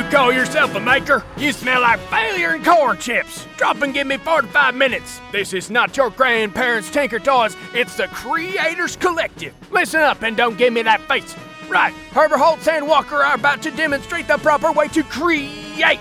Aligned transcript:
You 0.00 0.08
call 0.08 0.32
yourself 0.32 0.74
a 0.76 0.80
maker? 0.80 1.22
You 1.36 1.52
smell 1.52 1.82
like 1.82 2.00
failure 2.08 2.52
and 2.52 2.64
corn 2.64 2.96
chips. 2.96 3.46
Drop 3.58 3.82
and 3.82 3.92
give 3.92 4.06
me 4.06 4.16
45 4.16 4.74
minutes. 4.74 5.20
This 5.30 5.52
is 5.52 5.68
not 5.68 5.94
your 5.94 6.08
grandparents' 6.08 6.90
Tinker 6.90 7.18
Toys, 7.18 7.54
it's 7.74 7.98
the 7.98 8.06
Creators 8.06 8.96
Collective. 8.96 9.52
Listen 9.70 10.00
up 10.00 10.22
and 10.22 10.38
don't 10.38 10.56
give 10.56 10.72
me 10.72 10.80
that 10.80 11.02
face. 11.02 11.36
Right, 11.68 11.92
Herbert 12.12 12.38
Holtz 12.38 12.66
and 12.66 12.88
Walker 12.88 13.16
are 13.16 13.34
about 13.34 13.60
to 13.60 13.70
demonstrate 13.72 14.26
the 14.26 14.38
proper 14.38 14.72
way 14.72 14.88
to 14.88 15.02
create. 15.02 16.00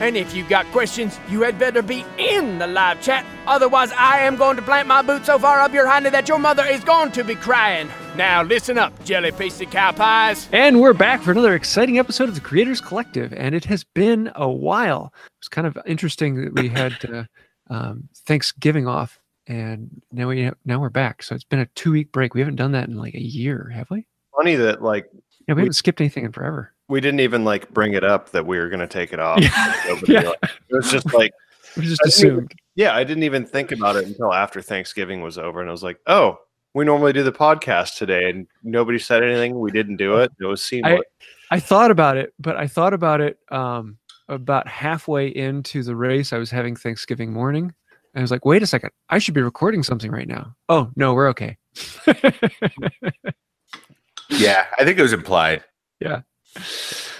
And 0.00 0.16
if 0.16 0.32
you 0.34 0.44
got 0.48 0.64
questions, 0.66 1.18
you 1.28 1.42
had 1.42 1.58
better 1.58 1.82
be 1.82 2.04
in 2.18 2.58
the 2.58 2.68
live 2.68 3.02
chat. 3.02 3.26
Otherwise, 3.48 3.90
I 3.92 4.20
am 4.20 4.36
going 4.36 4.54
to 4.56 4.62
plant 4.62 4.86
my 4.86 5.02
boot 5.02 5.26
so 5.26 5.38
far 5.40 5.58
up 5.58 5.72
your 5.72 5.86
hiney 5.86 6.12
that 6.12 6.28
your 6.28 6.38
mother 6.38 6.64
is 6.64 6.84
going 6.84 7.10
to 7.12 7.24
be 7.24 7.34
crying. 7.34 7.88
Now 8.16 8.42
listen 8.42 8.78
up, 8.78 9.04
jelly 9.04 9.32
piece 9.32 9.60
of 9.60 9.70
cow 9.70 9.90
pies. 9.90 10.48
And 10.52 10.80
we're 10.80 10.92
back 10.92 11.22
for 11.22 11.32
another 11.32 11.54
exciting 11.54 11.98
episode 11.98 12.28
of 12.28 12.36
the 12.36 12.40
Creators 12.40 12.80
Collective, 12.80 13.32
and 13.32 13.54
it 13.56 13.64
has 13.64 13.82
been 13.82 14.30
a 14.36 14.48
while. 14.48 15.12
It's 15.40 15.48
kind 15.48 15.66
of 15.66 15.76
interesting 15.84 16.44
that 16.44 16.54
we 16.54 16.68
had 16.68 16.94
uh, 17.12 17.24
um, 17.68 18.08
Thanksgiving 18.24 18.86
off, 18.86 19.18
and 19.48 20.00
now 20.12 20.28
we 20.28 20.50
now 20.64 20.78
we're 20.80 20.90
back. 20.90 21.24
So 21.24 21.34
it's 21.34 21.44
been 21.44 21.58
a 21.60 21.66
two 21.74 21.90
week 21.90 22.12
break. 22.12 22.34
We 22.34 22.40
haven't 22.40 22.56
done 22.56 22.72
that 22.72 22.88
in 22.88 22.96
like 22.96 23.14
a 23.14 23.20
year, 23.22 23.70
have 23.74 23.90
we? 23.90 24.06
Funny 24.36 24.54
that 24.54 24.80
like 24.80 25.06
Yeah, 25.48 25.54
we, 25.54 25.54
We- 25.54 25.60
haven't 25.62 25.72
skipped 25.74 26.00
anything 26.00 26.24
in 26.24 26.30
forever. 26.32 26.72
We 26.88 27.00
didn't 27.00 27.20
even 27.20 27.44
like 27.44 27.68
bring 27.72 27.94
it 27.94 28.04
up 28.04 28.30
that 28.30 28.46
we 28.46 28.58
were 28.58 28.68
gonna 28.68 28.86
take 28.86 29.12
it 29.12 29.20
off. 29.20 29.38
Yeah. 29.42 29.74
Nobody, 29.88 30.12
Yeah. 30.14 30.20
like- 30.28 30.38
it 30.44 30.74
was 30.74 30.90
just 30.90 31.12
like 31.14 31.32
We 31.76 31.84
just 31.84 32.00
I 32.04 32.08
didn't 32.08 32.24
even- 32.24 32.34
assumed. 32.38 32.54
Yeah, 32.74 32.94
I 32.94 33.02
didn't 33.04 33.24
even 33.24 33.44
think 33.44 33.72
about 33.72 33.96
it 33.96 34.06
until 34.06 34.32
after 34.32 34.62
Thanksgiving 34.62 35.20
was 35.20 35.36
over, 35.36 35.60
and 35.60 35.68
I 35.68 35.72
was 35.72 35.82
like, 35.82 35.98
"Oh, 36.06 36.38
we 36.74 36.84
normally 36.84 37.12
do 37.12 37.24
the 37.24 37.32
podcast 37.32 37.96
today, 37.96 38.30
and 38.30 38.46
nobody 38.62 39.00
said 39.00 39.22
anything. 39.24 39.58
We 39.58 39.72
didn't 39.72 39.96
do 39.96 40.18
it. 40.18 40.30
It 40.40 40.44
was 40.44 40.62
seamless." 40.62 41.00
I 41.50 41.58
thought 41.58 41.90
about 41.90 42.16
it, 42.16 42.32
but 42.38 42.56
I 42.56 42.68
thought 42.68 42.94
about 42.94 43.20
it 43.20 43.38
um, 43.50 43.98
about 44.28 44.68
halfway 44.68 45.26
into 45.26 45.82
the 45.82 45.96
race. 45.96 46.32
I 46.32 46.38
was 46.38 46.50
having 46.52 46.76
Thanksgiving 46.76 47.32
morning. 47.32 47.74
I 48.14 48.20
was 48.20 48.30
like, 48.30 48.44
wait 48.44 48.62
a 48.62 48.66
second, 48.66 48.90
I 49.10 49.18
should 49.18 49.34
be 49.34 49.42
recording 49.42 49.82
something 49.82 50.10
right 50.10 50.26
now. 50.28 50.54
Oh, 50.68 50.90
no, 50.96 51.14
we're 51.14 51.28
okay. 51.30 51.56
Yeah, 54.30 54.66
I 54.78 54.84
think 54.84 54.98
it 54.98 55.02
was 55.02 55.12
implied. 55.12 55.64
Yeah. 56.00 56.20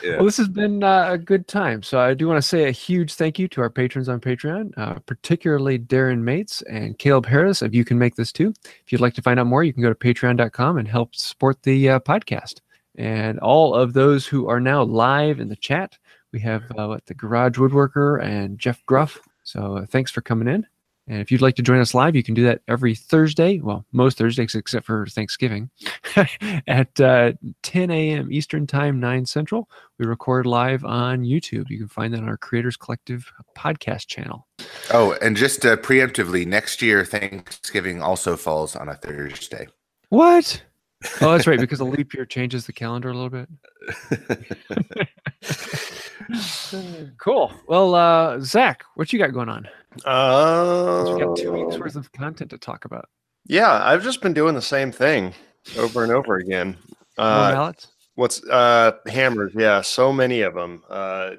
Yeah. 0.02 0.16
Well, 0.16 0.24
this 0.24 0.36
has 0.36 0.48
been 0.48 0.82
uh, 0.82 1.08
a 1.10 1.18
good 1.18 1.48
time. 1.48 1.82
So 1.82 2.00
I 2.00 2.14
do 2.14 2.28
want 2.28 2.38
to 2.38 2.48
say 2.48 2.68
a 2.68 2.70
huge 2.70 3.14
thank 3.14 3.38
you 3.38 3.48
to 3.48 3.60
our 3.60 3.70
patrons 3.70 4.08
on 4.08 4.20
Patreon, 4.20 4.72
uh, 4.76 4.94
particularly 5.06 5.78
Darren 5.78 6.20
Mates 6.20 6.62
and 6.62 6.98
Caleb 6.98 7.26
Harris 7.26 7.62
of 7.62 7.74
You 7.74 7.84
Can 7.84 7.98
Make 7.98 8.16
This 8.16 8.32
Too. 8.32 8.54
If 8.64 8.92
you'd 8.92 9.00
like 9.00 9.14
to 9.14 9.22
find 9.22 9.40
out 9.40 9.46
more, 9.46 9.64
you 9.64 9.72
can 9.72 9.82
go 9.82 9.88
to 9.88 9.94
patreon.com 9.94 10.78
and 10.78 10.88
help 10.88 11.14
support 11.14 11.62
the 11.62 11.90
uh, 11.90 12.00
podcast. 12.00 12.60
And 12.96 13.38
all 13.40 13.74
of 13.74 13.92
those 13.92 14.26
who 14.26 14.48
are 14.48 14.60
now 14.60 14.82
live 14.82 15.40
in 15.40 15.48
the 15.48 15.56
chat, 15.56 15.98
we 16.32 16.40
have 16.40 16.64
uh, 16.76 16.86
what, 16.86 17.06
the 17.06 17.14
Garage 17.14 17.58
Woodworker 17.58 18.22
and 18.22 18.58
Jeff 18.58 18.84
Gruff. 18.86 19.18
So 19.44 19.78
uh, 19.78 19.86
thanks 19.86 20.10
for 20.10 20.20
coming 20.20 20.48
in. 20.48 20.66
And 21.08 21.20
if 21.20 21.32
you'd 21.32 21.40
like 21.40 21.56
to 21.56 21.62
join 21.62 21.80
us 21.80 21.94
live, 21.94 22.14
you 22.14 22.22
can 22.22 22.34
do 22.34 22.44
that 22.44 22.60
every 22.68 22.94
Thursday. 22.94 23.60
Well, 23.60 23.86
most 23.92 24.18
Thursdays 24.18 24.54
except 24.54 24.84
for 24.84 25.06
Thanksgiving 25.06 25.70
at 26.66 27.00
uh, 27.00 27.32
10 27.62 27.90
a.m. 27.90 28.30
Eastern 28.30 28.66
Time, 28.66 29.00
9 29.00 29.24
Central. 29.24 29.70
We 29.98 30.06
record 30.06 30.46
live 30.46 30.84
on 30.84 31.22
YouTube. 31.22 31.70
You 31.70 31.78
can 31.78 31.88
find 31.88 32.12
that 32.12 32.20
on 32.20 32.28
our 32.28 32.36
Creators 32.36 32.76
Collective 32.76 33.32
podcast 33.56 34.06
channel. 34.06 34.46
Oh, 34.92 35.16
and 35.22 35.34
just 35.36 35.64
uh, 35.64 35.76
preemptively, 35.76 36.46
next 36.46 36.82
year 36.82 37.04
Thanksgiving 37.04 38.02
also 38.02 38.36
falls 38.36 38.76
on 38.76 38.88
a 38.88 38.94
Thursday. 38.94 39.68
What? 40.10 40.62
Oh, 41.20 41.30
that's 41.30 41.46
right, 41.46 41.60
because 41.60 41.78
the 41.78 41.84
leap 41.84 42.12
year 42.12 42.26
changes 42.26 42.66
the 42.66 42.72
calendar 42.72 43.10
a 43.10 43.14
little 43.14 43.30
bit. 43.30 43.48
Cool. 47.18 47.52
Well, 47.66 47.94
uh, 47.94 48.40
Zach, 48.40 48.84
what 48.94 49.12
you 49.12 49.18
got 49.18 49.32
going 49.32 49.48
on? 49.48 49.68
We 49.96 50.02
got 51.24 51.36
two 51.36 51.52
weeks 51.52 51.76
Uh, 51.76 51.78
worth 51.80 51.96
of 51.96 52.12
content 52.12 52.50
to 52.50 52.58
talk 52.58 52.84
about. 52.84 53.08
yeah, 53.46 53.82
I've 53.84 54.02
just 54.02 54.20
been 54.20 54.34
doing 54.34 54.54
the 54.54 54.62
same 54.62 54.92
thing 54.92 55.32
over 55.78 56.02
and 56.02 56.12
over 56.12 56.36
again. 56.36 56.76
More 57.18 57.26
Uh, 57.26 57.52
mallets? 57.52 57.88
What's 58.14 58.44
uh 58.48 58.92
hammers? 59.06 59.52
Yeah, 59.54 59.80
so 59.80 60.12
many 60.12 60.40
of 60.42 60.54
them. 60.54 60.82
Uh, 60.90 61.30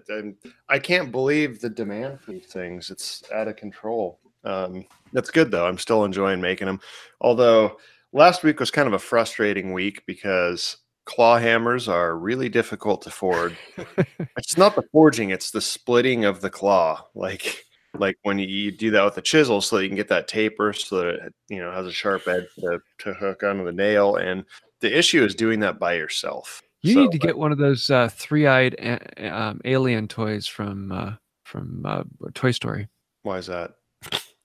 I 0.70 0.80
can't 0.80 1.12
believe 1.12 1.60
the 1.60 1.70
demand 1.70 2.22
for 2.22 2.32
these 2.32 2.48
things. 2.48 2.90
It's 2.90 3.22
out 3.34 3.48
of 3.50 3.58
control. 3.58 4.20
Um, 4.46 4.86
that's 5.12 5.30
good 5.30 5.52
though. 5.52 5.68
I'm 5.68 5.78
still 5.78 6.06
enjoying 6.06 6.40
making 6.40 6.68
them. 6.68 6.80
Although 7.20 7.78
last 8.14 8.44
week 8.44 8.60
was 8.62 8.72
kind 8.72 8.88
of 8.88 8.94
a 8.94 9.00
frustrating 9.00 9.74
week 9.74 10.04
because 10.06 10.78
claw 11.10 11.40
hammers 11.40 11.88
are 11.88 12.16
really 12.16 12.50
difficult 12.50 13.02
to 13.02 13.10
forge. 13.10 13.56
it's 14.38 14.58
not 14.58 14.76
the 14.76 14.84
forging; 14.92 15.32
it's 15.32 15.50
the 15.50 15.60
splitting 15.62 16.24
of 16.24 16.42
the 16.42 16.50
claw. 16.52 17.04
Like 17.16 17.66
like 17.98 18.16
when 18.22 18.38
you, 18.38 18.46
you 18.48 18.72
do 18.72 18.92
that 18.92 19.04
with 19.04 19.18
a 19.18 19.22
chisel, 19.22 19.60
so 19.62 19.78
that 19.78 19.84
you 19.84 19.90
can 19.90 19.96
get 19.96 20.08
that 20.10 20.28
taper, 20.28 20.72
so 20.72 20.98
that 20.98 21.08
it 21.08 21.34
you 21.50 21.58
know 21.60 21.72
has 21.72 21.88
a 21.88 21.92
sharp 21.92 22.28
edge 22.28 22.46
to, 22.60 22.80
to 23.00 23.14
hook 23.16 23.42
onto 23.42 23.66
the 23.66 23.72
nail. 23.72 24.18
And 24.18 24.46
the 24.82 24.96
issue 24.96 25.24
is 25.24 25.34
doing 25.34 25.60
that 25.62 25.80
by 25.80 25.94
yourself. 25.96 26.62
You 26.84 26.94
So, 26.94 27.02
need 27.02 27.12
to 27.12 27.18
get 27.18 27.38
one 27.38 27.52
of 27.52 27.58
those 27.58 27.90
uh, 27.90 28.08
three-eyed 28.10 28.76
a- 28.76 29.28
um, 29.36 29.60
alien 29.66 30.08
toys 30.08 30.46
from 30.46 30.92
uh, 30.92 31.14
from 31.44 31.82
uh, 31.86 32.04
Toy 32.36 32.52
Story. 32.52 32.88
Why 33.24 33.40
is 33.40 33.48
that? 33.48 33.72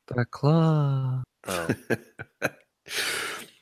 The 0.08 0.24
claw. 0.24 1.22
Oh. 1.46 1.68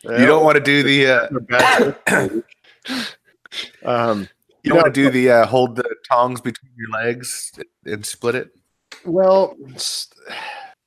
You 0.04 0.26
don't 0.26 0.44
want 0.44 0.56
to 0.56 0.60
do 0.60 0.82
the 0.82 1.06
uh, 1.06 2.28
um, 3.84 4.28
you 4.62 4.70
don't 4.70 4.82
want 4.82 4.94
to 4.94 5.03
do 5.03 5.10
the 5.10 5.31
uh, 5.31 5.47
hold 5.47 5.76
the 5.76 5.94
tongs 6.10 6.41
between 6.41 6.72
your 6.76 6.91
legs 6.91 7.53
and 7.84 8.04
split 8.04 8.34
it. 8.34 8.50
well, 9.04 9.56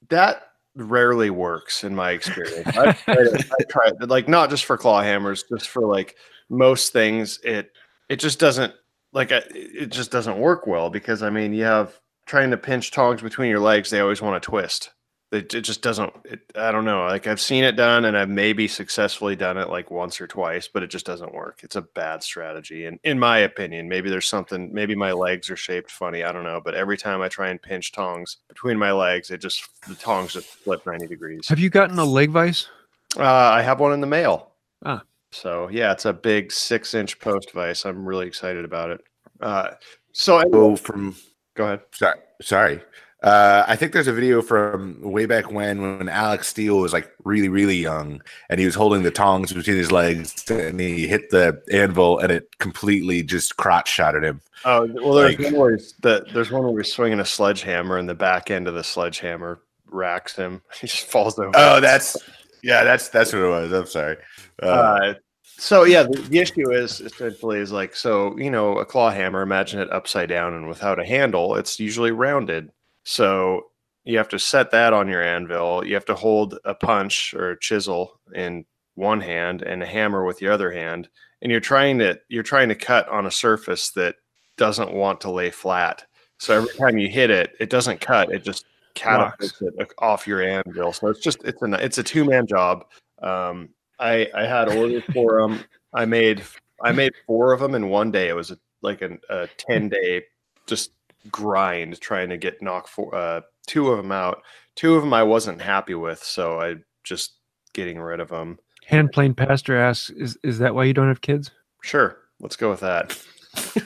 that 0.10 0.44
rarely 0.76 1.30
works 1.30 1.84
in 1.84 1.96
my 1.96 2.12
experience. 2.12 2.68
I've 2.78 3.04
tried, 3.04 3.18
it, 3.28 4.02
it, 4.02 4.10
like 4.10 4.28
not 4.28 4.50
just 4.50 4.66
for 4.66 4.78
claw 4.78 5.02
hammers, 5.02 5.44
just 5.44 5.70
for 5.70 5.82
like 5.88 6.16
most 6.50 6.94
things. 6.94 7.40
It 7.44 7.72
it 8.10 8.18
just 8.18 8.40
doesn't 8.40 8.74
like 9.14 9.32
I- 9.32 9.44
it 9.50 9.92
just 9.92 10.12
doesn't 10.12 10.38
work 10.38 10.68
well 10.68 10.90
because 10.90 11.24
I 11.24 11.30
mean 11.30 11.54
you 11.54 11.64
have 11.64 12.00
trying 12.26 12.52
to 12.52 12.58
pinch 12.58 12.92
tongs 12.92 13.22
between 13.22 13.50
your 13.50 13.60
legs. 13.60 13.90
They 13.90 14.00
always 14.00 14.22
want 14.22 14.42
to 14.42 14.46
twist. 14.46 14.92
It, 15.32 15.54
it 15.54 15.62
just 15.62 15.82
doesn't. 15.82 16.14
It, 16.24 16.40
I 16.56 16.72
don't 16.72 16.86
know. 16.86 17.06
Like 17.08 17.28
I've 17.28 17.42
seen 17.42 17.64
it 17.64 17.74
done, 17.76 18.06
and 18.06 18.16
I've 18.18 18.30
maybe 18.30 18.68
successfully 18.68 19.36
done 19.36 19.58
it 19.58 19.70
like 19.70 19.90
once 19.92 20.22
or 20.22 20.28
twice, 20.28 20.70
but 20.72 20.84
it 20.84 20.88
just 20.88 21.06
doesn't 21.06 21.34
work. 21.34 21.60
It's 21.64 21.76
a 21.76 21.82
bad 21.82 22.24
strategy, 22.24 22.86
and 22.86 23.00
in 23.04 23.18
my 23.20 23.40
opinion, 23.40 23.90
maybe 23.90 24.10
there's 24.10 24.28
something. 24.30 24.72
Maybe 24.74 24.96
my 24.96 25.12
legs 25.12 25.50
are 25.50 25.58
shaped 25.58 25.92
funny. 25.92 26.24
I 26.24 26.32
don't 26.32 26.44
know. 26.44 26.62
But 26.64 26.76
every 26.76 26.96
time 26.98 27.22
I 27.22 27.28
try 27.28 27.50
and 27.50 27.62
pinch 27.62 27.92
tongs 27.92 28.38
between 28.48 28.78
my 28.78 28.92
legs, 28.92 29.32
it 29.32 29.40
just 29.42 29.68
the 29.88 29.96
tongs 29.96 30.34
just 30.34 30.48
flip 30.48 30.86
ninety 30.86 31.08
degrees. 31.08 31.48
Have 31.50 31.60
you 31.60 31.70
gotten 31.70 31.98
a 32.00 32.06
leg 32.06 32.30
vise? 32.30 32.70
Uh, 33.18 33.24
I 33.24 33.62
have 33.62 33.80
one 33.80 33.94
in 33.94 34.02
the 34.02 34.08
mail. 34.08 34.52
Ah. 34.86 35.02
So 35.32 35.68
yeah, 35.70 35.92
it's 35.92 36.06
a 36.06 36.14
big 36.14 36.52
six-inch 36.52 37.20
post 37.20 37.52
vise. 37.52 37.84
I'm 37.86 38.06
really 38.06 38.28
excited 38.28 38.64
about 38.64 38.92
it. 38.92 39.02
Uh, 39.42 39.72
so 40.14 40.38
anyway, 40.38 40.58
Oh, 40.60 40.76
from 40.78 41.16
go 41.56 41.66
ahead. 41.66 41.82
sorry, 41.92 42.20
sorry. 42.42 42.82
Uh, 43.26 43.66
I 43.68 43.76
think 43.76 43.92
there's 43.92 44.08
a 44.08 44.14
video 44.14 44.42
from 44.44 45.02
way 45.02 45.26
back 45.26 45.52
when 45.52 45.98
when 45.98 46.08
Alec 46.10 46.44
Steele 46.44 46.78
was 46.78 46.94
like 46.94 47.12
really 47.24 47.50
really 47.50 47.76
young 47.78 48.22
and 48.50 48.60
he 48.60 48.68
was 48.68 48.76
holding 48.76 49.02
the 49.02 49.10
tongs 49.10 49.52
between 49.52 49.78
his 49.78 49.92
legs 49.92 50.46
and 50.52 50.80
he 50.80 51.08
hit 51.08 51.32
the 51.32 51.60
anvil 51.72 52.20
and 52.20 52.32
it 52.32 52.48
completely 52.60 53.24
just 53.24 53.58
crotch 53.58 53.90
shot 53.92 54.16
at 54.16 54.24
him. 54.24 54.42
Oh 54.64 54.86
well, 54.94 55.14
there's 55.16 55.40
Like- 55.40 55.46
one 55.52 55.60
where 55.60 55.76
he's, 55.76 55.94
the, 56.02 56.24
there's 56.34 56.52
one 56.52 56.64
where 56.72 56.82
he's 56.84 56.94
swinging 56.94 57.20
a 57.20 57.26
sledgehammer, 57.26 57.98
and 57.98 58.08
the 58.08 58.14
back 58.16 58.52
end 58.52 58.68
of 58.68 58.76
the 58.76 58.84
sledgehammer 58.84 59.60
racks 59.88 60.36
him. 60.36 60.62
He 60.80 60.86
just 60.88 61.08
falls 61.08 61.40
over. 61.40 61.52
Oh, 61.56 61.80
that's 61.80 62.16
yeah, 62.62 62.84
that's 62.84 63.10
that's 63.10 63.34
what 63.34 63.42
it 63.42 63.48
was. 63.50 63.72
I'm 63.74 63.88
sorry. 63.88 64.18
Uh, 64.62 64.66
Uh, 64.66 65.14
so 65.58 65.84
yeah, 65.84 66.04
the, 66.04 66.20
the 66.30 66.40
issue 66.40 66.72
is 66.72 67.00
essentially 67.02 67.60
is 67.60 67.72
like 67.72 67.96
so 67.96 68.38
you 68.38 68.52
know 68.52 68.78
a 68.78 68.86
claw 68.86 69.10
hammer. 69.10 69.42
Imagine 69.42 69.80
it 69.80 69.92
upside 69.92 70.30
down 70.30 70.54
and 70.54 70.68
without 70.68 71.00
a 71.00 71.06
handle. 71.06 71.56
It's 71.56 71.80
usually 71.80 72.12
rounded. 72.12 72.70
So 73.06 73.68
you 74.04 74.18
have 74.18 74.30
to 74.30 74.40
set 74.40 74.72
that 74.72 74.94
on 74.94 75.08
your 75.08 75.24
anvil. 75.24 75.86
You 75.86 75.94
have 75.94 76.06
to 76.06 76.16
hold 76.16 76.60
a 76.66 76.76
punch 76.76 77.34
or 77.34 77.52
a 77.52 77.60
chisel 77.60 78.20
in 78.34 78.66
one 78.96 79.22
hand 79.22 79.62
and 79.62 79.82
a 79.82 79.86
hammer 79.86 80.26
with 80.26 80.40
the 80.40 80.48
other 80.48 80.72
hand, 80.72 81.08
and 81.42 81.52
you're 81.52 81.62
trying 81.62 82.00
to 82.00 82.20
you're 82.28 82.44
trying 82.44 82.70
to 82.70 82.76
cut 82.76 83.08
on 83.10 83.26
a 83.26 83.32
surface 83.32 83.92
that 83.92 84.16
doesn't 84.58 84.94
want 84.94 85.22
to 85.22 85.32
lay 85.32 85.52
flat. 85.52 86.06
So 86.40 86.56
every 86.56 86.74
time 86.76 86.98
you 86.98 87.10
hit 87.10 87.30
it, 87.30 87.56
it 87.60 87.70
doesn't 87.70 88.02
cut. 88.02 88.32
It 88.32 88.44
just 88.44 88.66
catapults 88.94 89.62
it 89.62 89.74
off 90.00 90.28
your 90.28 90.42
anvil. 90.42 90.94
So 90.94 91.08
it's 91.08 91.20
just 91.20 91.44
it's 91.44 91.62
a 91.62 91.84
it's 91.84 91.98
a 91.98 92.04
two 92.04 92.26
man 92.26 92.48
job. 92.48 92.86
Um, 93.22 93.70
I 94.00 94.30
I 94.34 94.44
had 94.44 94.70
orders 94.70 95.04
for 95.14 95.42
them. 95.42 95.64
I 95.94 96.06
made 96.06 96.44
I 96.82 96.92
made 96.92 97.14
four 97.28 97.54
of 97.54 97.60
them 97.60 97.76
in 97.76 97.90
one 97.90 98.12
day. 98.12 98.30
It 98.30 98.36
was 98.36 98.52
a, 98.52 98.58
like 98.82 99.02
an, 99.02 99.20
a 99.30 99.48
ten 99.58 99.90
day 99.90 100.24
just 100.68 100.92
grind 101.32 102.00
trying 102.00 102.30
to 102.30 102.38
get 102.38 102.62
knock 102.62 102.88
for 102.88 103.14
uh, 103.14 103.42
two 103.68 103.90
of 103.90 103.98
them 103.98 104.12
out. 104.12 104.42
Two 104.76 104.96
of 104.96 105.02
them 105.02 105.14
I 105.14 105.24
wasn't 105.24 105.62
happy 105.62 105.96
with, 105.96 106.24
so 106.24 106.60
I 106.60 106.76
just 107.04 107.38
getting 107.74 108.00
rid 108.00 108.20
of 108.20 108.30
them. 108.30 108.58
Hand 108.86 109.12
plane 109.12 109.34
pastor 109.34 109.78
asks, 109.78 110.10
"Is 110.12 110.38
is 110.44 110.60
that 110.60 110.76
why 110.76 110.84
you 110.84 110.94
don't 110.94 111.08
have 111.08 111.22
kids?" 111.22 111.52
Sure, 111.82 112.18
let's 112.40 112.56
go 112.56 112.70
with 112.70 112.82
that. 112.82 113.20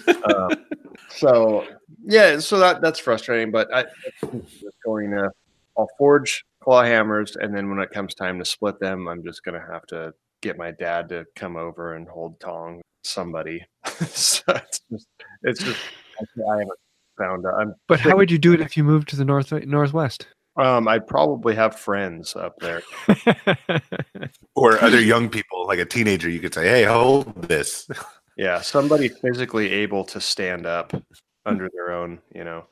uh, 0.26 0.56
so 1.10 1.66
yeah, 2.04 2.40
so 2.40 2.60
that 2.60 2.82
that's 2.82 3.00
frustrating. 3.00 3.52
But 3.52 3.74
I 3.74 3.86
I'm 4.24 4.42
just 4.42 4.78
going 4.84 5.12
to 5.12 5.30
I'll 5.78 5.90
forge 5.98 6.44
claw 6.60 6.84
hammers, 6.84 7.36
and 7.36 7.56
then 7.56 7.70
when 7.70 7.80
it 7.80 7.92
comes 7.92 8.14
time 8.14 8.40
to 8.40 8.46
split 8.46 8.80
them, 8.80 9.08
I'm 9.08 9.24
just 9.24 9.44
gonna 9.44 9.66
have 9.72 9.86
to 9.88 10.14
get 10.42 10.58
my 10.58 10.72
dad 10.72 11.10
to 11.10 11.26
come 11.36 11.56
over 11.56 11.96
and 11.96 12.08
hold 12.08 12.40
tong 12.40 12.82
somebody. 13.04 13.66
so 13.86 14.44
it's 14.48 14.82
just 14.92 15.08
it's 15.44 15.64
just 15.64 15.80
I 16.20 16.58
haven't 16.60 16.80
found. 17.20 17.46
I'm 17.60 17.76
But 17.88 18.00
how 18.00 18.16
would 18.18 18.32
you 18.32 18.38
do 18.40 18.54
it 18.54 18.62
if 18.62 18.76
you 18.78 18.84
moved 18.84 19.10
to 19.10 19.16
the 19.16 19.26
north 19.26 19.52
northwest? 19.52 20.28
um 20.56 20.88
I 20.88 20.98
probably 21.00 21.54
have 21.56 21.76
friends 21.80 22.36
up 22.36 22.56
there. 22.60 22.82
Or 24.56 24.78
other 24.84 25.00
young 25.00 25.30
people, 25.30 25.66
like 25.68 25.80
a 25.80 25.86
teenager, 25.86 26.30
you 26.30 26.40
could 26.42 26.54
say, 26.54 26.68
"Hey, 26.68 26.84
hold 26.84 27.34
this." 27.44 27.88
Yeah, 28.36 28.60
somebody 28.76 29.08
physically 29.08 29.72
able 29.72 30.04
to 30.06 30.20
stand 30.20 30.66
up 30.66 30.92
under 31.46 31.70
their 31.74 31.92
own, 31.94 32.20
you 32.36 32.44
know. 32.44 32.66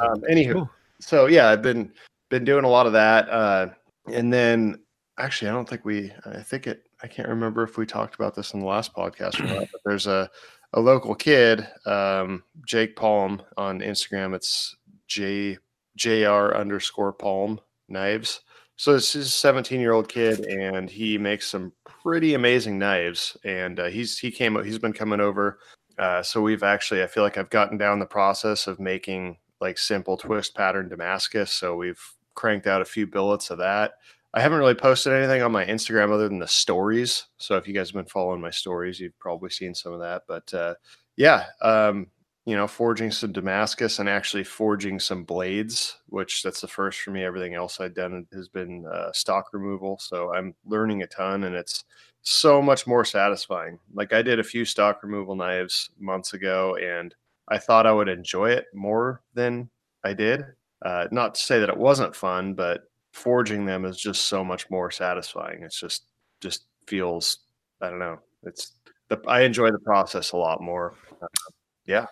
Um, 0.00 0.22
anywho, 0.30 0.52
Cool. 0.54 0.70
so 1.00 1.26
yeah, 1.26 1.48
I've 1.50 1.60
been 1.60 1.92
been 2.30 2.44
doing 2.44 2.64
a 2.64 2.68
lot 2.70 2.86
of 2.86 2.94
that, 2.94 3.28
uh, 3.28 3.66
and 4.10 4.32
then 4.32 4.80
actually, 5.18 5.50
I 5.50 5.52
don't 5.52 5.68
think 5.68 5.84
we. 5.84 6.10
I 6.24 6.42
think 6.42 6.66
it. 6.66 6.84
I 7.02 7.06
can't 7.06 7.28
remember 7.28 7.62
if 7.64 7.76
we 7.76 7.84
talked 7.84 8.14
about 8.14 8.34
this 8.34 8.54
in 8.54 8.60
the 8.60 8.66
last 8.66 8.94
podcast 8.94 9.40
or 9.40 9.44
not. 9.44 9.68
But 9.72 9.80
there's 9.84 10.06
a 10.06 10.30
a 10.72 10.80
local 10.80 11.14
kid, 11.14 11.66
um, 11.86 12.42
Jake 12.66 12.96
Palm 12.96 13.42
on 13.56 13.80
Instagram. 13.80 14.34
It's 14.34 14.76
J 15.06 15.58
Jr 15.96 16.54
underscore 16.54 17.12
Palm 17.12 17.60
knives. 17.88 18.40
So 18.76 18.94
this 18.94 19.14
is 19.14 19.26
a 19.26 19.30
17 19.30 19.80
year 19.80 19.92
old 19.92 20.08
kid, 20.08 20.40
and 20.46 20.88
he 20.88 21.18
makes 21.18 21.48
some 21.50 21.72
pretty 21.84 22.34
amazing 22.34 22.78
knives. 22.78 23.36
And 23.44 23.78
uh, 23.80 23.86
he's 23.86 24.18
he 24.18 24.30
came 24.30 24.62
he's 24.64 24.78
been 24.78 24.92
coming 24.92 25.20
over. 25.20 25.58
Uh, 25.98 26.22
so 26.22 26.40
we've 26.40 26.62
actually 26.62 27.02
I 27.02 27.06
feel 27.06 27.22
like 27.22 27.36
I've 27.36 27.50
gotten 27.50 27.76
down 27.76 27.98
the 27.98 28.06
process 28.06 28.66
of 28.66 28.80
making 28.80 29.36
like 29.60 29.76
simple 29.76 30.16
twist 30.16 30.54
pattern 30.54 30.88
Damascus. 30.88 31.52
So 31.52 31.76
we've 31.76 32.02
cranked 32.34 32.66
out 32.66 32.80
a 32.80 32.86
few 32.86 33.06
billets 33.06 33.50
of 33.50 33.58
that. 33.58 33.94
I 34.32 34.40
haven't 34.40 34.58
really 34.58 34.74
posted 34.74 35.12
anything 35.12 35.42
on 35.42 35.50
my 35.50 35.64
Instagram 35.64 36.12
other 36.12 36.28
than 36.28 36.38
the 36.38 36.46
stories. 36.46 37.26
So 37.38 37.56
if 37.56 37.66
you 37.66 37.74
guys 37.74 37.88
have 37.88 37.96
been 37.96 38.04
following 38.04 38.40
my 38.40 38.50
stories, 38.50 39.00
you've 39.00 39.18
probably 39.18 39.50
seen 39.50 39.74
some 39.74 39.92
of 39.92 40.00
that. 40.00 40.22
But 40.28 40.54
uh, 40.54 40.74
yeah, 41.16 41.46
um, 41.62 42.06
you 42.46 42.54
know, 42.54 42.68
forging 42.68 43.10
some 43.10 43.32
Damascus 43.32 43.98
and 43.98 44.08
actually 44.08 44.44
forging 44.44 45.00
some 45.00 45.24
blades, 45.24 45.98
which 46.06 46.42
that's 46.42 46.60
the 46.60 46.68
first 46.68 47.00
for 47.00 47.10
me. 47.10 47.24
Everything 47.24 47.54
else 47.54 47.80
I've 47.80 47.94
done 47.94 48.26
has 48.32 48.48
been 48.48 48.86
uh, 48.86 49.12
stock 49.12 49.52
removal. 49.52 49.98
So 49.98 50.32
I'm 50.32 50.54
learning 50.64 51.02
a 51.02 51.06
ton 51.08 51.44
and 51.44 51.56
it's 51.56 51.84
so 52.22 52.62
much 52.62 52.86
more 52.86 53.04
satisfying. 53.04 53.78
Like 53.94 54.12
I 54.12 54.22
did 54.22 54.38
a 54.38 54.44
few 54.44 54.64
stock 54.64 55.02
removal 55.02 55.34
knives 55.34 55.90
months 55.98 56.34
ago 56.34 56.76
and 56.76 57.14
I 57.48 57.58
thought 57.58 57.86
I 57.86 57.92
would 57.92 58.08
enjoy 58.08 58.50
it 58.50 58.66
more 58.72 59.22
than 59.34 59.70
I 60.04 60.14
did. 60.14 60.44
Uh, 60.84 61.08
not 61.10 61.34
to 61.34 61.40
say 61.40 61.58
that 61.58 61.68
it 61.68 61.76
wasn't 61.76 62.16
fun, 62.16 62.54
but 62.54 62.89
forging 63.12 63.64
them 63.66 63.84
is 63.84 63.96
just 63.96 64.26
so 64.26 64.44
much 64.44 64.70
more 64.70 64.90
satisfying. 64.90 65.62
It's 65.62 65.78
just, 65.78 66.04
just 66.40 66.64
feels, 66.86 67.38
I 67.80 67.90
don't 67.90 67.98
know. 67.98 68.18
It's 68.42 68.72
the, 69.08 69.20
I 69.26 69.42
enjoy 69.42 69.70
the 69.70 69.78
process 69.78 70.32
a 70.32 70.36
lot 70.36 70.62
more. 70.62 70.94
Uh, 71.22 71.26
yeah. 71.86 72.06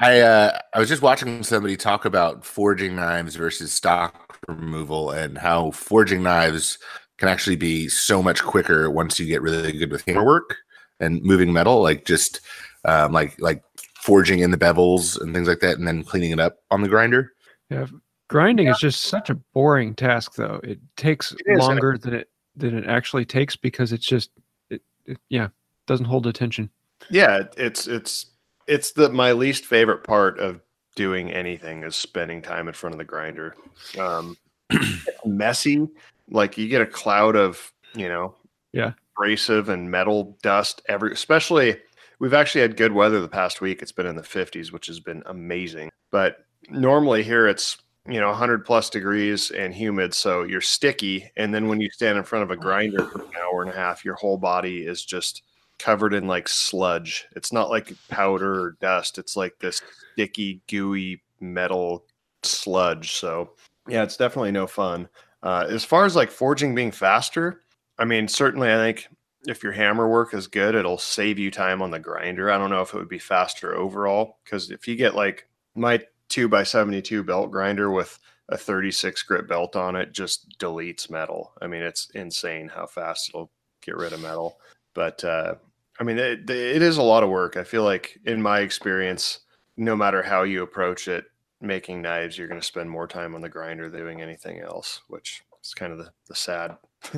I 0.00 0.20
uh, 0.20 0.58
I 0.72 0.78
was 0.78 0.88
just 0.88 1.02
watching 1.02 1.42
somebody 1.42 1.76
talk 1.76 2.04
about 2.04 2.44
forging 2.44 2.94
knives 2.94 3.34
versus 3.34 3.72
stock 3.72 4.38
removal 4.46 5.10
and 5.10 5.36
how 5.36 5.72
forging 5.72 6.22
knives 6.22 6.78
can 7.18 7.28
actually 7.28 7.56
be 7.56 7.88
so 7.88 8.22
much 8.22 8.42
quicker 8.42 8.90
once 8.90 9.18
you 9.18 9.26
get 9.26 9.42
really 9.42 9.72
good 9.72 9.90
with 9.90 10.04
hammer 10.06 10.24
work 10.24 10.56
and 11.00 11.22
moving 11.22 11.52
metal, 11.52 11.82
like 11.82 12.04
just 12.04 12.40
um, 12.84 13.12
like 13.12 13.34
like 13.40 13.62
forging 14.00 14.38
in 14.38 14.52
the 14.52 14.56
bevels 14.56 15.20
and 15.20 15.34
things 15.34 15.48
like 15.48 15.60
that, 15.60 15.78
and 15.78 15.86
then 15.86 16.04
cleaning 16.04 16.30
it 16.30 16.40
up 16.40 16.58
on 16.70 16.80
the 16.80 16.88
grinder. 16.88 17.32
Yeah, 17.68 17.86
grinding 18.30 18.68
is 18.68 18.78
just 18.78 19.02
such 19.02 19.28
a 19.30 19.34
boring 19.34 19.94
task, 19.94 20.34
though. 20.36 20.60
It 20.62 20.78
takes 20.96 21.32
It 21.32 21.40
is, 21.40 21.40
and 21.46 21.56
it- 21.56 21.64
longer 21.64 21.98
than 21.98 22.14
it 22.14 22.30
than 22.56 22.76
it 22.76 22.86
actually 22.86 23.24
takes 23.24 23.56
because 23.56 23.92
it's 23.92 24.06
just 24.06 24.30
it, 24.70 24.82
it 25.06 25.18
yeah 25.28 25.48
doesn't 25.86 26.06
hold 26.06 26.26
attention. 26.26 26.70
Yeah, 27.10 27.42
it's 27.56 27.86
it's 27.86 28.26
it's 28.66 28.92
the 28.92 29.08
my 29.10 29.32
least 29.32 29.64
favorite 29.66 30.04
part 30.04 30.38
of 30.38 30.60
doing 30.96 31.30
anything 31.32 31.82
is 31.84 31.96
spending 31.96 32.42
time 32.42 32.68
in 32.68 32.74
front 32.74 32.94
of 32.94 32.98
the 32.98 33.04
grinder. 33.04 33.54
Um, 33.98 34.36
it's 34.70 35.06
messy, 35.24 35.88
like 36.30 36.58
you 36.58 36.68
get 36.68 36.82
a 36.82 36.86
cloud 36.86 37.36
of 37.36 37.72
you 37.94 38.08
know, 38.08 38.34
Yeah. 38.72 38.92
abrasive 39.16 39.68
and 39.68 39.90
metal 39.90 40.36
dust 40.42 40.82
every. 40.88 41.12
Especially, 41.12 41.76
we've 42.20 42.34
actually 42.34 42.60
had 42.60 42.76
good 42.76 42.92
weather 42.92 43.20
the 43.20 43.28
past 43.28 43.60
week. 43.60 43.82
It's 43.82 43.90
been 43.92 44.06
in 44.06 44.14
the 44.16 44.22
50s, 44.22 44.70
which 44.72 44.86
has 44.86 45.00
been 45.00 45.22
amazing. 45.26 45.90
But 46.12 46.44
normally 46.68 47.22
here 47.24 47.48
it's 47.48 47.78
you 48.08 48.20
know 48.20 48.28
100 48.28 48.64
plus 48.64 48.90
degrees 48.90 49.50
and 49.50 49.74
humid, 49.74 50.14
so 50.14 50.42
you're 50.42 50.60
sticky. 50.60 51.30
And 51.36 51.54
then 51.54 51.68
when 51.68 51.80
you 51.80 51.90
stand 51.90 52.18
in 52.18 52.24
front 52.24 52.42
of 52.42 52.50
a 52.50 52.56
grinder 52.56 53.04
for 53.06 53.22
an 53.22 53.30
hour 53.42 53.62
and 53.62 53.70
a 53.70 53.76
half, 53.76 54.04
your 54.04 54.14
whole 54.14 54.38
body 54.38 54.86
is 54.86 55.04
just 55.04 55.42
covered 55.78 56.14
in 56.14 56.26
like 56.26 56.48
sludge. 56.48 57.26
It's 57.36 57.52
not 57.52 57.70
like 57.70 57.92
powder 58.08 58.60
or 58.60 58.76
dust. 58.80 59.18
It's 59.18 59.36
like 59.36 59.58
this 59.58 59.82
sticky, 60.12 60.60
gooey 60.68 61.22
metal 61.40 62.04
sludge. 62.42 63.12
So 63.12 63.52
yeah, 63.88 64.02
it's 64.02 64.16
definitely 64.16 64.52
no 64.52 64.66
fun. 64.66 65.08
Uh, 65.42 65.66
as 65.68 65.84
far 65.84 66.04
as 66.04 66.16
like 66.16 66.30
forging 66.30 66.74
being 66.74 66.90
faster, 66.92 67.62
I 67.98 68.04
mean, 68.04 68.28
certainly 68.28 68.70
I 68.70 68.76
think 68.76 69.08
if 69.46 69.62
your 69.62 69.72
hammer 69.72 70.08
work 70.08 70.34
is 70.34 70.46
good, 70.46 70.74
it'll 70.74 70.98
save 70.98 71.38
you 71.38 71.50
time 71.50 71.80
on 71.80 71.90
the 71.90 71.98
grinder. 71.98 72.50
I 72.50 72.58
don't 72.58 72.70
know 72.70 72.82
if 72.82 72.92
it 72.92 72.98
would 72.98 73.08
be 73.08 73.18
faster 73.18 73.74
overall 73.74 74.38
because 74.44 74.70
if 74.70 74.86
you 74.86 74.96
get 74.96 75.14
like 75.14 75.48
my 75.74 76.00
two 76.30 76.48
by 76.48 76.62
72 76.62 77.22
belt 77.22 77.50
grinder 77.50 77.90
with 77.90 78.18
a 78.48 78.56
36 78.56 79.22
grit 79.24 79.46
belt 79.46 79.76
on 79.76 79.94
it, 79.96 80.12
just 80.12 80.58
deletes 80.58 81.10
metal. 81.10 81.52
I 81.60 81.66
mean, 81.66 81.82
it's 81.82 82.08
insane 82.14 82.68
how 82.68 82.86
fast 82.86 83.28
it'll 83.28 83.50
get 83.82 83.96
rid 83.96 84.12
of 84.14 84.20
metal. 84.22 84.58
But 84.94 85.22
uh, 85.22 85.56
I 86.00 86.04
mean, 86.04 86.18
it, 86.18 86.48
it 86.48 86.82
is 86.82 86.96
a 86.96 87.02
lot 87.02 87.22
of 87.22 87.28
work. 87.28 87.56
I 87.56 87.64
feel 87.64 87.84
like, 87.84 88.18
in 88.24 88.40
my 88.40 88.60
experience, 88.60 89.40
no 89.76 89.94
matter 89.94 90.22
how 90.22 90.42
you 90.42 90.62
approach 90.62 91.06
it, 91.06 91.26
making 91.60 92.00
knives, 92.02 92.38
you're 92.38 92.48
going 92.48 92.60
to 92.60 92.66
spend 92.66 92.90
more 92.90 93.06
time 93.06 93.34
on 93.34 93.40
the 93.40 93.48
grinder 93.48 93.88
than 93.90 94.00
doing 94.00 94.22
anything 94.22 94.60
else, 94.60 95.02
which 95.08 95.42
is 95.62 95.74
kind 95.74 95.92
of 95.92 95.98
the, 95.98 96.10
the 96.26 96.34
sad, 96.34 96.76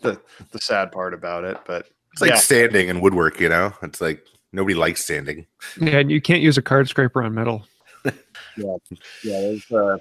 the 0.00 0.20
the 0.52 0.58
sad 0.60 0.92
part 0.92 1.12
about 1.12 1.44
it. 1.44 1.58
But 1.66 1.86
It's 2.12 2.22
like 2.22 2.30
Yeah. 2.30 2.36
sanding 2.36 2.88
and 2.88 3.02
woodwork, 3.02 3.40
you 3.40 3.48
know. 3.48 3.72
It's 3.82 4.00
like 4.00 4.24
nobody 4.52 4.74
likes 4.74 5.04
sanding. 5.04 5.46
Yeah, 5.80 5.98
and 5.98 6.10
you 6.10 6.20
can't 6.20 6.40
use 6.40 6.56
a 6.56 6.62
card 6.62 6.88
scraper 6.88 7.22
on 7.22 7.34
metal. 7.34 7.66
Yeah, 9.24 9.40
there's, 9.40 9.70
uh, 9.70 9.98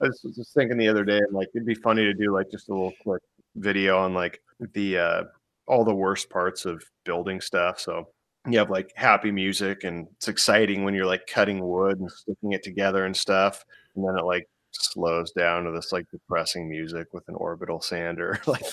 I 0.00 0.06
was 0.06 0.20
just 0.36 0.54
thinking 0.54 0.76
the 0.76 0.88
other 0.88 1.04
day, 1.04 1.18
I'm 1.18 1.34
like, 1.34 1.48
it'd 1.54 1.66
be 1.66 1.74
funny 1.74 2.04
to 2.04 2.14
do 2.14 2.32
like 2.32 2.50
just 2.50 2.68
a 2.68 2.72
little 2.72 2.92
quick 3.02 3.22
video 3.56 3.98
on 3.98 4.12
like 4.14 4.40
the 4.74 4.98
uh, 4.98 5.22
all 5.66 5.84
the 5.84 5.94
worst 5.94 6.28
parts 6.28 6.66
of 6.66 6.82
building 7.04 7.40
stuff. 7.40 7.80
So 7.80 8.08
you 8.48 8.58
have 8.58 8.70
like 8.70 8.92
happy 8.94 9.30
music, 9.30 9.84
and 9.84 10.06
it's 10.16 10.28
exciting 10.28 10.84
when 10.84 10.94
you're 10.94 11.06
like 11.06 11.26
cutting 11.26 11.66
wood 11.66 11.98
and 11.98 12.10
sticking 12.10 12.52
it 12.52 12.62
together 12.62 13.06
and 13.06 13.16
stuff, 13.16 13.64
and 13.94 14.06
then 14.06 14.18
it 14.18 14.24
like 14.24 14.48
slows 14.72 15.32
down 15.32 15.64
to 15.64 15.72
this 15.72 15.92
like 15.92 16.06
depressing 16.10 16.68
music 16.68 17.08
with 17.12 17.26
an 17.28 17.34
orbital 17.34 17.80
sander, 17.80 18.38
like. 18.46 18.64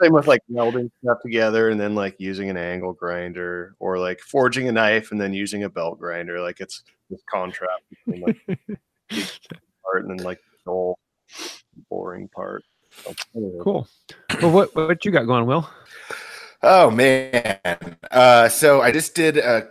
Same 0.00 0.12
with 0.12 0.28
like 0.28 0.42
welding 0.48 0.92
stuff 1.02 1.18
together 1.22 1.70
and 1.70 1.80
then 1.80 1.96
like 1.96 2.14
using 2.20 2.48
an 2.48 2.56
angle 2.56 2.92
grinder 2.92 3.74
or 3.80 3.98
like 3.98 4.20
forging 4.20 4.68
a 4.68 4.72
knife 4.72 5.10
and 5.10 5.20
then 5.20 5.32
using 5.32 5.64
a 5.64 5.68
belt 5.68 5.98
grinder. 5.98 6.40
Like 6.40 6.60
it's 6.60 6.84
this 7.10 7.22
contrast 7.30 7.82
between 7.90 8.22
like 8.22 8.36
part 9.84 10.04
and 10.04 10.18
then 10.18 10.24
like 10.24 10.40
the 10.64 10.70
whole 10.70 10.98
boring 11.90 12.28
part. 12.28 12.64
So, 12.90 13.14
anyway. 13.36 13.58
Cool. 13.62 13.88
Well, 14.42 14.50
what 14.50 14.74
what 14.74 15.04
you 15.04 15.10
got 15.10 15.26
going, 15.26 15.46
Will? 15.46 15.68
Oh 16.62 16.90
man! 16.90 17.96
Uh, 18.10 18.48
so 18.48 18.80
I 18.80 18.90
just 18.90 19.14
did 19.14 19.36
a, 19.36 19.68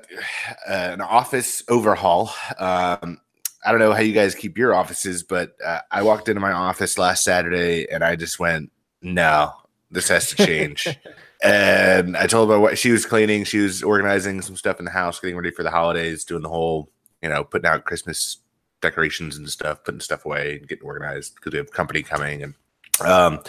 an 0.68 1.02
office 1.02 1.62
overhaul. 1.68 2.34
Um, 2.58 3.20
I 3.66 3.72
don't 3.72 3.80
know 3.80 3.92
how 3.92 4.00
you 4.00 4.14
guys 4.14 4.36
keep 4.36 4.58
your 4.58 4.74
offices, 4.74 5.24
but 5.24 5.54
uh, 5.66 5.80
I 5.92 6.04
walked 6.04 6.30
into 6.30 6.40
my 6.40 6.54
office 6.54 6.98
last 6.98 7.24
Saturday 7.26 7.88
and 7.92 8.04
I 8.04 8.16
just 8.16 8.40
went, 8.40 8.72
"No, 9.02 9.52
this 9.92 10.08
has 10.08 10.30
to 10.30 10.46
change." 10.46 10.88
and 11.44 12.16
I 12.16 12.28
told 12.28 12.50
her 12.50 12.60
what 12.60 12.78
she 12.78 12.92
was 12.92 13.06
cleaning. 13.06 13.44
She 13.44 13.60
was 13.60 13.84
organizing 13.84 14.42
some 14.42 14.56
stuff 14.56 14.80
in 14.80 14.86
the 14.86 14.92
house, 14.92 15.20
getting 15.20 15.36
ready 15.36 15.52
for 15.52 15.64
the 15.64 15.72
holidays, 15.72 16.24
doing 16.24 16.42
the 16.42 16.50
whole, 16.50 16.90
you 17.28 17.34
know, 17.34 17.44
putting 17.44 17.70
out 17.70 17.86
Christmas 17.86 18.38
decorations 18.82 19.38
and 19.38 19.50
stuff, 19.50 19.84
putting 19.84 20.00
stuff 20.00 20.26
away, 20.26 20.58
and 20.58 20.68
getting 20.68 20.86
organized 20.86 21.36
because 21.36 21.52
we 21.52 21.58
have 21.58 21.72
company 21.72 22.04
coming 22.04 22.44
and 22.44 22.54
um 23.02 23.40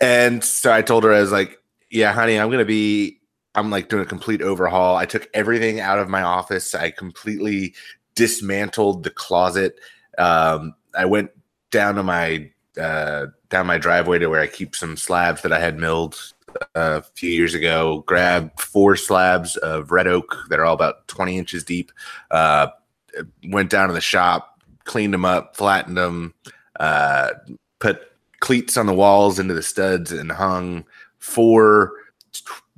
and 0.00 0.44
so 0.44 0.72
I 0.72 0.82
told 0.82 1.04
her 1.04 1.12
I 1.12 1.20
was 1.20 1.32
like, 1.32 1.58
"Yeah, 1.90 2.12
honey, 2.12 2.38
I'm 2.38 2.50
gonna 2.50 2.64
be. 2.64 3.20
I'm 3.54 3.70
like 3.70 3.88
doing 3.88 4.02
a 4.02 4.06
complete 4.06 4.42
overhaul. 4.42 4.96
I 4.96 5.06
took 5.06 5.28
everything 5.34 5.80
out 5.80 5.98
of 5.98 6.08
my 6.08 6.22
office. 6.22 6.74
I 6.74 6.90
completely 6.90 7.74
dismantled 8.14 9.02
the 9.02 9.10
closet. 9.10 9.80
Um, 10.16 10.74
I 10.96 11.06
went 11.06 11.30
down 11.70 11.96
to 11.96 12.02
my 12.04 12.50
uh, 12.80 13.26
down 13.48 13.66
my 13.66 13.78
driveway 13.78 14.18
to 14.20 14.28
where 14.28 14.40
I 14.40 14.46
keep 14.46 14.76
some 14.76 14.96
slabs 14.96 15.42
that 15.42 15.52
I 15.52 15.58
had 15.58 15.78
milled 15.78 16.32
a 16.74 17.02
few 17.02 17.30
years 17.30 17.54
ago. 17.54 18.04
Grabbed 18.06 18.60
four 18.60 18.96
slabs 18.96 19.56
of 19.56 19.90
red 19.90 20.06
oak 20.06 20.36
that 20.50 20.60
are 20.60 20.64
all 20.64 20.74
about 20.74 21.08
20 21.08 21.36
inches 21.36 21.64
deep. 21.64 21.90
Uh, 22.30 22.68
went 23.44 23.70
down 23.70 23.88
to 23.88 23.94
the 23.94 24.00
shop, 24.00 24.62
cleaned 24.84 25.14
them 25.14 25.24
up, 25.24 25.56
flattened 25.56 25.96
them, 25.96 26.34
uh, 26.80 27.30
put 27.78 28.00
cleats 28.40 28.76
on 28.76 28.86
the 28.86 28.94
walls 28.94 29.38
into 29.38 29.54
the 29.54 29.62
studs, 29.62 30.12
and 30.12 30.32
hung 30.32 30.84
four 31.18 31.92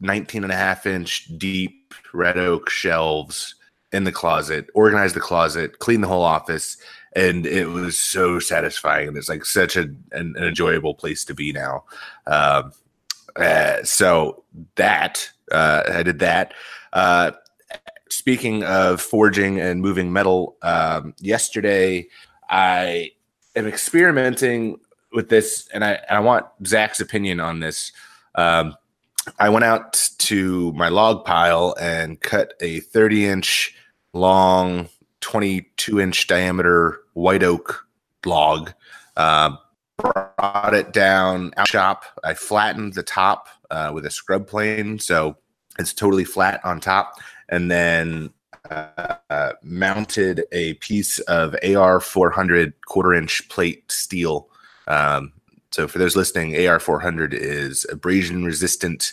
19 0.00 0.44
and 0.44 0.52
a 0.52 0.56
half 0.56 0.86
inch 0.86 1.26
deep 1.36 1.94
red 2.12 2.38
oak 2.38 2.70
shelves 2.70 3.54
in 3.92 4.04
the 4.04 4.12
closet, 4.12 4.68
organized 4.74 5.16
the 5.16 5.20
closet, 5.20 5.78
cleaned 5.78 6.02
the 6.02 6.08
whole 6.08 6.22
office, 6.22 6.76
and 7.14 7.44
it 7.44 7.66
was 7.66 7.98
so 7.98 8.38
satisfying. 8.38 9.08
And 9.08 9.16
it's 9.16 9.28
like 9.28 9.44
such 9.44 9.76
a, 9.76 9.82
an, 10.12 10.34
an 10.36 10.44
enjoyable 10.44 10.94
place 10.94 11.24
to 11.24 11.34
be 11.34 11.52
now. 11.52 11.84
Um, 12.26 12.72
uh, 13.36 13.82
so 13.82 14.44
that 14.76 15.28
uh, 15.50 15.82
I 15.92 16.02
did 16.02 16.20
that. 16.20 16.54
Uh, 16.92 17.32
speaking 18.10 18.64
of 18.64 19.00
forging 19.00 19.58
and 19.60 19.80
moving 19.80 20.12
metal, 20.12 20.56
um, 20.62 21.14
yesterday 21.20 22.08
I 22.48 23.12
am 23.56 23.66
experimenting 23.66 24.78
with 25.12 25.28
this, 25.28 25.68
and 25.72 25.84
I, 25.84 26.00
I 26.08 26.20
want 26.20 26.46
Zach's 26.66 27.00
opinion 27.00 27.40
on 27.40 27.60
this. 27.60 27.92
Um, 28.34 28.76
I 29.38 29.48
went 29.48 29.64
out 29.64 30.10
to 30.18 30.72
my 30.72 30.88
log 30.88 31.24
pile 31.24 31.74
and 31.80 32.20
cut 32.20 32.54
a 32.60 32.80
30 32.80 33.26
inch 33.26 33.74
long, 34.12 34.88
22 35.20 36.00
inch 36.00 36.26
diameter 36.26 37.00
white 37.14 37.42
oak 37.42 37.86
log. 38.24 38.72
Uh, 39.16 39.56
brought 39.98 40.74
it 40.74 40.92
down 40.92 41.52
out 41.56 41.68
shop. 41.68 42.04
I 42.24 42.34
flattened 42.34 42.94
the 42.94 43.02
top 43.02 43.48
uh, 43.70 43.90
with 43.92 44.06
a 44.06 44.10
scrub 44.10 44.46
plane, 44.46 44.98
so 44.98 45.36
it's 45.78 45.92
totally 45.92 46.24
flat 46.24 46.60
on 46.64 46.80
top, 46.80 47.14
and 47.50 47.70
then 47.70 48.30
uh, 48.70 49.16
uh, 49.28 49.52
mounted 49.62 50.44
a 50.52 50.74
piece 50.74 51.18
of 51.20 51.54
AR 51.62 52.00
400 52.00 52.72
quarter 52.86 53.12
inch 53.12 53.46
plate 53.48 53.90
steel. 53.90 54.48
Um, 54.86 55.32
so 55.70 55.86
for 55.86 55.98
those 55.98 56.16
listening, 56.16 56.66
AR 56.66 56.80
400 56.80 57.34
is 57.34 57.86
abrasion 57.90 58.44
resistant 58.44 59.12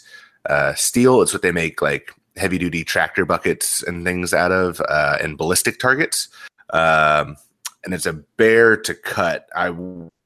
uh, 0.49 0.73
steel. 0.75 1.21
It's 1.21 1.33
what 1.33 1.41
they 1.41 1.51
make 1.51 1.81
like 1.81 2.11
heavy 2.35 2.57
duty 2.57 2.83
tractor 2.83 3.25
buckets 3.25 3.83
and 3.83 4.05
things 4.05 4.33
out 4.33 4.51
of, 4.51 4.79
uh, 4.87 5.17
and 5.21 5.37
ballistic 5.37 5.79
targets. 5.79 6.29
Um, 6.71 7.35
and 7.83 7.93
it's 7.93 8.05
a 8.05 8.13
bear 8.13 8.77
to 8.77 8.93
cut. 8.93 9.47
I 9.55 9.75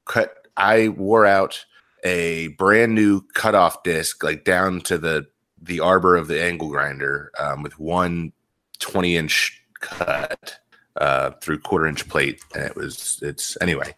cut. 0.06 0.46
I 0.56 0.88
wore 0.88 1.24
out 1.24 1.64
a 2.04 2.48
brand 2.48 2.94
new 2.94 3.22
cutoff 3.34 3.82
disc, 3.82 4.22
like 4.22 4.44
down 4.44 4.80
to 4.82 4.98
the 4.98 5.26
the 5.62 5.80
arbor 5.80 6.16
of 6.16 6.28
the 6.28 6.42
angle 6.42 6.68
grinder, 6.68 7.30
um, 7.38 7.62
with 7.62 7.78
one 7.78 8.32
20 8.80 9.16
inch 9.16 9.62
cut 9.80 10.58
uh, 10.96 11.30
through 11.40 11.58
quarter 11.58 11.86
inch 11.86 12.08
plate, 12.08 12.42
and 12.54 12.64
it 12.64 12.76
was 12.76 13.18
it's 13.22 13.56
anyway. 13.60 13.94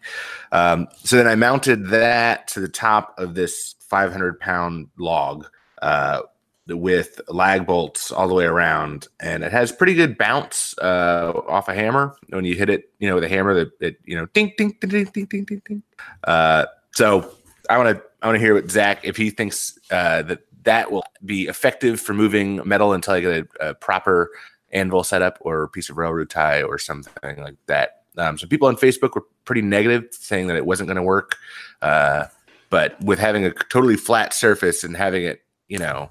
Um, 0.51 0.87
so 1.03 1.17
then 1.17 1.27
I 1.27 1.35
mounted 1.35 1.87
that 1.87 2.47
to 2.49 2.59
the 2.59 2.69
top 2.69 3.17
of 3.17 3.35
this 3.35 3.75
500 3.79 4.39
pound 4.39 4.87
log 4.97 5.47
uh, 5.81 6.21
with 6.67 7.21
lag 7.27 7.65
bolts 7.65 8.11
all 8.11 8.27
the 8.27 8.33
way 8.33 8.45
around, 8.45 9.07
and 9.19 9.43
it 9.43 9.51
has 9.51 9.71
pretty 9.71 9.93
good 9.93 10.17
bounce 10.17 10.75
uh, 10.79 11.33
off 11.47 11.67
a 11.67 11.75
hammer 11.75 12.15
when 12.29 12.45
you 12.45 12.55
hit 12.55 12.69
it. 12.69 12.89
You 12.99 13.09
know, 13.09 13.15
with 13.15 13.23
a 13.23 13.29
hammer 13.29 13.53
that 13.53 13.71
it 13.79 13.97
you 14.05 14.15
know 14.15 14.25
ding 14.27 14.53
ding 14.57 14.77
ding 14.79 14.89
ding 14.89 15.05
ding 15.05 15.25
ding 15.25 15.43
ding. 15.45 15.61
ding. 15.67 15.83
Uh, 16.23 16.65
so 16.93 17.31
I 17.69 17.77
want 17.77 17.97
to 17.97 18.03
I 18.21 18.27
want 18.27 18.35
to 18.35 18.39
hear 18.39 18.55
what 18.55 18.69
Zach 18.71 19.01
if 19.03 19.17
he 19.17 19.29
thinks 19.29 19.77
uh, 19.91 20.21
that 20.23 20.39
that 20.65 20.91
will 20.91 21.03
be 21.23 21.47
effective 21.47 21.99
for 21.99 22.13
moving 22.13 22.61
metal 22.65 22.93
until 22.93 23.13
I 23.13 23.21
get 23.21 23.47
a, 23.59 23.69
a 23.69 23.73
proper 23.73 24.31
anvil 24.71 25.03
setup 25.03 25.37
or 25.41 25.63
a 25.63 25.69
piece 25.69 25.89
of 25.89 25.97
railroad 25.97 26.29
tie 26.29 26.61
or 26.61 26.77
something 26.77 27.37
like 27.41 27.55
that. 27.67 28.03
Um, 28.17 28.37
so 28.37 28.47
people 28.47 28.67
on 28.67 28.75
Facebook 28.75 29.15
were 29.15 29.25
pretty 29.45 29.61
negative, 29.61 30.07
saying 30.11 30.47
that 30.47 30.57
it 30.57 30.65
wasn't 30.65 30.87
going 30.87 30.97
to 30.97 31.03
work. 31.03 31.37
Uh, 31.81 32.25
but 32.69 32.99
with 33.01 33.19
having 33.19 33.45
a 33.45 33.51
totally 33.51 33.95
flat 33.95 34.33
surface 34.33 34.83
and 34.83 34.97
having 34.97 35.23
it, 35.23 35.41
you 35.67 35.77
know, 35.77 36.09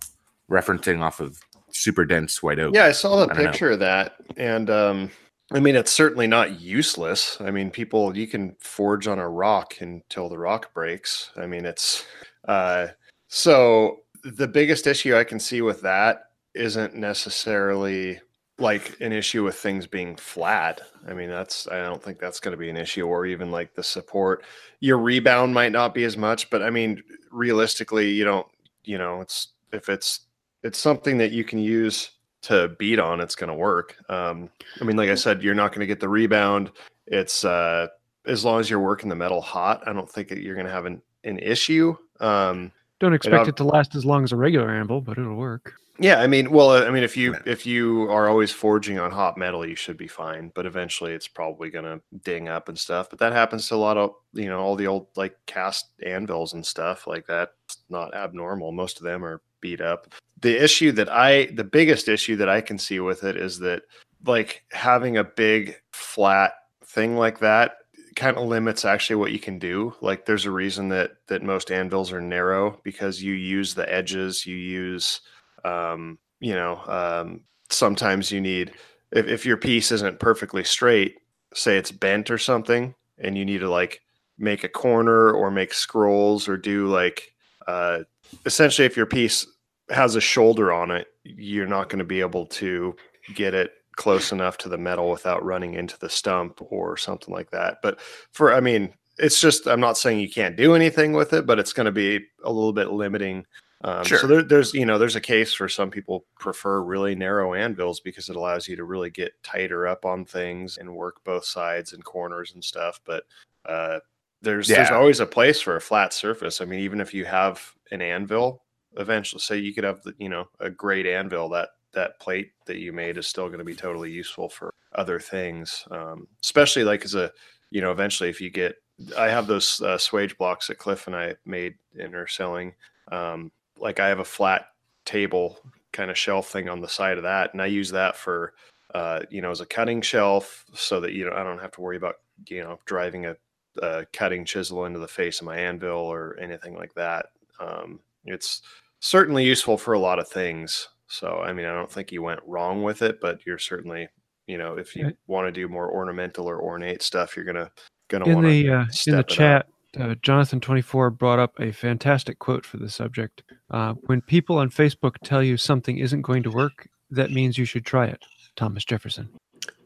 referencing 0.51 1.01
off 1.01 1.21
of 1.21 1.41
super 1.71 2.05
dense 2.05 2.43
white 2.43 2.59
oak. 2.59 2.75
Yeah, 2.75 2.85
I 2.85 2.93
saw 2.93 3.17
the 3.17 3.25
I 3.25 3.35
don't 3.35 3.45
know. 3.45 3.51
picture 3.51 3.71
of 3.73 3.81
that, 3.81 4.17
and 4.37 4.71
um, 4.71 5.11
I 5.53 5.61
mean, 5.61 5.77
it's 5.77 5.93
certainly 5.93 6.27
not 6.27 6.61
useless. 6.61 7.41
I 7.41 7.51
mean, 7.51 7.71
people 7.71 8.17
you 8.17 8.27
can 8.27 8.57
forge 8.61 9.07
on 9.07 9.19
a 9.19 9.29
rock 9.29 9.81
until 9.81 10.29
the 10.29 10.39
rock 10.39 10.73
breaks. 10.73 11.31
I 11.37 11.47
mean, 11.47 11.65
it's 11.65 12.05
uh, 12.47 12.89
so 13.29 14.04
the 14.25 14.49
biggest 14.49 14.87
issue 14.87 15.16
I 15.16 15.25
can 15.25 15.38
see 15.38 15.62
with 15.62 15.83
that 15.83 16.31
isn't 16.54 16.95
necessarily 16.95 18.21
like 18.59 19.00
an 19.00 19.12
issue 19.12 19.43
with 19.43 19.57
things 19.57 19.87
being 19.87 20.16
flat. 20.16 20.81
I 21.07 21.12
mean, 21.12 21.28
that's 21.28 21.66
I 21.69 21.83
don't 21.83 22.02
think 22.02 22.19
that's 22.19 22.40
going 22.40 22.52
to 22.52 22.59
be 22.59 22.71
an 22.71 22.76
issue, 22.76 23.07
or 23.07 23.26
even 23.26 23.50
like 23.50 23.75
the 23.75 23.83
support. 23.83 24.45
Your 24.81 24.99
rebound 24.99 25.52
might 25.52 25.73
not 25.73 25.95
be 25.95 26.04
as 26.04 26.16
much, 26.16 26.49
but 26.50 26.62
I 26.62 26.71
mean, 26.71 27.02
realistically, 27.31 28.11
you 28.11 28.25
don't. 28.25 28.47
You 28.85 28.99
know, 28.99 29.21
it's 29.21 29.49
if 29.73 29.88
it's 29.88 30.21
it's 30.62 30.78
something 30.78 31.19
that 31.19 31.33
you 31.33 31.45
can 31.45 31.59
use 31.59 32.11
to 32.43 32.69
beat 32.78 32.99
on, 32.99 33.21
it's 33.21 33.35
going 33.35 33.49
to 33.49 33.54
work. 33.54 33.97
Um, 34.09 34.50
I 34.81 34.85
mean, 34.85 34.97
like 34.97 35.11
I 35.11 35.14
said, 35.14 35.43
you're 35.43 35.54
not 35.54 35.73
going 35.73 35.81
to 35.81 35.87
get 35.87 36.00
the 36.00 36.09
rebound. 36.09 36.71
It's 37.07 37.45
uh, 37.45 37.88
as 38.26 38.45
long 38.45 38.61
as 38.61 38.71
you're 38.71 38.81
working 38.81 39.09
the 39.09 39.16
metal 39.16 39.40
hot, 39.40 39.83
I 39.87 39.93
don't 39.93 40.11
think 40.11 40.28
that 40.28 40.38
you're 40.38 40.54
going 40.54 40.66
to 40.66 40.73
have 40.73 40.87
an, 40.87 41.02
an 41.25 41.38
issue. 41.38 41.97
Um, 42.21 42.71
Don't 43.05 43.13
expect 43.13 43.35
I'll- 43.35 43.49
it 43.49 43.57
to 43.57 43.65
last 43.65 43.95
as 43.95 44.07
long 44.07 44.25
as 44.25 44.33
a 44.33 44.37
regular 44.37 44.71
anvil, 44.71 45.03
but 45.03 45.19
it'll 45.19 45.37
work. 45.37 45.75
yeah, 45.99 46.21
I 46.21 46.27
mean, 46.27 46.51
well, 46.51 46.71
I 46.71 46.91
mean, 46.91 47.03
if 47.03 47.19
you 47.19 47.37
if 47.45 47.67
you 47.67 48.11
are 48.11 48.29
always 48.29 48.51
forging 48.51 48.99
on 48.99 49.11
hot 49.11 49.37
metal, 49.37 49.69
you 49.69 49.77
should 49.77 49.99
be 49.99 50.09
fine. 50.09 50.51
But 50.55 50.65
eventually, 50.65 51.13
it's 51.13 51.29
probably 51.29 51.69
gonna 51.69 52.01
ding 52.25 52.49
up 52.49 52.71
and 52.71 52.79
stuff. 52.79 53.11
But 53.11 53.19
that 53.19 53.35
happens 53.35 53.69
to 53.69 53.75
a 53.75 53.77
lot 53.77 53.99
of 53.99 54.15
you 54.33 54.47
know 54.47 54.59
all 54.59 54.75
the 54.75 54.87
old 54.87 55.09
like 55.17 55.37
cast 55.45 55.91
anvils 56.03 56.55
and 56.55 56.65
stuff 56.65 57.07
like 57.07 57.27
that. 57.27 57.51
It's 57.67 57.85
not 57.91 58.15
abnormal. 58.15 58.73
Most 58.73 58.97
of 58.97 59.05
them 59.05 59.23
are 59.23 59.43
beat 59.61 59.83
up. 59.83 60.09
The 60.41 60.65
issue 60.65 60.93
that 60.93 61.13
I, 61.13 61.47
the 61.53 61.65
biggest 61.65 62.09
issue 62.09 62.37
that 62.37 62.49
I 62.49 62.63
can 62.63 62.79
see 62.79 63.01
with 63.01 63.23
it 63.23 63.37
is 63.37 63.59
that 63.59 63.83
like 64.25 64.65
having 64.73 65.19
a 65.19 65.25
big 65.25 65.77
flat 65.93 66.55
thing 66.87 67.17
like 67.19 67.41
that 67.41 67.77
kind 68.14 68.37
of 68.37 68.47
limits 68.47 68.85
actually 68.85 69.16
what 69.16 69.33
you 69.33 69.38
can 69.38 69.59
do. 69.59 69.94
Like 70.00 70.26
there's 70.26 70.47
a 70.47 70.50
reason 70.50 70.88
that 70.88 71.12
that 71.28 71.42
most 71.42 71.71
anvils 71.71 72.12
are 72.12 72.21
narrow 72.21 72.80
because 72.83 73.23
you 73.23 73.35
use 73.35 73.75
the 73.75 73.90
edges, 73.92 74.47
you 74.47 74.56
use 74.56 75.21
um, 75.64 76.18
you 76.40 76.54
know, 76.54 76.80
um, 76.87 77.40
sometimes 77.71 78.30
you 78.30 78.40
need 78.40 78.73
if, 79.12 79.26
if 79.26 79.47
your 79.47 79.56
piece 79.56 79.92
isn't 79.92 80.21
perfectly 80.21 80.64
straight, 80.64 81.16
say 81.54 81.76
it's 81.78 81.90
bent 81.90 82.30
or 82.30 82.38
something, 82.38 82.94
and 83.18 83.38
you 83.38 83.44
need 83.44 83.59
to 83.59 83.71
like 83.71 84.00
make 84.38 84.64
a 84.64 84.68
corner 84.68 85.30
or 85.30 85.50
make 85.50 85.73
scrolls 85.73 86.49
or 86.49 86.56
do 86.56 86.88
like 86.88 87.33
uh, 87.66 88.00
essentially 88.47 88.87
if 88.87 88.97
your 88.97 89.06
piece 89.06 89.47
has 89.90 90.16
a 90.16 90.21
shoulder 90.21 90.73
on 90.73 90.90
it, 90.90 91.09
you're 91.25 91.66
not 91.66 91.88
going 91.88 91.99
to 91.99 92.04
be 92.04 92.21
able 92.21 92.47
to 92.47 92.94
get 93.35 93.54
it 93.54 93.73
close 93.97 94.33
enough 94.33 94.59
to 94.59 94.69
the 94.69 94.79
metal 94.79 95.11
without 95.11 95.45
running 95.45 95.75
into 95.75 95.99
the 95.99 96.09
stump 96.09 96.61
or 96.61 96.97
something 96.97 97.33
like 97.33 97.51
that. 97.51 97.79
But 97.83 98.01
for 98.33 98.53
I 98.53 98.61
mean, 98.61 98.93
it's 99.19 99.41
just 99.41 99.67
I'm 99.67 99.81
not 99.81 99.99
saying 99.99 100.21
you 100.21 100.31
can't 100.31 100.57
do 100.57 100.75
anything 100.75 101.13
with 101.13 101.33
it, 101.33 101.47
but 101.47 101.59
it's 101.59 101.73
going 101.73 101.87
to 101.87 101.93
be 101.93 102.21
a 102.45 102.53
little 102.53 102.73
bit 102.73 102.91
limiting. 102.91 103.47
Um, 103.83 104.05
Sure. 104.05 104.19
So 104.19 104.27
there, 104.27 104.43
there's 104.43 104.73
you 104.73 104.87
know 104.87 104.99
there's 104.99 105.17
a 105.17 105.21
case 105.21 105.53
for 105.53 105.69
some 105.69 105.91
people 105.91 106.25
prefer 106.39 106.83
really 106.83 107.15
narrow 107.15 107.55
anvils 107.55 108.01
because 108.01 108.29
it 108.29 108.37
allows 108.37 108.67
you 108.67 108.77
to 108.77 108.85
really 108.85 109.11
get 109.11 109.33
tighter 109.43 109.87
up 109.87 110.05
on 110.05 110.25
things 110.25 110.79
and 110.79 110.95
work 110.95 111.23
both 111.25 111.45
sides 111.45 111.93
and 111.93 112.05
corners 112.05 112.53
and 112.55 112.65
stuff. 112.65 113.01
But 113.05 113.25
uh, 113.67 114.01
there's 114.43 114.69
there's 114.69 114.91
always 114.91 115.21
a 115.21 115.27
place 115.27 115.61
for 115.61 115.77
a 115.77 115.81
flat 115.81 116.13
surface. 116.13 116.61
I 116.61 116.65
mean, 116.65 116.81
even 116.81 117.01
if 117.01 117.13
you 117.13 117.25
have 117.27 117.75
an 117.91 118.01
anvil, 118.03 118.63
eventually, 118.97 119.41
say 119.41 119.59
you 119.59 119.75
could 119.75 119.85
have 119.85 120.03
the 120.03 120.15
you 120.19 120.29
know 120.29 120.49
a 120.61 120.71
great 120.71 121.07
anvil 121.07 121.49
that 121.51 121.71
that 121.95 122.19
plate 122.21 122.53
that 122.67 122.79
you 122.79 122.93
made 122.93 123.19
is 123.19 123.27
still 123.27 123.47
going 123.47 123.59
to 123.59 123.65
be 123.65 123.75
totally 123.75 124.11
useful 124.11 124.49
for 124.49 124.73
other 124.95 125.19
things, 125.19 125.85
um, 125.91 126.27
especially 126.43 126.85
like 126.85 127.05
as 127.05 127.15
a 127.15 127.31
you 127.71 127.81
know 127.81 127.91
eventually 127.91 128.29
if 128.29 128.41
you 128.41 128.51
get 128.51 128.77
I 129.17 129.29
have 129.29 129.47
those 129.47 129.81
uh, 129.83 129.97
swage 129.97 130.37
blocks 130.37 130.69
that 130.69 130.79
Cliff 130.79 131.07
and 131.07 131.17
I 131.17 131.35
made 131.45 131.75
and 131.99 132.15
are 132.15 132.29
selling. 132.29 132.75
Um, 133.11 133.51
like 133.79 134.01
I 134.01 134.09
have 134.09 134.21
a 134.21 134.25
flat 134.25 134.67
table 135.05 135.59
kind 135.93 136.11
of 136.11 136.19
shelf 136.19 136.49
thing 136.49 136.69
on 136.69 136.81
the 136.81 136.89
side 136.89 137.17
of 137.17 137.25
that, 137.25 137.53
and 137.53 137.63
I 137.63 137.67
use 137.67 137.91
that 137.91 138.17
for 138.17 138.55
uh, 138.95 139.21
you 139.31 139.43
know 139.43 139.51
as 139.51 139.61
a 139.61 139.67
cutting 139.67 140.01
shelf 140.01 140.65
so 140.75 141.01
that 141.01 141.13
you 141.13 141.25
know 141.25 141.35
I 141.35 141.43
don't 141.43 141.61
have 141.61 141.73
to 141.73 141.81
worry 141.81 141.97
about 141.97 142.17
you 142.49 142.63
know 142.63 142.79
driving 142.85 143.27
a, 143.27 143.37
a 143.83 144.07
cutting 144.13 144.45
chisel 144.45 144.85
into 144.87 145.01
the 145.01 145.09
face 145.09 145.41
of 145.41 145.47
my 145.47 145.57
anvil 145.57 145.99
or 145.99 146.37
anything 146.41 146.75
like 146.77 146.95
that. 146.95 147.27
Um, 147.59 148.01
it's 148.25 148.63
certainly 149.01 149.45
useful 149.45 149.77
for 149.77 149.95
a 149.95 149.99
lot 149.99 150.19
of 150.19 150.29
things. 150.29 150.89
So 151.14 151.38
I 151.38 151.52
mean 151.52 151.66
I 151.66 151.75
don't 151.75 151.90
think 151.90 152.12
you 152.12 152.23
went 152.23 152.40
wrong 152.47 152.83
with 152.83 153.02
it, 153.02 153.21
but 153.21 153.47
you're 153.47 153.59
certainly 153.59 154.09
you 154.47 154.59
know 154.59 154.76
if 154.76 154.97
you 154.97 155.12
want 155.26 155.47
to 155.47 155.52
do 155.52 155.68
more 155.68 155.90
ornamental 155.90 156.49
or 156.49 156.61
ornate 156.61 157.02
stuff, 157.02 157.37
you're 157.37 157.44
gonna 157.44 157.71
gonna 158.09 158.26
In 158.26 158.35
want 158.35 158.47
to 158.47 158.50
the 158.50 158.71
uh, 158.71 158.85
in 159.06 159.16
the 159.16 159.23
chat, 159.23 159.66
uh, 159.99 160.14
Jonathan24 160.16 161.16
brought 161.16 161.38
up 161.38 161.59
a 161.61 161.73
fantastic 161.73 162.38
quote 162.38 162.66
for 162.66 162.78
the 162.78 162.88
subject. 162.88 163.42
Uh, 163.71 163.94
when 164.06 164.21
people 164.21 164.59
on 164.59 164.71
Facebook 164.71 165.14
tell 165.23 165.42
you 165.42 165.56
something 165.56 165.99
isn't 165.99 166.23
going 166.23 166.42
to 166.42 166.50
work, 166.50 166.88
that 167.11 167.30
means 167.30 167.59
you 167.59 167.64
should 167.64 167.87
try 167.87 168.06
it. 168.06 168.23
Thomas 168.56 168.85
Jefferson. 168.85 169.28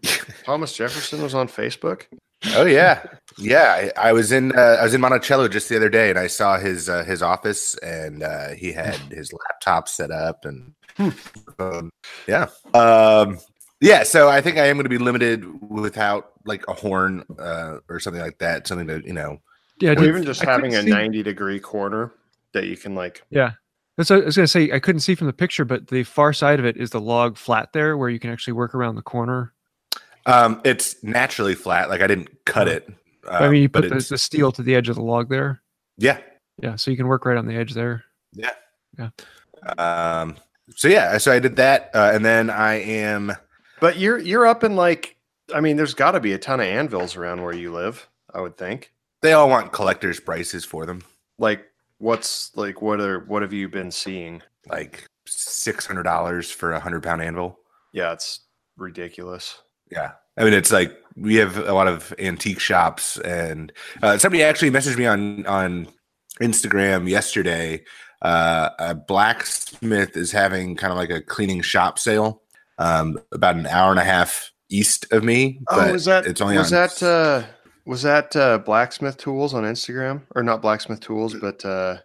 Thomas 0.44 0.74
Jefferson 0.74 1.22
was 1.22 1.34
on 1.34 1.48
Facebook. 1.48 2.06
Oh 2.54 2.64
yeah, 2.64 3.02
yeah. 3.36 3.90
I, 3.96 4.08
I 4.10 4.12
was 4.12 4.30
in 4.32 4.56
uh, 4.56 4.76
I 4.80 4.84
was 4.84 4.94
in 4.94 5.00
Monticello 5.00 5.48
just 5.48 5.68
the 5.68 5.76
other 5.76 5.88
day, 5.88 6.10
and 6.10 6.18
I 6.18 6.28
saw 6.28 6.58
his 6.58 6.88
uh, 6.88 7.04
his 7.04 7.22
office, 7.22 7.76
and 7.78 8.22
uh, 8.22 8.50
he 8.50 8.72
had 8.72 8.94
his 9.10 9.32
laptop 9.32 9.88
set 9.88 10.10
up, 10.10 10.44
and 10.44 10.72
um, 11.58 11.90
yeah, 12.26 12.46
um, 12.74 13.38
yeah. 13.80 14.02
So 14.04 14.28
I 14.28 14.40
think 14.40 14.56
I 14.58 14.66
am 14.66 14.76
going 14.76 14.84
to 14.84 14.90
be 14.90 14.98
limited 14.98 15.44
without 15.68 16.30
like 16.46 16.64
a 16.68 16.74
horn 16.74 17.24
uh, 17.38 17.78
or 17.88 17.98
something 18.00 18.22
like 18.22 18.38
that. 18.38 18.66
Something 18.68 18.86
to 18.88 19.02
you 19.04 19.12
know. 19.12 19.38
Yeah, 19.80 19.92
Or 19.92 19.94
dude, 19.96 20.08
even 20.08 20.24
just 20.24 20.44
I 20.46 20.50
having 20.50 20.74
a 20.74 20.82
see- 20.82 20.90
90 20.90 21.22
degree 21.22 21.60
corner 21.60 22.12
that 22.52 22.66
you 22.66 22.76
can 22.76 22.94
like. 22.96 23.22
Yeah. 23.30 23.52
That's 23.96 24.10
what 24.10 24.22
I 24.22 24.24
was 24.26 24.36
going 24.36 24.44
to 24.44 24.50
say. 24.50 24.70
I 24.72 24.78
couldn't 24.80 25.00
see 25.00 25.14
from 25.16 25.26
the 25.28 25.32
picture, 25.32 25.64
but 25.64 25.88
the 25.88 26.04
far 26.04 26.32
side 26.32 26.58
of 26.60 26.64
it 26.66 26.76
is 26.76 26.90
the 26.90 27.00
log 27.00 27.36
flat 27.36 27.72
there 27.72 27.96
where 27.96 28.08
you 28.08 28.18
can 28.20 28.30
actually 28.30 28.52
work 28.54 28.74
around 28.74 28.94
the 28.96 29.02
corner. 29.02 29.52
Um, 30.26 30.60
it's 30.64 31.02
naturally 31.02 31.54
flat. 31.54 31.88
Like 31.88 32.00
I 32.02 32.06
didn't 32.06 32.44
cut 32.44 32.68
it. 32.68 32.88
I 33.30 33.46
uh, 33.46 33.50
mean, 33.50 33.62
you 33.62 33.68
but 33.68 33.82
put 33.82 33.88
the, 33.90 33.96
it's- 33.96 34.08
the 34.08 34.18
steel 34.18 34.52
to 34.52 34.62
the 34.62 34.74
edge 34.74 34.88
of 34.88 34.96
the 34.96 35.02
log 35.02 35.28
there. 35.28 35.60
yeah, 35.96 36.18
Yeah. 36.62 36.76
So 36.76 36.90
you 36.90 36.96
can 36.96 37.06
work 37.08 37.24
right 37.24 37.36
on 37.36 37.46
the 37.46 37.54
edge 37.54 37.74
there. 37.74 38.04
Yeah. 38.32 38.50
Yeah. 38.98 39.10
Um. 39.78 40.36
So 40.76 40.88
yeah. 40.88 41.18
So 41.18 41.32
I 41.32 41.38
did 41.38 41.56
that, 41.56 41.90
uh, 41.94 42.10
and 42.12 42.24
then 42.24 42.50
I 42.50 42.74
am. 42.74 43.32
But 43.80 43.98
you're 43.98 44.18
you're 44.18 44.46
up 44.46 44.64
in 44.64 44.76
like. 44.76 45.16
I 45.54 45.60
mean, 45.60 45.76
there's 45.76 45.94
got 45.94 46.10
to 46.12 46.20
be 46.20 46.34
a 46.34 46.38
ton 46.38 46.60
of 46.60 46.66
anvils 46.66 47.16
around 47.16 47.42
where 47.42 47.54
you 47.54 47.72
live. 47.72 48.08
I 48.34 48.40
would 48.42 48.58
think. 48.58 48.92
They 49.22 49.32
all 49.32 49.48
want 49.48 49.72
collectors' 49.72 50.20
prices 50.20 50.64
for 50.64 50.84
them, 50.86 51.02
Like, 51.38 51.64
what's 51.96 52.54
like 52.54 52.82
what 52.82 53.00
are 53.00 53.20
what 53.20 53.42
have 53.42 53.52
you 53.52 53.68
been 53.68 53.90
seeing? 53.90 54.42
like 54.68 55.06
six 55.26 55.86
hundred 55.86 56.02
dollars 56.02 56.50
for 56.50 56.72
a 56.72 56.80
hundred 56.80 57.02
pound 57.02 57.22
anvil. 57.22 57.58
Yeah, 57.92 58.12
it's 58.12 58.40
ridiculous. 58.76 59.58
Yeah. 59.90 60.12
I 60.36 60.44
mean, 60.44 60.52
it's 60.52 60.72
like 60.72 60.92
we 61.16 61.36
have 61.36 61.56
a 61.56 61.72
lot 61.72 61.88
of 61.88 62.14
antique 62.18 62.60
shops, 62.60 63.18
and 63.18 63.72
uh, 64.02 64.18
somebody 64.18 64.42
actually 64.42 64.70
messaged 64.70 64.96
me 64.96 65.06
on 65.06 65.46
on 65.46 65.88
Instagram 66.40 67.08
yesterday. 67.08 67.82
Uh, 68.22 68.70
a 68.78 68.94
blacksmith 68.94 70.16
is 70.16 70.30
having 70.32 70.76
kind 70.76 70.92
of 70.92 70.96
like 70.96 71.10
a 71.10 71.20
cleaning 71.20 71.60
shop 71.60 71.98
sale, 71.98 72.42
um, 72.78 73.18
about 73.32 73.56
an 73.56 73.66
hour 73.66 73.90
and 73.90 74.00
a 74.00 74.04
half 74.04 74.52
east 74.70 75.12
of 75.12 75.24
me. 75.24 75.60
Oh, 75.70 75.92
was 75.92 76.04
that 76.04 76.26
It's 76.26 76.40
only 76.40 76.58
was 76.58 76.72
on 76.72 76.78
that 76.80 77.02
uh 77.02 77.46
was 77.86 78.02
that 78.02 78.36
uh 78.36 78.58
blacksmith 78.58 79.16
tools 79.16 79.54
on 79.54 79.64
Instagram 79.64 80.22
or 80.36 80.42
not 80.42 80.60
blacksmith 80.62 81.00
tools 81.00 81.34
but 81.34 81.64
uh 81.64 81.96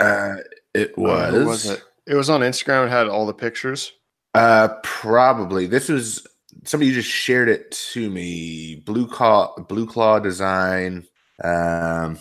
Uh, 0.00 0.36
it 0.74 0.90
uh, 0.90 0.92
was. 0.96 1.44
was 1.44 1.70
it? 1.70 1.82
It 2.06 2.14
was 2.14 2.30
on 2.30 2.40
Instagram. 2.40 2.86
It 2.86 2.90
had 2.90 3.08
all 3.08 3.26
the 3.26 3.34
pictures. 3.34 3.92
Uh, 4.34 4.68
probably. 4.82 5.66
This 5.66 5.88
was 5.88 6.26
somebody 6.64 6.92
just 6.92 7.10
shared 7.10 7.48
it 7.48 7.70
to 7.92 8.10
me. 8.10 8.76
Blue 8.76 9.06
Claw, 9.06 9.54
Blue 9.68 9.86
Claw 9.86 10.18
Design. 10.18 11.06
Um, 11.42 12.18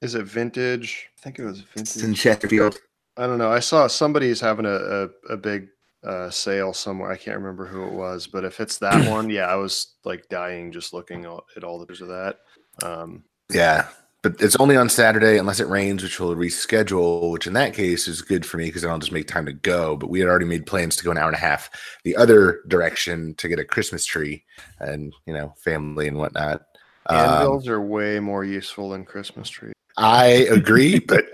Is 0.00 0.14
it 0.14 0.24
vintage? 0.24 1.08
I 1.18 1.20
think 1.22 1.38
it 1.38 1.44
was 1.44 1.64
it's 1.74 1.96
in 1.96 2.02
vintage. 2.02 2.20
Chesterfield. 2.20 2.78
I 3.16 3.26
don't 3.26 3.38
know. 3.38 3.52
I 3.52 3.60
saw 3.60 3.86
somebody's 3.86 4.40
having 4.40 4.66
a 4.66 4.70
a, 4.70 5.08
a 5.30 5.36
big 5.36 5.68
uh, 6.04 6.30
sale 6.30 6.72
somewhere. 6.72 7.12
I 7.12 7.16
can't 7.16 7.36
remember 7.38 7.66
who 7.66 7.84
it 7.86 7.92
was, 7.92 8.26
but 8.26 8.44
if 8.44 8.58
it's 8.60 8.78
that 8.78 9.08
one, 9.10 9.30
yeah, 9.30 9.46
I 9.46 9.54
was 9.54 9.94
like 10.04 10.28
dying 10.28 10.72
just 10.72 10.92
looking 10.92 11.24
at 11.56 11.64
all 11.64 11.78
the 11.78 11.86
pictures 11.86 12.02
of 12.02 12.08
that. 12.08 12.38
Um, 12.82 13.22
Yeah, 13.50 13.88
but 14.22 14.40
it's 14.40 14.56
only 14.56 14.76
on 14.76 14.88
Saturday 14.88 15.36
unless 15.36 15.58
it 15.58 15.66
rains, 15.66 16.02
which 16.02 16.20
will 16.20 16.36
reschedule. 16.36 17.32
Which 17.32 17.46
in 17.46 17.52
that 17.54 17.74
case 17.74 18.06
is 18.06 18.22
good 18.22 18.46
for 18.46 18.56
me 18.56 18.66
because 18.66 18.82
then 18.82 18.90
I'll 18.92 18.98
just 18.98 19.12
make 19.12 19.26
time 19.26 19.46
to 19.46 19.52
go. 19.52 19.96
But 19.96 20.10
we 20.10 20.20
had 20.20 20.28
already 20.28 20.46
made 20.46 20.64
plans 20.64 20.96
to 20.96 21.04
go 21.04 21.10
an 21.10 21.18
hour 21.18 21.26
and 21.26 21.36
a 21.36 21.40
half 21.40 21.70
the 22.04 22.16
other 22.16 22.60
direction 22.68 23.34
to 23.34 23.48
get 23.48 23.58
a 23.58 23.64
Christmas 23.64 24.06
tree 24.06 24.44
and 24.78 25.12
you 25.26 25.34
know 25.34 25.54
family 25.58 26.06
and 26.06 26.18
whatnot. 26.18 26.62
Um, 27.06 27.18
anvils 27.18 27.66
are 27.66 27.80
way 27.80 28.20
more 28.20 28.44
useful 28.44 28.90
than 28.90 29.04
Christmas 29.04 29.50
trees. 29.50 29.74
I 29.96 30.26
agree, 30.50 30.98
but 31.00 31.26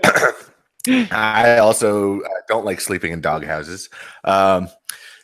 I 0.87 1.59
also 1.59 2.21
uh, 2.21 2.29
don't 2.47 2.65
like 2.65 2.81
sleeping 2.81 3.11
in 3.11 3.21
dog 3.21 3.45
houses. 3.45 3.89
Um, 4.23 4.67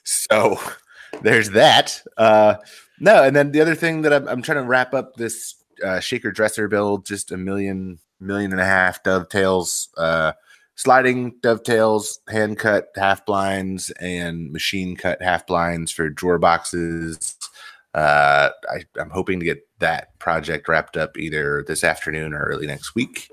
so 0.03 0.59
there's 1.23 1.49
that. 1.51 1.99
Uh, 2.15 2.55
no, 2.99 3.23
and 3.23 3.35
then 3.35 3.51
the 3.51 3.61
other 3.61 3.75
thing 3.75 4.03
that 4.03 4.13
I'm, 4.13 4.27
I'm 4.27 4.41
trying 4.41 4.59
to 4.59 4.63
wrap 4.63 4.93
up 4.93 5.15
this 5.15 5.55
uh, 5.83 5.99
shaker 5.99 6.31
dresser 6.31 6.67
build, 6.67 7.05
just 7.05 7.31
a 7.31 7.37
million, 7.37 7.99
million 8.19 8.51
and 8.51 8.61
a 8.61 8.65
half 8.65 9.03
dovetails, 9.03 9.89
uh, 9.97 10.33
sliding 10.75 11.35
dovetails, 11.41 12.19
hand 12.29 12.57
cut 12.59 12.87
half 12.95 13.25
blinds, 13.25 13.91
and 13.99 14.51
machine 14.51 14.95
cut 14.95 15.21
half 15.21 15.47
blinds 15.47 15.91
for 15.91 16.09
drawer 16.09 16.37
boxes. 16.37 17.35
Uh, 17.93 18.49
I, 18.69 18.83
I'm 18.99 19.09
hoping 19.09 19.39
to 19.39 19.45
get 19.45 19.65
that 19.79 20.17
project 20.19 20.67
wrapped 20.67 20.97
up 20.97 21.17
either 21.17 21.63
this 21.67 21.83
afternoon 21.83 22.33
or 22.33 22.43
early 22.43 22.67
next 22.67 22.93
week. 22.93 23.29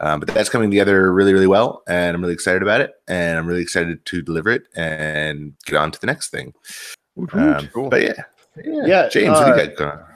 Um, 0.00 0.20
but 0.20 0.28
that's 0.34 0.48
coming 0.48 0.70
together 0.70 1.12
really, 1.12 1.32
really 1.32 1.46
well, 1.46 1.82
and 1.88 2.14
I'm 2.14 2.20
really 2.20 2.34
excited 2.34 2.62
about 2.62 2.80
it, 2.80 2.92
and 3.08 3.38
I'm 3.38 3.46
really 3.46 3.62
excited 3.62 4.04
to 4.06 4.22
deliver 4.22 4.50
it 4.50 4.64
and 4.76 5.54
get 5.66 5.76
on 5.76 5.90
to 5.92 6.00
the 6.00 6.06
next 6.06 6.30
thing. 6.30 6.52
Um, 7.32 7.68
Cool. 7.72 7.88
But 7.90 8.02
yeah, 8.02 8.22
yeah, 8.64 8.86
Yeah, 8.86 9.08
James, 9.08 9.30
what 9.30 9.48
uh, 9.48 9.54
do 9.56 9.60
you 9.62 9.68
got 9.68 9.76
going? 9.76 9.90
on? 9.92 10.13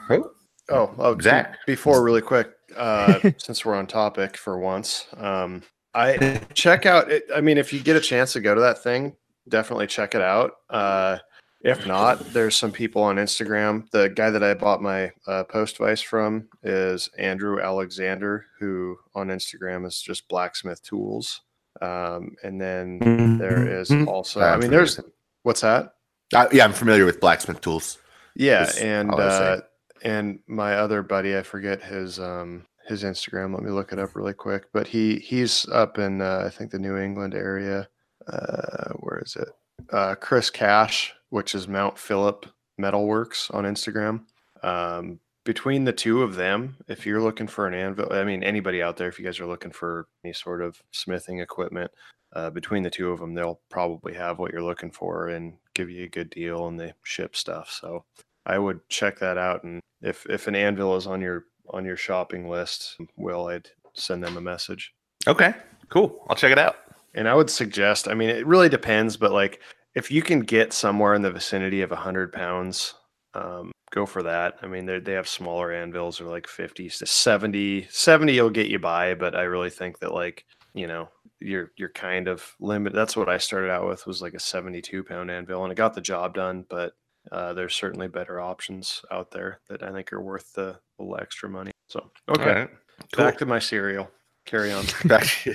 Oh, 0.71 0.93
Oh, 0.97 1.19
Zach. 1.19 1.57
Before, 1.65 2.03
really 2.03 2.21
quick, 2.21 2.51
uh, 2.75 3.19
since 3.37 3.65
we're 3.65 3.75
on 3.75 3.87
topic 3.87 4.37
for 4.37 4.59
once, 4.59 5.07
um, 5.17 5.63
I 5.93 6.39
check 6.53 6.85
out. 6.85 7.11
It, 7.11 7.23
I 7.35 7.41
mean, 7.41 7.57
if 7.57 7.73
you 7.73 7.79
get 7.79 7.95
a 7.95 7.99
chance 8.01 8.33
to 8.33 8.41
go 8.41 8.53
to 8.53 8.61
that 8.61 8.83
thing, 8.83 9.15
definitely 9.47 9.87
check 9.87 10.13
it 10.15 10.21
out. 10.21 10.51
Uh, 10.69 11.17
if 11.61 11.85
not, 11.85 12.19
there's 12.31 12.55
some 12.55 12.71
people 12.71 13.01
on 13.01 13.17
Instagram. 13.17 13.89
The 13.91 14.09
guy 14.09 14.29
that 14.29 14.43
I 14.43 14.53
bought 14.53 14.81
my 14.81 15.11
uh, 15.27 15.43
post 15.45 15.77
vice 15.77 15.99
from 16.01 16.47
is 16.63 17.09
Andrew 17.17 17.59
Alexander, 17.59 18.45
who 18.59 18.97
on 19.15 19.27
Instagram 19.27 19.85
is 19.85 19.99
just 20.01 20.27
Blacksmith 20.29 20.81
Tools. 20.83 21.41
Um, 21.81 22.35
and 22.43 22.59
then 22.61 23.37
there 23.39 23.67
is 23.67 23.89
Mhm. 23.89 24.07
also, 24.07 24.39
I'm 24.41 24.45
I 24.45 24.51
mean, 24.53 24.61
familiar 24.69 24.77
there's 24.79 24.99
what's 25.43 25.61
that? 25.61 25.95
Uh, 26.33 26.47
yeah, 26.51 26.63
I'm 26.63 26.73
familiar 26.73 27.05
with 27.05 27.19
blacksmith 27.19 27.59
tools. 27.61 27.97
Yeah, 28.35 28.69
and 28.79 29.11
I 29.11 29.13
uh. 29.15 29.61
And 30.03 30.39
my 30.47 30.75
other 30.75 31.01
buddy, 31.03 31.37
I 31.37 31.43
forget 31.43 31.81
his 31.81 32.19
um 32.19 32.65
his 32.87 33.03
Instagram. 33.03 33.53
Let 33.53 33.63
me 33.63 33.71
look 33.71 33.93
it 33.93 33.99
up 33.99 34.15
really 34.15 34.33
quick. 34.33 34.65
But 34.73 34.87
he 34.87 35.19
he's 35.19 35.67
up 35.69 35.97
in 35.97 36.21
uh, 36.21 36.43
I 36.45 36.49
think 36.49 36.71
the 36.71 36.79
New 36.79 36.97
England 36.97 37.33
area. 37.33 37.87
Uh, 38.27 38.93
where 38.99 39.19
is 39.19 39.35
it? 39.35 39.49
Uh, 39.91 40.15
Chris 40.15 40.49
Cash, 40.49 41.13
which 41.29 41.55
is 41.55 41.67
Mount 41.67 41.97
Phillip 41.97 42.45
Metalworks 42.79 43.53
on 43.53 43.63
Instagram. 43.63 44.21
Um, 44.63 45.19
between 45.45 45.83
the 45.83 45.93
two 45.93 46.21
of 46.21 46.35
them, 46.35 46.77
if 46.87 47.05
you're 47.05 47.21
looking 47.21 47.47
for 47.47 47.65
an 47.65 47.73
anvil, 47.73 48.11
I 48.11 48.23
mean 48.23 48.43
anybody 48.43 48.83
out 48.83 48.97
there, 48.97 49.07
if 49.07 49.17
you 49.17 49.25
guys 49.25 49.39
are 49.39 49.47
looking 49.47 49.71
for 49.71 50.07
any 50.23 50.33
sort 50.33 50.61
of 50.61 50.81
smithing 50.91 51.39
equipment, 51.39 51.91
uh, 52.33 52.49
between 52.49 52.83
the 52.83 52.89
two 52.89 53.11
of 53.11 53.19
them, 53.19 53.33
they'll 53.33 53.59
probably 53.69 54.13
have 54.13 54.37
what 54.37 54.51
you're 54.51 54.61
looking 54.61 54.91
for 54.91 55.29
and 55.29 55.53
give 55.73 55.89
you 55.89 56.03
a 56.03 56.09
good 56.09 56.29
deal, 56.29 56.67
and 56.67 56.79
they 56.79 56.93
ship 57.03 57.35
stuff. 57.35 57.71
So 57.71 58.05
I 58.45 58.59
would 58.59 58.87
check 58.89 59.17
that 59.19 59.37
out, 59.37 59.63
and 59.63 59.81
if 60.01 60.25
if 60.27 60.47
an 60.47 60.55
anvil 60.55 60.95
is 60.95 61.07
on 61.07 61.21
your 61.21 61.45
on 61.69 61.85
your 61.85 61.97
shopping 61.97 62.49
list, 62.49 62.97
Will 63.15 63.47
I'd 63.47 63.69
send 63.93 64.23
them 64.23 64.37
a 64.37 64.41
message. 64.41 64.93
Okay, 65.27 65.53
cool. 65.89 66.25
I'll 66.29 66.35
check 66.35 66.51
it 66.51 66.59
out. 66.59 66.77
And 67.15 67.27
I 67.27 67.35
would 67.35 67.49
suggest, 67.49 68.07
I 68.07 68.13
mean, 68.13 68.29
it 68.29 68.45
really 68.45 68.69
depends, 68.69 69.17
but 69.17 69.31
like 69.31 69.61
if 69.95 70.11
you 70.11 70.21
can 70.21 70.41
get 70.41 70.73
somewhere 70.73 71.15
in 71.15 71.21
the 71.21 71.31
vicinity 71.31 71.81
of 71.81 71.89
100 71.89 72.31
pounds, 72.31 72.93
um, 73.33 73.71
go 73.91 74.05
for 74.05 74.23
that. 74.23 74.55
I 74.61 74.67
mean, 74.67 74.85
they 74.85 74.99
they 74.99 75.13
have 75.13 75.27
smaller 75.27 75.71
anvils 75.71 76.21
or 76.21 76.25
like 76.25 76.47
50s 76.47 76.99
to 76.99 77.05
70. 77.05 77.87
70 77.89 78.41
will 78.41 78.49
get 78.49 78.67
you 78.67 78.79
by, 78.79 79.13
but 79.13 79.35
I 79.35 79.43
really 79.43 79.69
think 79.69 79.99
that 79.99 80.13
like, 80.13 80.45
you 80.73 80.87
know, 80.87 81.09
you're 81.39 81.71
you're 81.77 81.89
kind 81.89 82.27
of 82.27 82.55
limited. 82.59 82.95
That's 82.95 83.17
what 83.17 83.29
I 83.29 83.37
started 83.37 83.71
out 83.71 83.87
with 83.87 84.05
was 84.05 84.21
like 84.21 84.33
a 84.33 84.39
72 84.39 85.03
pound 85.03 85.31
anvil 85.31 85.63
and 85.63 85.71
it 85.71 85.75
got 85.75 85.93
the 85.93 86.01
job 86.01 86.35
done, 86.35 86.65
but 86.69 86.93
uh, 87.31 87.53
there's 87.53 87.75
certainly 87.75 88.07
better 88.07 88.39
options 88.39 89.01
out 89.11 89.31
there 89.31 89.59
that 89.69 89.83
I 89.83 89.91
think 89.91 90.11
are 90.13 90.21
worth 90.21 90.53
the 90.53 90.77
little 90.97 91.17
extra 91.19 91.49
money. 91.49 91.71
So, 91.87 92.09
okay, 92.29 92.43
All 92.49 92.55
right, 92.55 92.69
cool. 93.13 93.25
back 93.25 93.37
to 93.39 93.45
my 93.45 93.59
cereal. 93.59 94.09
Carry 94.45 94.71
on. 94.71 94.85
Back- 95.05 95.47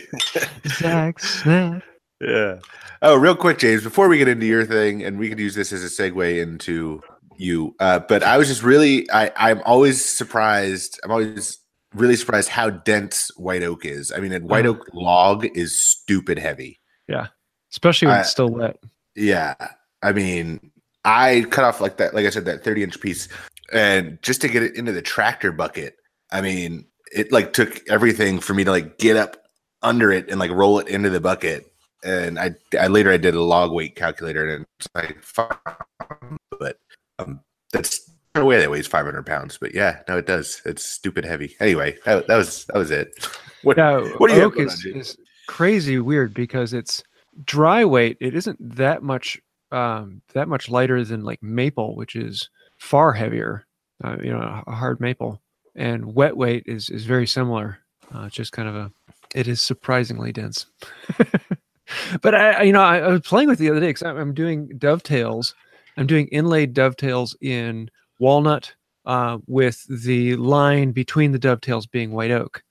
Zach 0.68 1.18
Snap. 1.20 1.82
Yeah. 2.20 2.58
Oh, 3.02 3.16
real 3.16 3.34
quick, 3.36 3.58
James, 3.58 3.82
before 3.82 4.08
we 4.08 4.18
get 4.18 4.28
into 4.28 4.46
your 4.46 4.64
thing, 4.64 5.02
and 5.04 5.18
we 5.18 5.28
could 5.28 5.38
use 5.40 5.54
this 5.54 5.72
as 5.72 5.82
a 5.82 5.88
segue 5.88 6.40
into 6.40 7.02
you. 7.36 7.74
Uh, 7.80 7.98
but 7.98 8.22
I 8.22 8.38
was 8.38 8.48
just 8.48 8.62
really, 8.62 9.10
I, 9.10 9.30
I'm 9.36 9.60
always 9.64 10.04
surprised. 10.04 11.00
I'm 11.02 11.10
always 11.10 11.58
really 11.94 12.16
surprised 12.16 12.48
how 12.50 12.70
dense 12.70 13.30
white 13.36 13.62
oak 13.64 13.84
is. 13.84 14.12
I 14.12 14.18
mean, 14.20 14.32
a 14.32 14.38
white 14.40 14.64
Uh-huh. 14.66 14.78
oak 14.80 14.88
log 14.94 15.44
is 15.56 15.78
stupid 15.80 16.38
heavy. 16.38 16.80
Yeah. 17.08 17.28
Especially 17.72 18.06
when 18.06 18.16
I- 18.16 18.20
it's 18.20 18.30
still 18.30 18.48
wet. 18.48 18.78
Yeah. 19.16 19.54
I 20.02 20.12
mean, 20.12 20.70
I 21.04 21.44
cut 21.50 21.64
off 21.64 21.80
like 21.80 21.96
that, 21.98 22.14
like 22.14 22.26
I 22.26 22.30
said, 22.30 22.44
that 22.46 22.64
30 22.64 22.82
inch 22.82 23.00
piece, 23.00 23.28
and 23.72 24.18
just 24.22 24.40
to 24.42 24.48
get 24.48 24.62
it 24.62 24.76
into 24.76 24.92
the 24.92 25.02
tractor 25.02 25.52
bucket, 25.52 25.96
I 26.32 26.40
mean, 26.40 26.86
it 27.12 27.30
like 27.32 27.52
took 27.52 27.82
everything 27.88 28.40
for 28.40 28.54
me 28.54 28.64
to 28.64 28.70
like 28.70 28.98
get 28.98 29.16
up 29.16 29.36
under 29.82 30.10
it 30.10 30.30
and 30.30 30.40
like 30.40 30.50
roll 30.50 30.78
it 30.78 30.88
into 30.88 31.10
the 31.10 31.20
bucket. 31.20 31.70
And 32.02 32.38
I, 32.38 32.54
I 32.78 32.88
later 32.88 33.10
I 33.10 33.16
did 33.16 33.34
a 33.34 33.42
log 33.42 33.72
weight 33.72 33.96
calculator 33.96 34.54
and 34.54 34.66
it's 34.78 34.88
like, 34.94 35.16
but 36.58 36.78
um, 37.18 37.40
that's 37.72 38.10
no 38.34 38.44
way 38.44 38.58
that 38.58 38.70
weighs 38.70 38.86
500 38.86 39.24
pounds. 39.24 39.58
But 39.58 39.74
yeah, 39.74 40.00
no, 40.08 40.18
it 40.18 40.26
does. 40.26 40.60
It's 40.64 40.84
stupid 40.84 41.24
heavy. 41.24 41.56
Anyway, 41.60 41.96
that, 42.04 42.26
that 42.26 42.36
was 42.36 42.64
that 42.66 42.76
was 42.76 42.90
it. 42.90 43.28
What, 43.64 43.78
Now, 43.78 44.04
what 44.18 44.28
do 44.28 44.36
you 44.36 44.42
oak 44.42 44.58
is, 44.58 44.84
is 44.84 45.16
crazy 45.48 45.98
weird 45.98 46.34
because 46.34 46.74
it's 46.74 47.02
dry 47.46 47.82
weight. 47.82 48.18
It 48.20 48.34
isn't 48.34 48.58
that 48.76 49.02
much 49.02 49.40
um, 49.74 50.22
that 50.34 50.48
much 50.48 50.68
lighter 50.70 51.04
than 51.04 51.24
like 51.24 51.42
maple, 51.42 51.96
which 51.96 52.16
is 52.16 52.48
far 52.78 53.12
heavier. 53.12 53.66
Uh, 54.02 54.16
you 54.22 54.30
know, 54.32 54.62
a 54.66 54.72
hard 54.72 55.00
maple, 55.00 55.40
and 55.74 56.14
wet 56.14 56.36
weight 56.36 56.64
is 56.66 56.90
is 56.90 57.04
very 57.04 57.26
similar. 57.26 57.78
Uh, 58.14 58.28
just 58.28 58.52
kind 58.52 58.68
of 58.68 58.76
a. 58.76 58.92
It 59.34 59.48
is 59.48 59.60
surprisingly 59.60 60.32
dense. 60.32 60.66
but 62.22 62.34
I, 62.34 62.50
I- 62.52 62.62
you 62.62 62.72
know, 62.72 62.80
I, 62.82 62.98
I 62.98 63.08
was 63.08 63.20
playing 63.22 63.48
with 63.48 63.58
the 63.58 63.70
other 63.70 63.80
day 63.80 63.88
because 63.88 64.02
I'm 64.02 64.34
doing 64.34 64.68
dovetails. 64.78 65.54
I'm 65.96 66.06
doing 66.06 66.26
inlaid 66.28 66.74
dovetails 66.74 67.36
in 67.40 67.90
walnut 68.18 68.74
uh, 69.06 69.38
with 69.46 69.84
the 69.88 70.34
line 70.36 70.92
between 70.92 71.32
the 71.32 71.38
dovetails 71.38 71.86
being 71.86 72.10
white 72.12 72.30
oak 72.30 72.62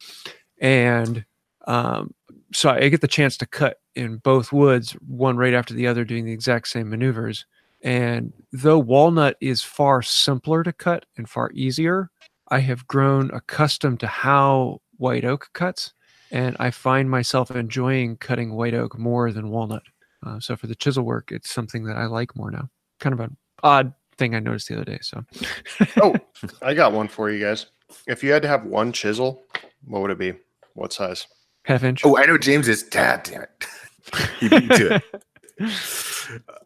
and 0.59 1.25
um, 1.67 2.13
so 2.53 2.69
I 2.69 2.89
get 2.89 3.01
the 3.01 3.07
chance 3.07 3.37
to 3.37 3.45
cut 3.45 3.77
in 3.95 4.17
both 4.17 4.51
woods, 4.51 4.91
one 5.07 5.37
right 5.37 5.53
after 5.53 5.73
the 5.73 5.87
other, 5.87 6.03
doing 6.03 6.25
the 6.25 6.31
exact 6.31 6.67
same 6.67 6.89
maneuvers. 6.89 7.45
And 7.81 8.33
though 8.51 8.79
walnut 8.79 9.35
is 9.41 9.61
far 9.61 10.01
simpler 10.01 10.63
to 10.63 10.73
cut 10.73 11.05
and 11.17 11.29
far 11.29 11.51
easier, 11.53 12.09
I 12.49 12.59
have 12.59 12.87
grown 12.87 13.31
accustomed 13.31 13.99
to 14.01 14.07
how 14.07 14.81
white 14.97 15.25
oak 15.25 15.49
cuts, 15.53 15.93
and 16.31 16.55
I 16.59 16.71
find 16.71 17.09
myself 17.09 17.51
enjoying 17.51 18.17
cutting 18.17 18.53
white 18.53 18.73
oak 18.73 18.97
more 18.97 19.31
than 19.31 19.49
walnut. 19.49 19.83
Uh, 20.25 20.39
so 20.39 20.55
for 20.55 20.67
the 20.67 20.75
chisel 20.75 21.03
work, 21.03 21.31
it's 21.31 21.49
something 21.51 21.83
that 21.85 21.97
I 21.97 22.05
like 22.05 22.35
more 22.35 22.51
now. 22.51 22.69
Kind 22.99 23.13
of 23.13 23.19
an 23.19 23.35
odd 23.63 23.93
thing 24.17 24.35
I 24.35 24.39
noticed 24.39 24.69
the 24.69 24.75
other 24.75 24.85
day. 24.85 24.99
So 25.01 25.23
Oh, 26.01 26.15
I 26.61 26.73
got 26.73 26.93
one 26.93 27.07
for 27.07 27.29
you 27.29 27.43
guys. 27.43 27.67
If 28.07 28.23
you 28.23 28.31
had 28.31 28.41
to 28.43 28.47
have 28.47 28.65
one 28.65 28.91
chisel, 28.91 29.43
what 29.85 30.01
would 30.01 30.11
it 30.11 30.19
be? 30.19 30.33
What 30.73 30.93
size? 30.93 31.27
half 31.65 31.83
inch. 31.83 32.05
Oh, 32.05 32.17
I 32.17 32.25
know 32.25 32.37
James 32.37 32.67
is. 32.67 32.83
God 32.83 33.23
damn 33.23 33.43
it. 33.43 33.65
he 34.39 34.49
beat 34.49 34.71
to 34.71 34.95
it. 34.95 35.03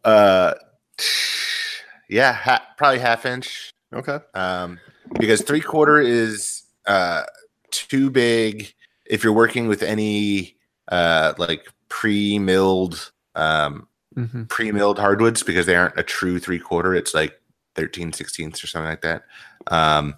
Uh, 0.04 0.54
yeah, 2.08 2.32
ha- 2.32 2.66
probably 2.76 2.98
half 2.98 3.26
inch. 3.26 3.70
Okay. 3.92 4.18
Um, 4.34 4.78
because 5.18 5.42
three 5.42 5.60
quarter 5.60 5.98
is 6.00 6.62
uh 6.86 7.22
too 7.70 8.10
big 8.10 8.72
if 9.06 9.22
you're 9.22 9.32
working 9.32 9.68
with 9.68 9.82
any 9.82 10.56
uh 10.88 11.34
like 11.38 11.66
pre-milled 11.88 13.10
um 13.34 13.86
hmm 14.14 14.44
pre-milled 14.44 14.98
hardwoods 14.98 15.42
because 15.42 15.66
they 15.66 15.76
aren't 15.76 15.98
a 15.98 16.02
true 16.02 16.38
three 16.38 16.58
quarter. 16.58 16.94
It's 16.94 17.14
like 17.14 17.40
13 17.76 18.12
sixteenths 18.12 18.62
or 18.64 18.66
something 18.66 18.88
like 18.88 19.02
that. 19.02 19.24
Um, 19.68 20.14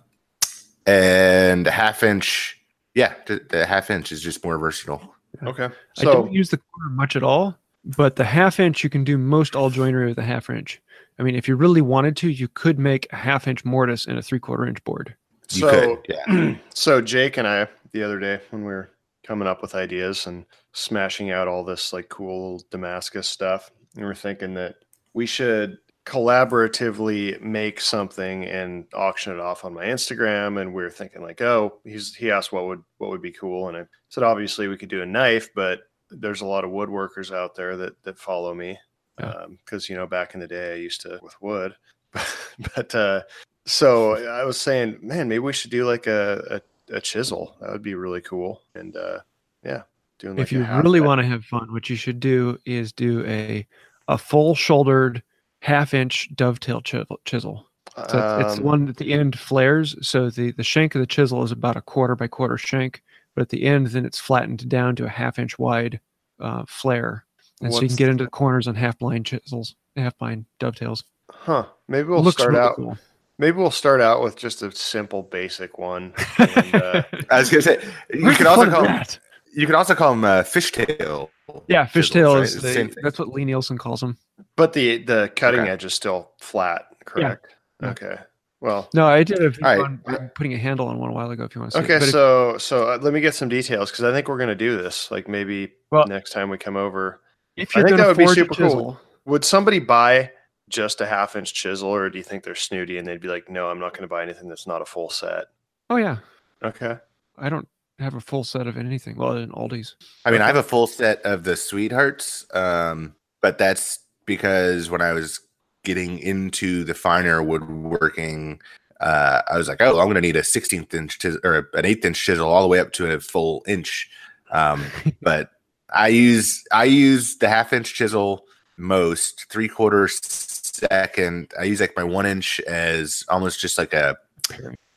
and 0.87 1.67
half 1.67 2.03
inch, 2.03 2.59
yeah, 2.95 3.15
the, 3.27 3.41
the 3.51 3.67
half 3.67 3.91
inch 3.91 4.13
is 4.13 4.23
just 4.23 4.43
more 4.45 4.59
versatile. 4.59 5.15
Okay. 5.43 5.69
I 5.99 6.05
don't 6.05 6.33
use 6.33 6.51
the 6.51 6.59
quarter 6.59 6.91
much 6.91 7.17
at 7.17 7.23
all, 7.23 7.57
but 7.85 8.17
the 8.17 8.25
half 8.25 8.61
inch 8.61 8.85
you 8.85 8.91
can 8.91 9.05
do 9.05 9.17
most 9.17 9.55
all 9.55 9.71
joinery 9.71 10.07
with 10.07 10.19
a 10.19 10.25
half 10.25 10.51
inch. 10.51 10.81
I 11.19 11.23
mean, 11.23 11.35
if 11.35 11.47
you 11.49 11.57
really 11.57 11.83
wanted 11.83 12.17
to, 12.19 12.31
you 12.31 12.49
could 12.49 12.79
make 12.79 13.07
a 13.13 13.17
half 13.17 13.47
inch 13.47 13.65
mortise 13.65 14.07
in 14.07 14.17
a 14.17 14.23
three 14.23 14.39
quarter 14.39 14.67
inch 14.67 14.83
board. 14.85 15.15
You 15.51 15.61
so 15.61 15.97
could, 15.97 16.07
yeah. 16.09 16.55
so 16.75 17.01
Jake 17.01 17.37
and 17.37 17.47
I 17.47 17.69
the 17.93 18.03
other 18.03 18.19
day 18.19 18.41
when 18.51 18.63
we 18.63 18.69
were 18.69 18.91
coming 19.23 19.49
up 19.49 19.63
with 19.63 19.75
ideas 19.75 20.27
and 20.27 20.47
smashing 20.73 21.31
out 21.31 21.49
all 21.49 21.65
this 21.65 21.93
like 21.93 22.09
cool 22.09 22.63
Damascus 22.71 23.29
stuff, 23.29 23.71
we 23.97 24.05
were 24.05 24.15
thinking 24.15 24.55
that 24.55 24.77
we 25.13 25.27
should 25.27 25.79
collaboratively 26.11 27.41
make 27.41 27.81
something 27.81 28.45
and 28.45 28.85
auction 28.95 29.33
it 29.33 29.39
off 29.39 29.65
on 29.65 29.73
my 29.73 29.85
Instagram. 29.85 30.61
And 30.61 30.75
we 30.75 30.83
are 30.83 30.91
thinking 30.91 31.23
like, 31.23 31.41
oh, 31.41 31.79
he's 31.85 32.15
he 32.15 32.31
asked 32.31 32.53
what 32.53 32.67
would 32.67 32.83
what 32.99 33.11
would 33.11 33.23
be 33.23 33.33
cool, 33.33 33.69
and 33.69 33.77
I 33.77 33.85
said 34.09 34.25
obviously 34.25 34.67
we 34.69 34.77
could 34.77 34.89
do 34.89 35.03
a 35.03 35.07
knife, 35.07 35.49
but 35.55 35.81
there's 36.11 36.41
a 36.41 36.47
lot 36.47 36.65
of 36.65 36.71
woodworkers 36.71 37.33
out 37.35 37.55
there 37.55 37.77
that 37.77 38.03
that 38.03 38.19
follow 38.19 38.53
me 38.55 38.77
Yeah. 39.21 39.47
because 39.65 39.89
you 39.89 39.97
know 39.97 40.07
back 40.07 40.35
in 40.35 40.41
the 40.41 40.49
day 40.49 40.73
I 40.73 40.77
used 40.77 41.01
to 41.03 41.21
with 41.23 41.41
wood, 41.41 41.77
but 42.75 42.95
uh, 42.95 43.23
so 43.67 44.17
I 44.29 44.45
was 44.45 44.61
saying, 44.61 44.99
man, 45.03 45.29
maybe 45.29 45.39
we 45.39 45.53
should 45.53 45.71
do 45.71 45.85
like 45.87 46.09
a, 46.09 46.61
a, 46.91 46.97
a 46.97 47.01
chisel. 47.01 47.57
That 47.61 47.71
would 47.71 47.83
be 47.83 47.95
really 47.95 48.21
cool. 48.23 48.63
And 48.75 48.97
uh, 48.97 49.21
yeah, 49.65 49.83
doing 50.19 50.37
like 50.37 50.43
if 50.43 50.53
you 50.53 50.65
really 50.83 51.01
want 51.01 51.21
to 51.21 51.27
have 51.27 51.45
fun, 51.45 51.73
what 51.73 51.89
you 51.89 51.95
should 51.95 52.19
do 52.19 52.59
is 52.67 52.93
do 52.93 53.25
a 53.27 53.65
a 54.09 54.19
full 54.19 54.57
shouldered 54.57 55.23
half 55.61 55.95
inch 55.95 56.29
dovetail 56.35 56.81
chisel. 56.81 57.21
chisel. 57.25 57.67
So 57.97 58.03
it's, 58.03 58.47
it's 58.47 58.55
the 58.57 58.61
Um, 58.63 58.67
one 58.67 58.89
at 58.89 58.97
the 58.97 59.13
end 59.13 59.39
flares. 59.39 59.97
So 60.07 60.31
the, 60.31 60.53
the 60.53 60.63
shank 60.63 60.95
of 60.95 61.01
the 61.01 61.07
chisel 61.07 61.43
is 61.43 61.53
about 61.53 61.77
a 61.77 61.81
quarter 61.83 62.15
by 62.17 62.29
quarter 62.29 62.57
shank, 62.57 63.03
but 63.35 63.43
at 63.43 63.49
the 63.51 63.65
end, 63.65 63.89
then 63.89 64.05
it's 64.07 64.19
flattened 64.19 64.69
down 64.69 64.97
to 64.97 65.05
a 65.05 65.09
half 65.09 65.39
inch 65.39 65.59
wide 65.59 66.01
uh, 66.39 66.65
flare. 66.69 67.25
And 67.63 67.75
so 67.75 67.83
you 67.83 67.89
can 67.89 67.97
get 67.97 68.09
into 68.09 68.25
the 68.25 68.31
corners 68.31 68.67
on 68.69 68.75
half 68.75 68.99
blind 68.99 69.27
chisels, 69.27 69.75
half 69.97 70.17
blind 70.19 70.47
dovetails. 70.59 71.05
huh? 71.29 71.67
Maybe 71.89 72.09
we'll 72.09 72.23
looks 72.23 72.37
start 72.41 72.53
really 72.55 72.65
out. 72.65 72.77
cool. 72.77 72.97
Maybe 73.39 73.57
we'll 73.57 73.71
start 73.71 74.01
out 74.01 74.23
with 74.23 74.37
just 74.37 74.63
a 74.63 74.71
simple, 74.73 75.23
basic 75.23 75.79
one. 75.79 76.13
And, 76.39 76.75
uh, 76.75 77.03
I 77.31 77.39
was 77.41 77.51
gonna 77.51 77.63
say 77.63 77.83
you 78.15 78.25
Where's 78.25 78.37
could 78.39 78.47
also 78.47 78.65
call 78.65 78.69
of 78.69 78.73
call 78.73 78.87
'em- 78.87 78.97
that? 78.99 79.19
you 79.55 79.67
could 79.67 79.75
also 79.75 79.95
call 79.95 80.11
them 80.13 80.25
uh, 80.25 80.43
fishtail. 80.43 81.29
Yeah, 81.69 81.87
fishtail 81.87 82.41
is 82.43 82.55
the 82.55 82.61
the, 82.63 82.73
same 82.75 82.89
thing. 82.89 83.03
that's 83.03 83.19
what 83.19 83.29
Lie-Nielsen 83.29 83.79
calls 83.79 84.01
them. 84.01 84.17
but 84.57 84.73
the 84.73 84.99
the 85.05 85.31
cutting 85.37 85.61
Okay. 85.61 85.71
edge 85.71 85.85
is 85.85 85.95
still 85.95 86.33
flat, 86.41 86.87
correct? 87.05 87.47
Yeah. 87.83 87.91
Okay. 87.91 88.17
Well, 88.61 88.91
No, 88.93 89.07
I 89.07 89.23
did 89.23 89.41
a 89.43 89.49
video 89.51 89.67
All 89.69 89.77
right. 89.77 89.85
on, 89.85 90.03
on 90.07 90.31
putting 90.35 90.53
a 90.53 90.59
handle 90.59 90.87
on 90.89 90.99
one 90.99 91.09
a 91.11 91.15
while 91.15 91.31
ago. 91.31 91.45
If 91.45 91.55
you 91.55 91.63
want 91.63 91.73
to 91.73 91.79
see. 91.79 91.83
it. 91.85 91.91
okay. 91.97 92.05
If- 92.05 92.11
So 92.11 92.59
so 92.59 92.91
uh, 92.93 92.99
let 93.01 93.13
me 93.15 93.21
get 93.21 93.35
some 93.35 93.49
details 93.49 93.91
because 93.91 94.05
I 94.05 94.13
think 94.13 94.29
we're 94.29 94.37
gonna 94.39 94.55
do 94.55 94.77
this. 94.77 95.11
Like 95.11 95.29
maybe 95.29 95.73
Well- 95.91 96.07
next 96.07 96.33
time 96.33 96.51
we 96.51 96.59
come 96.59 96.77
over. 96.77 97.21
if 97.57 97.75
I 97.77 97.81
you're 97.81 97.89
think 97.89 97.99
that 98.01 98.07
would 98.09 98.17
be 98.19 98.25
forge 98.27 98.37
a 98.39 98.41
super 98.43 98.55
cool. 98.55 99.01
Would 99.25 99.45
somebody 99.45 99.79
buy 99.79 100.31
just 100.69 101.01
a 101.01 101.07
half 101.07 101.37
inch 101.37 101.53
chisel, 101.55 101.89
or 101.89 102.09
do 102.11 102.19
you 102.19 102.25
think 102.25 102.45
they're 102.45 102.55
snooty 102.55 102.97
and 102.99 103.07
they'd 103.07 103.21
be 103.21 103.29
like, 103.29 103.49
"No, 103.51 103.69
I'm 103.71 103.81
not 103.81 103.93
going 103.93 104.03
to 104.03 104.09
buy 104.09 104.23
anything 104.23 104.49
that's 104.49 104.67
not 104.67 104.81
a 104.83 104.85
full 104.87 105.11
set"? 105.11 105.47
oh 105.91 105.97
yeah, 105.97 106.19
Okay. 106.63 106.97
I 107.39 107.49
don't 107.49 107.67
have 108.01 108.15
a 108.15 108.21
full 108.21 108.45
set 108.45 108.67
of 108.67 108.77
anything. 108.77 109.17
Well, 109.17 109.37
in 109.37 109.51
Aldi's. 109.51 109.97
I 110.25 110.31
mean, 110.31 110.43
I 110.43 110.47
have 110.47 110.57
a 110.57 110.63
full 110.63 110.87
set 110.87 111.21
of 111.23 111.45
the 111.45 111.57
sweethearts, 111.57 112.47
um, 112.55 113.15
but 113.41 113.59
that's 113.59 113.99
because 114.27 114.91
when 114.91 115.03
I 115.03 115.13
was 115.13 115.41
getting 115.85 116.19
into 116.19 116.85
the 116.85 116.95
finer 116.95 117.43
woodworking, 117.43 118.61
uh, 119.01 119.43
I 119.51 119.57
was 119.57 119.69
like, 119.69 119.81
oh, 119.81 119.99
I'm 119.99 120.07
going 120.07 120.15
to 120.15 120.21
need 120.21 120.37
a 120.37 120.43
16th 120.43 120.93
inch 120.95 121.19
chisel 121.19 121.41
or 121.43 121.69
an 121.75 121.87
eighth 121.87 122.05
inch 122.05 122.23
chisel 122.23 122.49
all 122.49 122.63
the 122.63 122.69
way 122.69 122.79
up 122.79 122.93
to 122.93 123.11
a 123.11 123.21
full 123.21 123.65
inch. 123.67 124.11
Um, 124.51 124.85
but 125.23 125.51
I 125.93 126.09
use 126.09 126.63
I 126.71 126.85
use 126.85 127.37
the 127.39 127.49
half 127.49 127.73
inch 127.73 127.95
chisel 127.95 128.45
most 128.77 129.47
three 129.51 129.69
quarter 129.69 130.09
second. 130.09 131.53
I 131.59 131.65
use 131.65 131.81
like 131.81 131.97
my 131.97 132.05
one 132.05 132.27
inch 132.27 132.61
as 132.61 133.25
almost 133.29 133.61
just 133.61 133.79
like 133.79 133.93
a, 133.93 134.17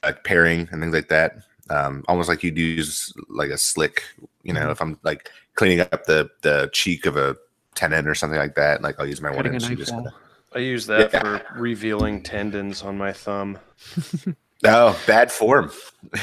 a 0.03 0.13
paring 0.13 0.67
and 0.71 0.81
things 0.81 0.93
like 0.93 1.09
that. 1.09 1.37
Um, 1.69 2.03
almost 2.07 2.27
like 2.29 2.43
you'd 2.43 2.57
use 2.57 3.13
like 3.29 3.49
a 3.49 3.57
slick, 3.57 4.03
you 4.43 4.53
know, 4.53 4.67
Mhm. 4.67 4.71
if 4.71 4.81
I'm 4.81 4.99
like 5.03 5.29
cleaning 5.55 5.79
up 5.81 6.05
the 6.05 6.29
the 6.41 6.69
cheek 6.73 7.05
of 7.05 7.15
a 7.17 7.35
tenon 7.75 8.07
or 8.07 8.15
something 8.15 8.37
like 8.39 8.55
that. 8.55 8.81
Like 8.81 8.99
I'll 8.99 9.07
use 9.07 9.21
my 9.21 9.29
one 9.29 9.37
Cutting 9.37 9.51
a 9.53 9.55
inch. 9.55 9.65
and 9.69 9.77
just 9.77 9.91
kinda- 9.91 10.13
I 10.55 10.59
use 10.59 10.85
that 10.87 11.11
Yeah. 11.13 11.37
for 11.39 11.59
revealing 11.59 12.21
tendons 12.21 12.81
on 12.83 12.97
my 12.97 13.11
thumb. 13.13 13.57
Oh, 14.65 14.97
bad 15.05 15.29
form. 15.29 15.71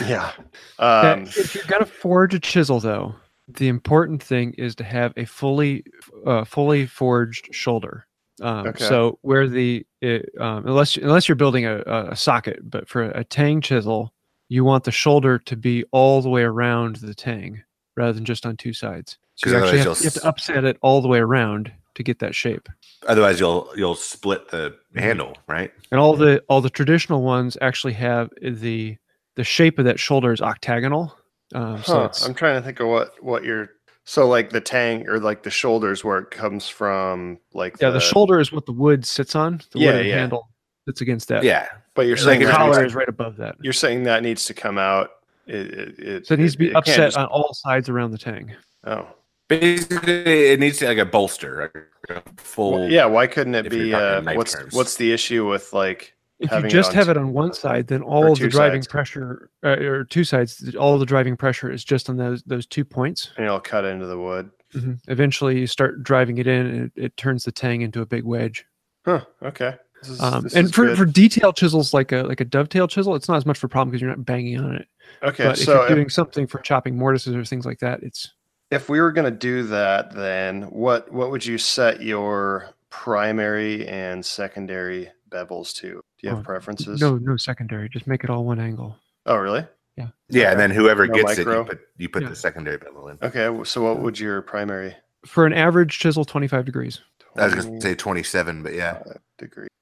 Yeah. 0.07 0.33
Um, 0.79 1.25
if 1.25 1.55
you're 1.55 1.65
gonna 1.65 1.85
forge 1.85 2.33
a 2.35 2.39
chisel, 2.41 2.81
though, 2.81 3.15
the 3.49 3.69
important 3.69 4.23
thing 4.23 4.55
is 4.57 4.75
to 4.77 4.85
have 4.85 5.13
a 5.19 5.27
fully, 5.27 5.85
uh, 6.25 6.45
fully 6.45 6.87
forged 6.87 7.55
shoulder. 7.55 8.07
Um, 8.41 8.69
Okay. 8.69 8.85
So 8.85 9.19
where 9.21 9.47
the 9.47 9.85
it, 10.01 10.31
um, 10.41 10.67
unless 10.67 10.97
unless 10.97 11.29
you're 11.29 11.37
building 11.37 11.67
a, 11.67 11.83
a 11.87 12.07
a 12.13 12.17
socket, 12.17 12.61
but 12.63 12.89
for 12.89 13.03
a 13.11 13.25
tang 13.25 13.61
chisel, 13.61 14.15
you 14.51 14.65
want 14.65 14.83
the 14.85 14.91
shoulder 14.91 15.39
to 15.39 15.57
be 15.57 15.85
all 15.93 16.21
the 16.21 16.29
way 16.29 16.43
around 16.43 16.97
the 16.97 17.15
tang 17.15 17.63
rather 17.97 18.13
than 18.13 18.25
just 18.25 18.45
on 18.45 18.57
two 18.57 18.73
sides. 18.73 19.17
So 19.37 19.49
you 19.49 19.57
actually 19.57 19.79
have, 19.79 19.99
you 20.01 20.05
have 20.05 20.15
to 20.15 20.27
upset 20.29 20.65
it 20.65 20.77
all 20.83 21.01
the 21.01 21.09
way 21.09 21.21
around 21.21 21.73
to 21.95 22.03
get 22.03 22.19
that 22.19 22.35
shape. 22.35 22.69
Otherwise, 23.07 23.41
you'll 23.41 23.73
you'll 23.77 23.95
split 23.95 24.49
the 24.49 24.77
Mhm. 24.95 25.01
handle, 25.01 25.39
right? 25.47 25.73
And 25.93 26.01
all 26.01 26.15
the 26.17 26.43
all 26.49 26.61
the 26.61 26.69
traditional 26.69 27.23
ones 27.23 27.57
actually 27.63 27.95
have 27.95 28.29
the 28.43 28.97
the 29.37 29.45
shape 29.45 29.79
of 29.79 29.85
that 29.87 30.01
shoulder 30.01 30.33
is 30.33 30.43
octagonal. 30.43 31.17
Um, 31.55 31.83
so 31.85 32.01
huh, 32.01 32.05
it's 32.07 32.27
I'm 32.27 32.35
trying 32.35 32.57
to 32.61 32.63
think 32.63 32.81
of 32.81 32.89
what 32.89 33.23
what 33.23 33.45
you're. 33.45 33.71
So 34.05 34.27
like 34.27 34.51
the 34.51 34.61
tang 34.61 35.09
or 35.09 35.21
like 35.21 35.45
the 35.45 35.51
shoulders 35.51 36.05
where 36.05 36.19
it 36.19 36.31
comes 36.33 36.69
from, 36.69 37.39
like 37.55 37.77
Yeah, 37.81 37.91
the, 37.91 38.01
shoulder 38.01 38.41
is 38.41 38.51
what 38.51 38.67
the 38.67 38.73
wood 38.73 39.07
sits 39.07 39.37
on. 39.37 39.61
The 39.71 39.79
Yeah, 39.79 39.93
wooden 39.93 40.07
yeah. 40.07 40.19
handle 40.19 40.50
sits 40.89 41.01
against 41.01 41.29
that. 41.29 41.43
Yeah. 41.45 41.69
But 41.95 42.07
you're 42.07 42.17
saying 42.17 42.41
the 42.41 42.47
if 42.47 42.53
that 42.53 42.61
you- 42.61 42.67
needs 42.67 42.77
collar 42.77 42.87
is 42.87 42.95
right 42.95 43.09
above 43.09 43.37
that. 43.37 43.57
you're 43.61 43.73
saying 43.73 44.05
that 44.05 44.23
needs 44.23 44.45
to 44.47 44.55
come 44.55 44.79
out 44.79 45.11
It, 45.47 45.67
it, 45.75 45.99
it 45.99 46.27
So 46.27 46.35
it 46.35 46.41
needs 46.41 46.53
to 46.53 46.59
be 46.59 46.69
it 46.71 46.77
upset 46.77 46.97
just- 46.97 47.17
on 47.17 47.27
all 47.27 47.53
sides 47.55 47.89
around 47.89 48.13
the 48.13 48.19
tang. 48.19 48.53
oh, 48.85 49.07
Basically, 49.49 50.53
it 50.53 50.61
needs 50.61 50.79
to 50.79 50.87
like 50.87 50.99
a 50.99 51.05
bolster, 51.05 51.73
like 52.09 52.17
a 52.17 52.23
full. 52.41 52.73
Well, 52.75 52.89
yeah. 52.89 53.05
Why 53.07 53.27
couldn't 53.27 53.57
it 53.57 53.69
be? 53.69 53.93
Uh, 53.93 54.23
what's 54.35 54.53
terms. 54.55 54.73
what's 54.75 54.95
the 54.97 55.13
issue 55.13 55.49
with 55.49 55.73
like? 55.73 56.15
If 56.39 56.51
having 56.51 56.67
you 56.67 56.71
just 56.71 56.91
on 56.91 56.95
have 56.95 57.09
it 57.09 57.17
on 57.17 57.33
one 57.33 57.53
side, 57.53 57.89
then 57.89 58.01
all 58.01 58.31
of 58.31 58.39
the 58.39 58.47
driving 58.49 58.81
sides. 58.83 58.87
pressure, 58.87 59.51
uh, 59.65 59.71
or 59.71 60.05
two 60.05 60.23
sides, 60.23 60.57
th- 60.59 60.77
all 60.77 60.99
the 60.99 61.05
driving 61.05 61.37
pressure 61.37 61.69
is 61.69 61.83
just 61.85 62.09
on 62.09 62.17
those 62.17 62.45
those 62.45 62.65
two 62.65 62.85
points. 62.85 63.33
And 63.37 63.45
it'll 63.45 63.59
cut 63.59 63.85
into 63.85 64.07
the 64.07 64.17
wood. 64.17 64.51
Mhm. 64.73 65.01
Eventually, 65.09 65.59
you 65.59 65.67
start 65.67 66.05
driving 66.05 66.39
it 66.39 66.47
in, 66.47 66.67
and 66.67 66.93
it, 66.97 67.05
it 67.07 67.17
turns 67.17 67.43
the 67.43 67.51
tang 67.51 67.83
into 67.83 68.03
a 68.03 68.07
big 68.07 68.23
wedge. 68.23 68.65
Huh. 69.05 69.23
Okay. 69.43 69.75
This 70.01 70.11
is, 70.11 70.21
Um, 70.21 70.47
and 70.55 70.75
for, 70.75 70.87
good. 70.87 70.97
for 70.99 71.05
detail 71.05 71.53
chisels 71.53 71.93
like 71.93 72.13
a 72.13 72.23
like 72.23 72.41
a 72.41 72.45
dovetail 72.45 72.89
chisel, 72.89 73.15
it's 73.15 73.29
not 73.29 73.37
as 73.37 73.47
much 73.47 73.59
of 73.59 73.65
a 73.65 73.69
problem 73.69 73.91
because 73.91 74.01
you're 74.01 74.11
not 74.11 74.25
banging 74.25 74.59
on 74.59 74.75
it. 74.77 74.87
okay. 75.23 75.45
but 75.45 75.61
if 75.61 75.67
you're 75.67 75.83
if, 75.83 75.89
doing 75.89 76.09
something 76.09 76.47
for 76.47 76.59
chopping 76.61 76.97
mortises 76.97 77.35
or 77.35 77.45
things 77.45 77.67
like 77.67 77.79
that, 77.81 78.03
it's 78.03 78.33
if 78.71 78.89
we 78.89 79.01
were 79.01 79.13
gonna 79.13 79.31
do 79.31 79.63
that, 79.65 80.13
then 80.13 80.63
what 80.71 81.13
what 81.13 81.31
would 81.31 81.45
you 81.45 81.59
set 81.59 82.01
your 82.03 82.71
primary 82.89 83.87
and 83.89 84.25
secondary 84.25 85.11
bevels 85.31 85.75
to? 85.77 85.89
Do 85.93 86.01
you 86.23 86.31
have 86.31 86.39
Oh, 86.41 86.43
preferences? 86.43 87.01
no 87.01 87.17
no 87.19 87.37
secondary. 87.37 87.89
Just 87.89 88.07
make 88.07 88.25
it 88.25 88.31
all 88.31 88.45
one 88.45 88.61
angle. 88.61 88.97
Oh, 89.27 89.37
really? 89.37 89.67
Yeah, 89.97 90.09
Okay. 90.31 90.45
and 90.47 90.59
then 90.59 90.71
whoever 90.71 91.07
No 91.07 91.15
gets 91.15 91.39
it, 91.39 91.47
you 91.47 91.65
put 91.65 91.81
you 91.99 92.09
put 92.09 92.23
Yeah. 92.23 92.29
the 92.31 92.37
secondary 92.37 92.79
bevel 92.79 93.09
in. 93.09 93.19
Okay. 93.23 93.49
So 93.65 93.83
what 93.83 94.01
would 94.01 94.19
your 94.19 94.41
primary? 94.41 94.97
For 95.27 95.45
an 95.45 95.53
average 95.53 95.99
chisel, 95.99 96.25
25 96.25 96.65
degrees. 96.65 97.01
I 97.37 97.45
was 97.47 97.55
gonna 97.55 97.81
say 97.81 97.95
twenty-seven, 97.95 98.63
but 98.63 98.75
yeah, 98.75 99.03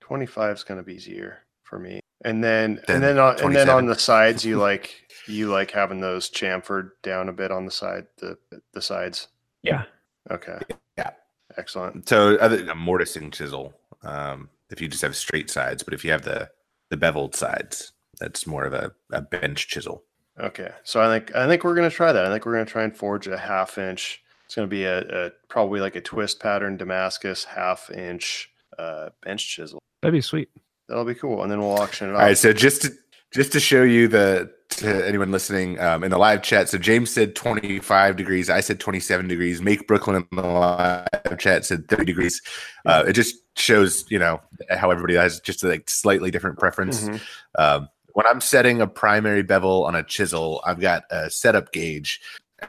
25 0.09 0.17
degree. 0.17 0.17
Twenty 0.17 0.27
five 0.27 0.57
is 0.57 0.65
gonna 0.65 0.83
be 0.83 0.95
easier 0.95 1.39
for 1.63 1.79
me. 1.79 2.01
And 2.25 2.43
then 2.43 2.81
Then 2.87 2.97
and 2.97 3.05
then 3.05 3.19
on, 3.19 3.41
and 3.41 3.55
then 3.55 3.69
on 3.71 3.87
the 3.87 3.95
sides, 3.95 4.45
you 4.45 4.59
like 4.69 4.95
you 5.27 5.49
like 5.49 5.71
having 5.71 6.01
those 6.01 6.31
chamfered 6.31 6.91
down 7.03 7.29
a 7.29 7.33
bit 7.33 7.53
on 7.53 7.65
the 7.65 7.71
side 7.71 8.07
the 8.19 8.39
the 8.73 8.83
sides. 8.83 9.29
Yeah. 9.63 9.85
Okay. 10.31 10.59
Yeah. 10.97 11.11
Excellent. 11.57 12.09
So 12.09 12.37
other 12.37 12.57
than 12.57 12.69
a 12.69 12.75
mortising 12.75 13.31
chisel, 13.31 13.75
um, 14.03 14.49
if 14.71 14.81
you 14.81 14.89
just 14.89 15.03
have 15.03 15.17
straight 15.17 15.51
sides, 15.51 15.83
but 15.83 15.95
if 15.95 16.05
you 16.05 16.11
have 16.11 16.23
the 16.23 16.51
the 16.91 16.97
beveled 16.97 17.35
sides, 17.35 17.93
that's 18.19 18.47
more 18.47 18.65
of 18.65 18.73
a, 18.73 18.93
a 19.13 19.21
bench 19.21 19.69
chisel. 19.69 20.05
Okay. 20.41 20.73
So 20.85 21.01
I 21.01 21.19
think 21.19 21.35
I 21.35 21.47
think 21.47 21.65
we're 21.65 21.75
gonna 21.75 21.91
try 21.91 22.13
that. 22.13 22.25
I 22.25 22.31
think 22.31 22.47
we're 22.47 22.55
gonna 22.55 22.67
try 22.67 22.85
and 22.85 22.97
forge 22.97 23.27
a 23.27 23.39
half 23.39 23.79
inch. 23.79 24.23
It's 24.47 24.55
gonna 24.55 24.67
be 24.67 24.85
a, 24.85 25.27
a 25.27 25.31
probably 25.49 25.81
like 25.81 25.97
a 25.97 26.01
twist 26.01 26.41
pattern 26.41 26.77
Damascus 26.77 27.45
half 27.45 27.91
inch 27.91 28.51
uh, 28.79 29.11
bench 29.23 29.49
chisel. 29.49 29.79
That'd 30.03 30.13
be 30.13 30.21
sweet. 30.21 30.49
That'll 30.89 31.05
be 31.05 31.15
cool. 31.15 31.43
And 31.43 31.51
then 31.51 31.61
we'll 31.61 31.79
auction 31.79 32.09
it 32.09 32.13
off. 32.13 32.21
All 32.21 32.27
right, 32.27 32.39
so 32.39 32.53
just 32.53 32.83
to 32.83 32.93
just 33.33 33.53
to 33.53 33.61
show 33.61 33.83
you 33.83 34.09
the 34.09 34.51
to 34.71 35.07
anyone 35.07 35.31
listening 35.31 35.81
um, 35.81 36.05
in 36.05 36.11
the 36.11 36.19
live 36.19 36.43
chat, 36.43 36.69
so 36.69 36.79
James 36.79 37.11
said 37.11 37.35
25 37.35 38.17
degrees, 38.17 38.51
I 38.51 38.61
said 38.61 38.81
27 38.81 39.29
degrees. 39.29 39.63
Make 39.63 39.87
Brooklyn 39.87 40.17
in 40.17 40.37
the 40.37 40.47
live 40.47 41.39
chat 41.39 41.65
said 41.65 41.89
30 41.89 42.05
degrees. 42.05 42.41
Uh, 42.87 43.05
it 43.07 43.13
just 43.15 43.37
shows 43.57 44.05
you 44.11 44.19
know 44.19 44.41
how 44.71 44.91
everybody 44.91 45.15
has 45.15 45.41
just 45.41 45.63
a 45.63 45.69
like, 45.69 45.91
slightly 45.91 46.31
different 46.31 46.59
preference. 46.59 47.03
Mhm. 47.05 47.21
Um, 47.59 47.89
when 48.15 48.27
I'm 48.27 48.41
setting 48.41 48.81
a 48.81 48.87
primary 48.87 49.43
bevel 49.43 49.85
on 49.85 49.95
a 49.95 50.03
chisel, 50.03 50.63
I've 50.65 50.81
got 50.81 51.05
a 51.11 51.31
setup 51.31 51.73
gauge, 51.73 52.21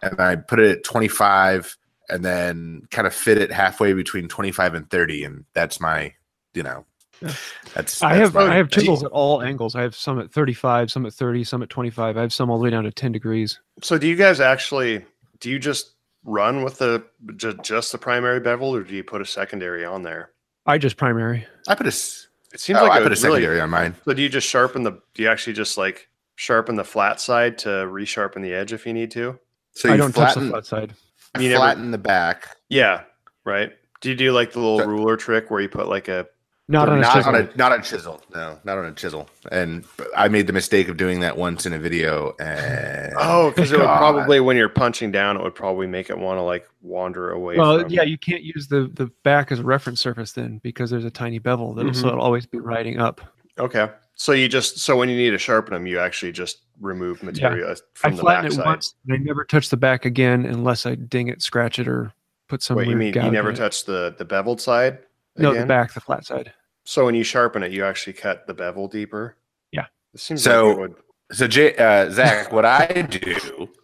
and 0.02 0.20
I 0.20 0.36
put 0.36 0.60
it 0.60 0.78
at 0.78 0.84
25, 0.84 1.76
and 2.10 2.24
then 2.24 2.84
kind 2.92 3.08
of 3.08 3.14
fit 3.14 3.38
it 3.38 3.52
halfway 3.52 3.94
between 3.94 4.28
25 4.28 4.74
and 4.74 4.90
30, 4.90 5.24
and 5.24 5.46
that's 5.54 5.80
my, 5.80 6.14
you 6.54 6.64
know, 6.64 6.86
Yeah. 7.22 7.34
that's. 7.74 8.02
I 8.02 8.16
have 8.16 8.36
I 8.36 8.56
have 8.56 8.70
chisels 8.70 9.04
at 9.04 9.12
all 9.12 9.42
angles. 9.42 9.76
I 9.76 9.82
have 9.82 9.96
some 9.96 10.20
at 10.20 10.32
35, 10.32 10.92
some 10.92 11.06
at 11.06 11.14
30, 11.14 11.44
some 11.44 11.62
at 11.64 11.70
25. 11.70 12.18
I 12.18 12.22
have 12.22 12.34
some 12.34 12.50
all 12.50 12.58
the 12.58 12.64
way 12.64 12.70
down 12.70 12.84
to 12.86 12.92
10 12.92 13.12
degrees. 13.12 13.60
So 13.82 13.98
do 13.98 14.08
you 14.08 14.16
guys 14.16 14.40
actually 14.40 15.06
do 15.40 15.50
you 15.50 15.60
just 15.60 15.92
run 16.26 16.64
with 16.64 16.78
the 16.80 17.04
ju- 17.36 17.58
just 17.64 17.92
the 17.92 17.98
primary 17.98 18.40
bevel 18.40 18.76
or 18.76 18.84
do 18.84 18.94
you 18.94 19.04
put 19.04 19.22
a 19.22 19.26
secondary 19.26 19.86
on 19.86 20.04
there? 20.04 20.32
I 20.66 20.78
just 20.78 20.98
primary. 20.98 21.46
I 21.68 21.76
put 21.76 21.86
a 21.88 21.90
It 21.90 22.60
seems 22.60 22.80
oh, 22.80 22.84
like 22.84 22.92
I 22.92 22.96
put 23.00 23.08
a 23.08 23.10
would 23.10 23.10
really- 23.10 23.22
secondary 23.42 23.62
on 23.62 23.70
mine. 23.70 23.96
So 24.06 24.14
do 24.14 24.22
you 24.22 24.30
just 24.30 24.48
sharpen 24.48 24.84
the 24.84 24.92
do 25.14 25.24
you 25.24 25.30
actually 25.30 25.54
just 25.54 25.78
like 25.78 26.08
sharpen 26.36 26.76
the 26.76 26.84
flat 26.84 27.20
side 27.20 27.58
to 27.60 27.70
resharpen 27.70 28.42
the 28.42 28.54
edge 28.54 28.72
if 28.74 28.86
you 28.86 28.94
need 28.94 29.12
to? 29.12 29.38
So 29.74 29.90
I 29.90 29.94
you 29.94 29.98
don't 29.98 30.14
touch 30.14 30.36
the 30.36 30.50
flat 30.50 30.66
side. 30.66 30.94
You 31.40 31.50
never- 31.50 31.60
flatten 31.60 31.92
the 31.92 31.98
back. 31.98 32.48
Yeah, 32.70 33.04
right. 33.46 33.72
Do 34.02 34.10
you 34.10 34.16
do 34.16 34.32
like 34.32 34.52
the 34.54 34.60
little 34.60 34.80
So- 34.80 34.86
ruler 34.88 35.16
trick 35.18 35.50
where 35.52 35.62
you 35.62 35.70
put 35.70 35.88
like 35.88 36.08
a 36.08 36.28
Not 36.72 36.88
on 36.88 37.00
a 37.00 37.02
not 37.02 37.16
chisel. 37.16 37.36
on 37.36 37.42
a 37.42 37.50
not 37.58 37.72
on 37.72 37.80
a 37.80 37.84
chisel. 37.84 38.22
No, 38.36 38.60
not 38.64 38.78
on 38.78 38.86
a 38.86 38.92
chisel. 38.94 39.28
And 39.52 39.84
I 40.16 40.28
made 40.28 40.46
the 40.46 40.54
mistake 40.54 40.88
of 40.88 40.98
doing 40.98 41.20
that 41.22 41.36
once 41.36 41.66
in 41.66 41.74
a 41.74 41.80
video. 41.80 42.36
And 42.40 43.12
Oh, 43.18 43.50
because 43.50 43.72
it 43.72 43.80
would 43.80 43.86
probably 43.88 44.40
when 44.40 44.56
you're 44.56 44.70
punching 44.70 45.12
down, 45.12 45.36
it 45.36 45.42
would 45.42 45.56
probably 45.56 45.88
make 45.88 46.12
it 46.12 46.18
want 46.20 46.38
to 46.38 46.44
like 46.44 46.70
wander 46.84 47.32
away. 47.32 47.58
well, 47.58 47.80
from 47.82 47.90
yeah, 47.90 48.04
you 48.04 48.20
can't 48.20 48.44
use 48.44 48.68
the 48.68 48.82
the 48.94 49.08
back 49.24 49.52
as 49.52 49.58
a 49.60 49.64
reference 49.64 50.00
surface 50.00 50.34
then 50.34 50.60
because 50.62 50.92
there's 50.92 51.06
a 51.06 51.10
tiny 51.10 51.40
bevel 51.40 51.74
that'll 51.74 51.92
so 51.94 52.04
Mhm. 52.04 52.08
it'll 52.10 52.22
always 52.22 52.46
be 52.46 52.60
riding 52.60 53.00
up. 53.00 53.20
Okay. 53.58 53.90
So 54.14 54.34
you 54.34 54.48
just 54.48 54.78
so 54.78 54.96
when 54.96 55.10
you 55.10 55.18
need 55.18 55.32
to 55.32 55.40
sharpen 55.40 55.74
them, 55.74 55.88
you 55.88 55.98
actually 56.00 56.34
just 56.34 56.60
remove 56.80 57.24
material 57.24 57.72
I 57.72 57.76
from 57.96 58.16
the 58.16 58.22
flatten 58.22 58.50
back 58.52 58.60
it 58.60 58.66
once 58.66 58.94
and 59.08 59.16
I 59.16 59.18
never 59.18 59.44
touch 59.44 59.70
the 59.70 59.78
back 59.78 60.06
again 60.06 60.46
unless 60.46 60.86
I 60.86 60.94
ding 60.94 61.30
it, 61.30 61.42
scratch 61.42 61.80
it, 61.80 61.88
or 61.88 62.14
put 62.48 62.62
some. 62.62 62.78
Wait, 62.78 62.88
you 62.90 62.96
mean 62.96 63.16
you 63.16 63.32
never 63.32 63.54
touch 63.54 63.86
the 63.86 64.14
the 64.20 64.24
beveled 64.26 64.62
side? 64.62 65.00
No, 65.38 65.54
the 65.54 65.66
back, 65.66 65.94
the 65.94 66.02
flat 66.02 66.26
side. 66.26 66.52
So 66.90 67.06
when 67.06 67.14
you 67.14 67.24
sharpen 67.24 67.62
it, 67.62 67.72
you 67.72 67.86
actually 67.86 68.14
cut 68.14 68.48
the 68.48 68.54
bevel 68.56 68.88
deeper. 68.88 69.38
Yeah. 69.72 69.86
It 70.16 70.22
seems 70.22 70.42
So, 70.42 70.70
like 70.70 70.76
it 70.76 70.80
would. 70.80 70.96
so 71.34 71.48
Jay, 71.48 71.76
uh, 71.76 72.10
Zach, 72.10 72.52
what 72.52 72.66
I 72.66 72.88
do. 73.04 73.70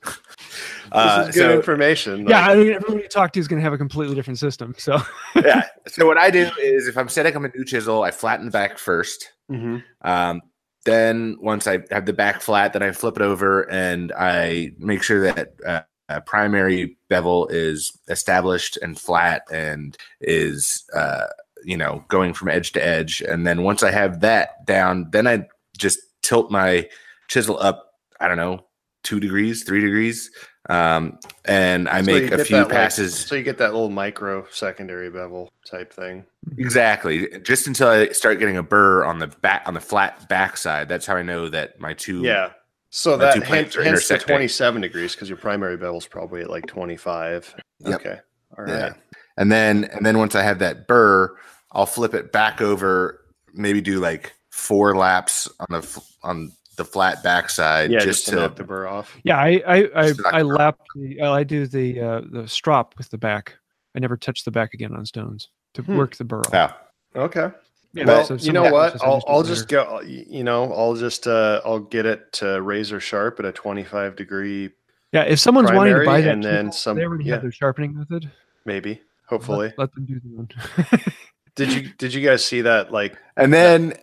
Uh, 0.91 1.25
this 1.25 1.29
is 1.35 1.41
good 1.41 1.49
so 1.49 1.55
information. 1.57 2.27
yeah, 2.27 2.47
I 2.47 2.55
mean, 2.55 2.71
everyone 2.71 2.99
you 3.01 3.07
talk 3.09 3.33
to 3.33 3.39
is 3.39 3.47
going 3.49 3.57
to 3.59 3.63
have 3.63 3.73
a 3.73 3.77
completely 3.77 4.15
different 4.15 4.37
system. 4.39 4.73
So 4.77 4.97
yeah. 5.35 5.67
So 5.87 6.05
what 6.05 6.17
I 6.17 6.29
do 6.29 6.49
is 6.61 6.87
if 6.87 6.95
I'm 6.97 7.09
setting 7.09 7.35
up 7.35 7.43
a 7.43 7.57
new 7.57 7.65
chisel, 7.65 8.03
I 8.03 8.11
flatten 8.11 8.45
the 8.45 8.51
back 8.51 8.77
first. 8.77 9.31
Mhm. 9.51 9.83
Um, 10.03 10.41
then 10.85 11.37
once 11.41 11.67
I 11.67 11.79
have 11.91 12.05
the 12.05 12.13
back 12.13 12.39
flat, 12.39 12.71
then 12.73 12.83
I 12.83 12.91
flip 12.91 13.17
it 13.17 13.23
over 13.23 13.63
and 13.69 14.13
I 14.17 14.71
make 14.77 15.01
sure 15.03 15.21
that 15.33 15.55
uh, 15.65 15.81
a 16.07 16.21
primary 16.21 16.97
bevel 17.09 17.47
is 17.47 17.91
established 18.07 18.77
and 18.77 18.97
flat 18.97 19.41
and 19.51 19.97
is 20.21 20.85
uh, 20.95 21.25
you 21.65 21.77
know 21.77 22.03
going 22.07 22.33
from 22.33 22.49
edge 22.49 22.71
to 22.73 22.85
edge. 22.85 23.21
And 23.21 23.45
then 23.45 23.63
once 23.63 23.83
I 23.83 23.91
have 23.91 24.21
that 24.21 24.65
down, 24.65 25.07
then 25.11 25.27
I 25.27 25.47
just 25.77 25.99
tilt 26.21 26.51
my 26.51 26.87
chisel 27.27 27.57
up. 27.59 27.93
I 28.19 28.27
don't 28.27 28.37
know, 28.37 28.65
two 29.03 29.19
degrees, 29.19 29.63
three 29.63 29.81
degrees, 29.81 30.31
um, 30.69 31.19
and 31.43 31.89
I 31.89 32.01
So 32.01 32.11
make 32.13 32.31
a 32.31 32.43
few 32.45 32.57
that, 32.57 32.63
like- 32.67 32.71
passes. 32.71 33.13
so 33.15 33.35
you 33.35 33.43
get 33.43 33.57
that 33.57 33.73
little 33.73 33.89
micro 33.89 34.47
secondary 34.51 35.09
bevel 35.09 35.51
type 35.69 35.91
thing. 35.91 36.25
Exactly. 36.57 37.39
Just 37.39 37.67
until 37.67 37.87
I 37.89 38.09
start 38.09 38.39
getting 38.39 38.57
a 38.57 38.63
burr 38.63 39.03
on 39.03 39.19
the 39.19 39.27
back 39.27 39.63
on 39.65 39.73
the 39.73 39.81
flat 39.81 40.29
backside. 40.29 40.87
That's 40.87 41.05
how 41.05 41.15
I 41.15 41.23
know 41.23 41.49
that 41.49 41.79
my 41.79 41.93
two 41.93 42.21
Yeah. 42.23 42.51
So 42.89 43.17
that 43.17 43.43
hence, 43.43 43.75
hence 43.75 44.07
the 44.07 44.17
27 44.17 44.81
degrees 44.81 45.13
because 45.13 45.27
your 45.27 45.37
primary 45.37 45.75
bevel's 45.75 46.07
probably 46.07 46.41
at 46.41 46.49
like 46.49 46.65
25. 46.67 47.53
Yep. 47.79 47.95
Okay. 47.99 48.19
All 48.57 48.63
right. 48.63 48.73
Yeah. 48.73 48.93
And 49.37 49.51
then 49.51 49.83
and 49.85 50.05
then 50.05 50.17
once 50.17 50.33
I 50.35 50.43
have 50.43 50.59
that 50.59 50.87
burr, 50.87 51.35
I'll 51.75 51.85
flip 51.85 52.13
it 52.15 52.31
back 52.31 52.61
over, 52.61 53.21
maybe 53.53 53.81
do 53.81 53.99
like 53.99 54.33
four 54.49 54.95
laps 54.95 55.47
on 55.59 55.67
the 55.69 56.03
on 56.23 56.51
the 56.77 56.85
flat 56.85 57.21
backside 57.23 57.91
Yeah, 57.91 57.99
just, 57.99 58.07
just, 58.21 58.25
to 58.25 58.31
to 58.31 58.37
knock 58.41 58.55
the 58.55 58.63
burr 58.63 58.87
off. 58.87 59.15
yeah, 59.23 59.37
I 59.37 59.61
I 59.67 59.89
I, 59.95 60.13
I 60.31 60.41
lap 60.41 60.79
the 60.95 61.21
uh, 61.21 61.31
I 61.31 61.43
do 61.43 61.67
the 61.67 61.99
uh, 62.01 62.21
the 62.31 62.47
strop 62.47 62.95
with 62.97 63.09
the 63.09 63.17
back. 63.17 63.55
I 63.95 63.99
never 63.99 64.17
touch 64.17 64.43
the 64.43 64.51
back 64.51 64.73
again 64.73 64.93
on 64.93 65.05
stones 65.05 65.49
to 65.75 65.81
Hmm. 65.83 65.97
work 65.97 66.15
the 66.15 66.23
burr. 66.25 66.39
off. 66.41 66.53
yeah. 66.53 66.73
Okay. 67.15 67.51
Yeah, 67.93 68.03
well, 68.07 68.25
so 68.25 68.35
you 68.35 68.51
know 68.51 68.69
what? 68.73 69.01
I 69.01 69.05
I'll, 69.05 69.23
I'll 69.25 69.43
just 69.43 69.69
go. 69.69 70.01
You 70.01 70.43
know, 70.43 70.73
I'll 70.73 70.95
just 70.95 71.27
uh, 71.27 71.61
I'll 71.63 71.79
get 71.79 72.05
it 72.05 72.33
to 72.33 72.61
razor 72.61 72.99
sharp 72.99 73.39
at 73.39 73.45
a 73.45 73.53
25 73.53 74.17
degree, 74.17 74.69
Yeah, 75.13 75.21
if 75.23 75.39
someone's 75.39 75.71
wanting 75.71 75.95
to 75.95 76.03
buy 76.03 76.19
that, 76.19 76.29
and 76.33 76.43
then 76.43 76.73
some- 76.73 76.97
They 76.97 77.05
already 77.05 77.23
yeah. 77.23 77.35
have 77.35 77.41
their 77.41 77.53
sharpening 77.53 77.95
method. 77.97 78.29
maybe. 78.65 79.01
Hopefully. 79.29 79.67
let, 79.77 79.79
let 79.79 79.93
them 79.95 80.05
do 80.05 80.19
their 80.21 80.39
own. 80.39 80.49
Did 81.55 81.73
you 81.73 81.89
Did 81.97 82.13
you 82.13 82.25
guys 82.27 82.43
see 82.45 82.61
that? 82.61 82.91
Like, 82.91 83.17
And 83.37 83.53
then 83.53 83.93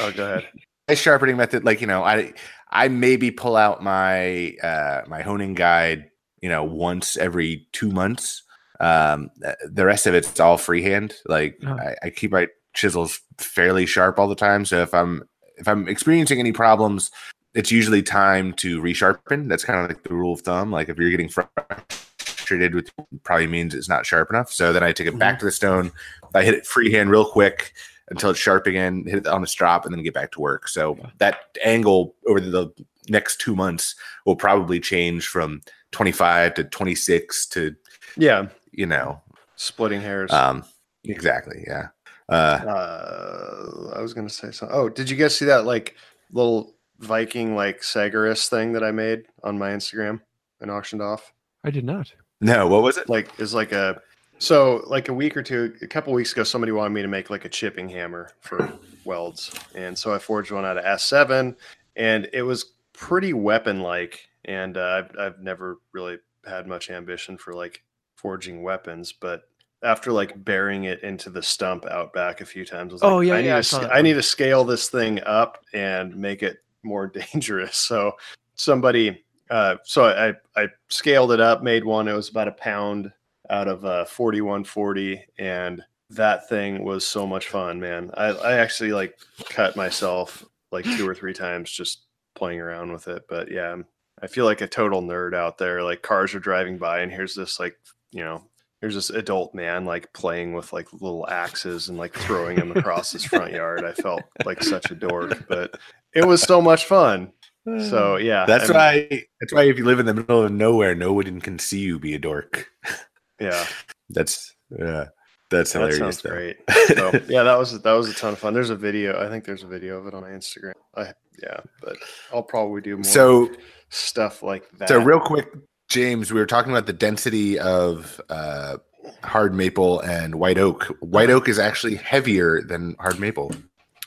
oh, 0.00 0.12
go 0.12 0.24
ahead. 0.24 0.48
my 0.88 0.94
sharpening 0.94 1.36
method, 1.36 1.64
like 1.64 1.80
you 1.80 1.86
know, 1.86 2.02
I 2.02 2.32
I 2.70 2.88
maybe 2.88 3.30
pull 3.30 3.56
out 3.56 3.82
my 3.82 4.54
uh 4.62 5.02
my 5.08 5.22
honing 5.22 5.54
guide, 5.54 6.10
you 6.40 6.48
know, 6.48 6.64
once 6.64 7.16
every 7.16 7.66
two 7.72 7.90
months. 7.90 8.42
Um 8.80 9.30
the 9.70 9.84
rest 9.86 10.06
of 10.06 10.14
it's 10.14 10.40
all 10.40 10.56
freehand. 10.58 11.14
Like 11.26 11.58
Oh. 11.66 11.72
I, 11.72 11.96
I 12.04 12.10
keep 12.10 12.32
my 12.32 12.48
chisels 12.74 13.20
fairly 13.38 13.84
sharp 13.86 14.18
all 14.18 14.28
the 14.28 14.34
time. 14.34 14.64
So 14.64 14.80
if 14.82 14.94
I'm 14.94 15.22
if 15.58 15.68
I'm 15.68 15.86
experiencing 15.88 16.40
any 16.40 16.52
problems, 16.52 17.10
it's 17.54 17.70
usually 17.70 18.02
time 18.02 18.54
to 18.54 18.80
resharpen. 18.80 19.48
That's 19.48 19.64
kind 19.64 19.78
of 19.78 19.88
like 19.88 20.02
the 20.02 20.14
rule 20.14 20.32
of 20.32 20.40
thumb. 20.40 20.70
Like 20.72 20.88
if 20.88 20.96
you're 20.98 21.10
getting 21.10 21.28
frustrated 21.28 22.74
with 22.74 22.90
probably 23.22 23.46
means 23.46 23.74
it's 23.74 23.88
not 23.90 24.06
sharp 24.06 24.30
enough. 24.30 24.50
So 24.50 24.72
then 24.72 24.82
I 24.82 24.92
take 24.92 25.06
it 25.06 25.18
back 25.18 25.38
to 25.40 25.44
the 25.44 25.52
stone. 25.52 25.92
I 26.34 26.42
hit 26.42 26.54
it 26.54 26.66
freehand 26.66 27.10
real 27.10 27.24
quick 27.24 27.72
until 28.08 28.30
it's 28.30 28.38
sharp 28.38 28.66
again, 28.66 29.04
hit 29.06 29.18
it 29.18 29.26
on 29.26 29.40
the 29.40 29.46
strop, 29.46 29.84
and 29.84 29.94
then 29.94 30.02
get 30.02 30.14
back 30.14 30.32
to 30.32 30.40
work. 30.40 30.68
So 30.68 30.96
Yeah. 30.98 31.10
that 31.18 31.36
angle 31.64 32.14
over 32.26 32.40
the 32.40 32.70
next 33.08 33.40
two 33.40 33.54
months 33.56 33.94
will 34.26 34.36
probably 34.36 34.78
change 34.80 35.26
from 35.28 35.60
25 35.92 36.54
to 36.54 36.64
26 36.64 37.46
to 37.46 37.74
Yeah, 38.16 38.48
you 38.72 38.86
know 38.86 39.20
splitting 39.56 40.00
hairs. 40.00 40.32
um 40.32 40.64
exactly 41.04 41.64
yeah 41.66 41.88
uh 42.28 42.60
uh, 42.66 43.92
I 43.96 44.00
was 44.00 44.14
gonna 44.14 44.28
say 44.28 44.50
something. 44.50 44.76
Oh, 44.76 44.88
did 44.88 45.10
you 45.10 45.16
guys 45.16 45.36
see 45.36 45.44
that 45.46 45.64
like 45.64 45.96
little 46.30 46.74
Viking 47.00 47.54
like 47.56 47.80
Sagaris 47.82 48.48
thing 48.48 48.72
that 48.74 48.84
I 48.84 48.90
made 48.92 49.24
on 49.42 49.58
my 49.58 49.70
Instagram 49.70 50.20
and 50.60 50.70
auctioned 50.70 51.02
off? 51.02 51.32
I 51.64 51.70
did 51.70 51.84
not. 51.84 52.12
no 52.40 52.66
what 52.68 52.82
was 52.82 52.96
it 52.98 53.08
Like, 53.08 53.38
is 53.40 53.52
like 53.54 53.72
a 53.72 54.00
so 54.42 54.82
like 54.88 55.08
a 55.08 55.14
week 55.14 55.36
or 55.36 55.42
two, 55.42 55.72
a 55.82 55.86
couple 55.86 56.12
weeks 56.12 56.32
ago, 56.32 56.42
somebody 56.42 56.72
wanted 56.72 56.90
me 56.90 57.00
to 57.02 57.06
make 57.06 57.30
like 57.30 57.44
a 57.44 57.48
chipping 57.48 57.88
hammer 57.88 58.30
for 58.40 58.72
welds, 59.04 59.52
and 59.76 59.96
so 59.96 60.12
I 60.12 60.18
forged 60.18 60.50
one 60.50 60.64
out 60.64 60.76
of 60.76 60.84
S7, 60.84 61.54
and 61.94 62.28
it 62.32 62.42
was 62.42 62.72
pretty 62.92 63.32
weapon 63.34 63.80
like. 63.80 64.28
And 64.46 64.76
uh, 64.76 65.04
I've 65.04 65.16
I've 65.16 65.38
never 65.38 65.78
really 65.92 66.18
had 66.44 66.66
much 66.66 66.90
ambition 66.90 67.38
for 67.38 67.52
like 67.52 67.84
forging 68.16 68.64
weapons, 68.64 69.12
but 69.12 69.42
after 69.84 70.10
like 70.10 70.44
burying 70.44 70.84
it 70.84 71.00
into 71.04 71.30
the 71.30 71.42
stump 71.42 71.86
out 71.86 72.12
back 72.12 72.40
a 72.40 72.44
few 72.44 72.64
times, 72.64 72.90
I 72.90 72.94
was 72.94 73.02
like, 73.02 73.12
Oh, 73.12 73.20
yeah, 73.20 73.34
I 73.34 73.38
yeah, 73.38 73.42
need 73.42 73.52
I 73.52 73.56
to 73.58 73.62
saw 73.62 73.88
I 73.90 74.02
need 74.02 74.14
to 74.14 74.22
scale 74.24 74.64
this 74.64 74.88
thing 74.88 75.20
up 75.24 75.58
and 75.72 76.16
make 76.16 76.42
it 76.42 76.58
more 76.82 77.06
dangerous. 77.32 77.76
So 77.76 78.16
somebody, 78.56 79.24
uh, 79.50 79.76
so 79.84 80.06
I 80.06 80.60
I 80.60 80.66
scaled 80.88 81.30
it 81.30 81.40
up, 81.40 81.62
made 81.62 81.84
one. 81.84 82.08
It 82.08 82.14
was 82.14 82.28
about 82.28 82.48
a 82.48 82.52
pound 82.52 83.12
out 83.50 83.68
of 83.68 83.84
uh, 83.84 84.04
4140, 84.04 85.24
and 85.38 85.82
that 86.10 86.48
thing 86.48 86.84
was 86.84 87.06
so 87.06 87.26
much 87.26 87.48
fun, 87.48 87.80
man. 87.80 88.10
I 88.14 88.28
I 88.28 88.52
actually 88.58 88.92
like 88.92 89.18
cut 89.50 89.76
myself 89.76 90.44
like 90.70 90.84
two 90.84 91.08
or 91.08 91.14
three 91.14 91.32
times 91.34 91.70
just 91.70 92.04
playing 92.34 92.60
around 92.60 92.92
with 92.92 93.08
it. 93.08 93.24
But 93.28 93.50
yeah, 93.50 93.68
I'm- 93.68 93.86
feel 94.28 94.44
like 94.44 94.60
a 94.60 94.68
total 94.68 95.02
nerd 95.02 95.34
out 95.34 95.58
there. 95.58 95.82
Like 95.82 96.02
cars 96.02 96.34
are 96.34 96.40
driving 96.40 96.78
by, 96.78 97.00
and 97.00 97.10
here's 97.12 97.34
this 97.34 97.58
like 97.60 97.76
you 98.12 98.22
know. 98.22 98.44
Here's 98.80 98.96
this 98.96 99.10
adult 99.10 99.54
man 99.54 99.84
like 99.84 100.12
playing 100.12 100.54
with 100.54 100.72
like 100.72 100.92
little 100.92 101.24
axes 101.28 101.88
and 101.88 101.96
like 101.96 102.12
throwing 102.14 102.56
them 102.56 102.72
across 102.76 103.12
his 103.12 103.24
front 103.24 103.52
yard. 103.52 103.84
I 103.84 103.92
felt 103.92 104.22
like 104.44 104.60
such 104.60 104.90
a 104.90 104.96
dork, 104.96 105.46
but 105.48 105.78
it 106.16 106.26
was 106.26 106.42
so 106.42 106.60
much 106.60 106.86
fun. 106.86 107.32
So 107.64 108.16
yeah, 108.16 108.44
that's 108.44 108.70
I'm- 108.70 108.74
why 108.74 109.22
that's 109.40 109.52
why 109.52 109.62
if 109.68 109.78
you 109.78 109.84
live 109.84 110.00
in 110.00 110.06
the 110.06 110.14
middle 110.14 110.42
of 110.42 110.50
nowhere 110.50 110.96
no 110.96 111.12
one 111.12 111.40
can 111.40 111.60
see 111.60 111.78
you 111.78 112.00
be 112.00 112.14
a 112.14 112.18
dork 112.18 112.72
Yeah, 113.42 113.66
that's 114.10 114.54
yeah 114.78 115.06
that's 115.50 115.72
that 115.72 115.78
hilarious 115.80 115.98
sounds 115.98 116.22
though. 116.22 116.30
great. 116.30 116.56
So 116.96 117.10
yeah, 117.28 117.42
that 117.42 117.58
was 117.58 117.80
that 117.80 117.92
was 117.92 118.08
a 118.08 118.14
ton 118.14 118.32
of 118.34 118.38
fun. 118.38 118.54
There's 118.54 118.70
a 118.70 118.76
video. 118.76 119.24
I 119.24 119.28
think 119.28 119.44
there's 119.44 119.62
a 119.62 119.66
video 119.66 119.98
of 119.98 120.06
it 120.06 120.14
on 120.14 120.22
Instagram. 120.24 120.72
I 120.96 121.12
yeah, 121.42 121.60
but 121.80 121.96
I'll 122.32 122.42
probably 122.42 122.80
do 122.80 122.96
more 122.96 123.04
so 123.04 123.50
stuff 123.88 124.42
like 124.42 124.68
that. 124.78 124.88
So 124.88 124.98
real 125.00 125.20
quick, 125.20 125.48
James, 125.88 126.32
we 126.32 126.40
were 126.40 126.46
talking 126.46 126.72
about 126.72 126.86
the 126.86 126.92
density 126.92 127.58
of 127.58 128.20
uh, 128.28 128.76
hard 129.24 129.54
maple 129.54 130.00
and 130.00 130.34
white 130.36 130.58
oak. 130.58 130.84
White 131.00 131.30
oak 131.30 131.48
is 131.48 131.58
actually 131.58 131.96
heavier 131.96 132.60
than 132.62 132.96
hard 133.00 133.18
maple. 133.20 133.52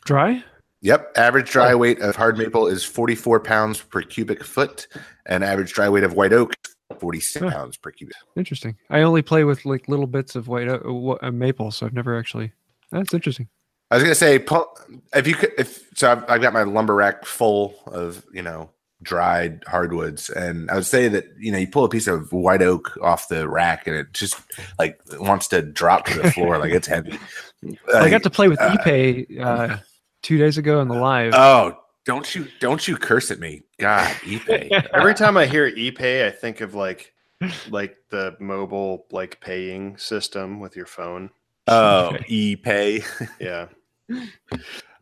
Dry? 0.06 0.44
Yep, 0.82 1.14
average 1.18 1.50
dry 1.50 1.72
Oh. 1.72 1.78
weight 1.78 2.00
of 2.02 2.16
hard 2.16 2.38
maple 2.38 2.68
is 2.68 2.84
44 2.84 3.40
pounds 3.40 3.82
per 3.82 4.04
cubic 4.04 4.44
foot, 4.44 4.88
and 5.26 5.44
average 5.44 5.74
dry 5.74 5.90
weight 5.90 6.04
of 6.04 6.14
white 6.14 6.34
oak 6.34 6.54
46 7.00 7.44
Huh. 7.46 7.52
pounds 7.52 7.78
per 7.78 7.92
cubic. 7.92 8.16
Interesting. 8.36 8.76
I 8.90 9.02
only 9.02 9.22
play 9.22 9.44
with 9.44 9.66
like 9.66 9.88
little 9.88 10.08
bits 10.08 10.36
of 10.36 10.48
white 10.48 10.68
uh, 10.68 10.78
uh, 10.78 11.32
maple, 11.32 11.72
so 11.72 11.86
I've 11.86 11.94
never 11.94 12.18
actually. 12.18 12.52
That's 12.92 13.14
interesting. 13.14 13.48
I 13.92 13.96
was 13.96 14.04
gonna 14.04 14.16
say, 14.16 14.36
if 15.14 15.28
you 15.28 15.36
could, 15.36 15.52
if 15.58 15.88
so, 15.96 16.12
I've, 16.12 16.30
I've 16.30 16.42
got 16.42 16.54
my 16.54 16.64
lumber 16.64 16.96
rack 16.96 17.26
full 17.26 17.76
of 17.88 18.26
you 18.34 18.42
know 18.42 18.72
dried 19.04 19.64
hardwoods, 19.68 20.30
and 20.30 20.72
I 20.72 20.76
would 20.76 20.86
say 20.86 21.08
that 21.08 21.26
you 21.38 21.52
know 21.52 21.58
you 21.60 21.68
pull 21.68 21.84
a 21.84 21.90
piece 21.90 22.08
of 22.08 22.32
white 22.34 22.62
oak 22.64 22.98
off 23.02 23.28
the 23.28 23.48
rack, 23.48 23.86
and 23.88 23.96
it 23.96 24.14
just 24.14 24.36
like 24.80 25.00
wants 25.20 25.48
to 25.50 25.62
drop 25.62 26.06
to 26.08 26.20
the 26.20 26.32
floor, 26.32 26.58
like 26.58 26.72
it's 26.74 26.88
heavy. 26.88 27.20
I 27.94 28.10
got 28.10 28.24
to 28.24 28.30
play 28.30 28.48
with 28.48 28.60
uh, 28.60 28.76
Ipe 28.78 29.40
uh, 29.40 29.78
two 30.24 30.38
days 30.38 30.58
ago 30.58 30.82
in 30.82 30.88
the 30.88 30.96
live. 30.96 31.34
Oh, 31.36 31.78
don't 32.06 32.34
you 32.36 32.48
don't 32.60 32.88
you 32.88 32.96
curse 32.98 33.32
at 33.32 33.40
me, 33.40 33.64
God, 33.80 34.08
eBay. 34.22 34.72
Every 34.94 35.14
time 35.16 35.38
I 35.38 35.46
hear 35.46 35.72
ePay, 35.72 36.26
I 36.26 36.32
think 36.32 36.62
of 36.62 36.74
like 36.76 37.14
like 37.70 37.98
the 38.10 38.36
mobile 38.40 39.06
like 39.12 39.40
paying 39.42 39.98
system 39.98 40.60
with 40.60 40.76
your 40.76 40.86
phone. 40.86 41.30
oh, 41.68 42.08
Okay. 42.16 42.24
ePay. 42.58 43.30
Yeah. 43.40 43.68
yeah, 44.10 44.20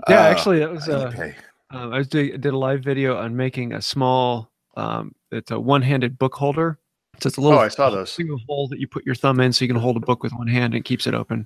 Uh, 0.08 0.14
actually, 0.14 0.60
that 0.60 0.72
was. 0.72 0.88
Uh, 0.90 1.12
ePay. 1.12 1.36
um, 1.72 1.94
I 1.94 1.98
was 1.98 2.08
doing, 2.08 2.40
did 2.40 2.54
a 2.54 2.58
live 2.58 2.82
video 2.84 3.18
on 3.18 3.36
making 3.36 3.74
a 3.74 3.82
small. 3.82 4.50
Um, 4.76 5.14
it's 5.32 5.52
a 5.52 5.60
one-handed 5.60 6.18
book 6.18 6.34
holder. 6.34 6.80
So 7.20 7.28
it's 7.28 7.38
a 7.38 7.42
little 7.42 7.60
Oh, 7.60 7.62
I 7.62 7.68
saw 7.68 7.90
those. 7.92 8.12
single 8.12 8.40
hole 8.48 8.68
that 8.70 8.80
you 8.80 8.88
put 8.88 9.06
your 9.06 9.14
thumb 9.14 9.40
in, 9.40 9.54
so 9.54 9.64
you 9.64 9.70
can 9.70 9.80
hold 9.80 9.98
a 9.98 10.00
book 10.00 10.24
with 10.24 10.34
one 10.34 10.48
hand 10.48 10.74
and 10.74 10.84
keeps 10.84 11.06
it 11.06 11.14
open. 11.14 11.46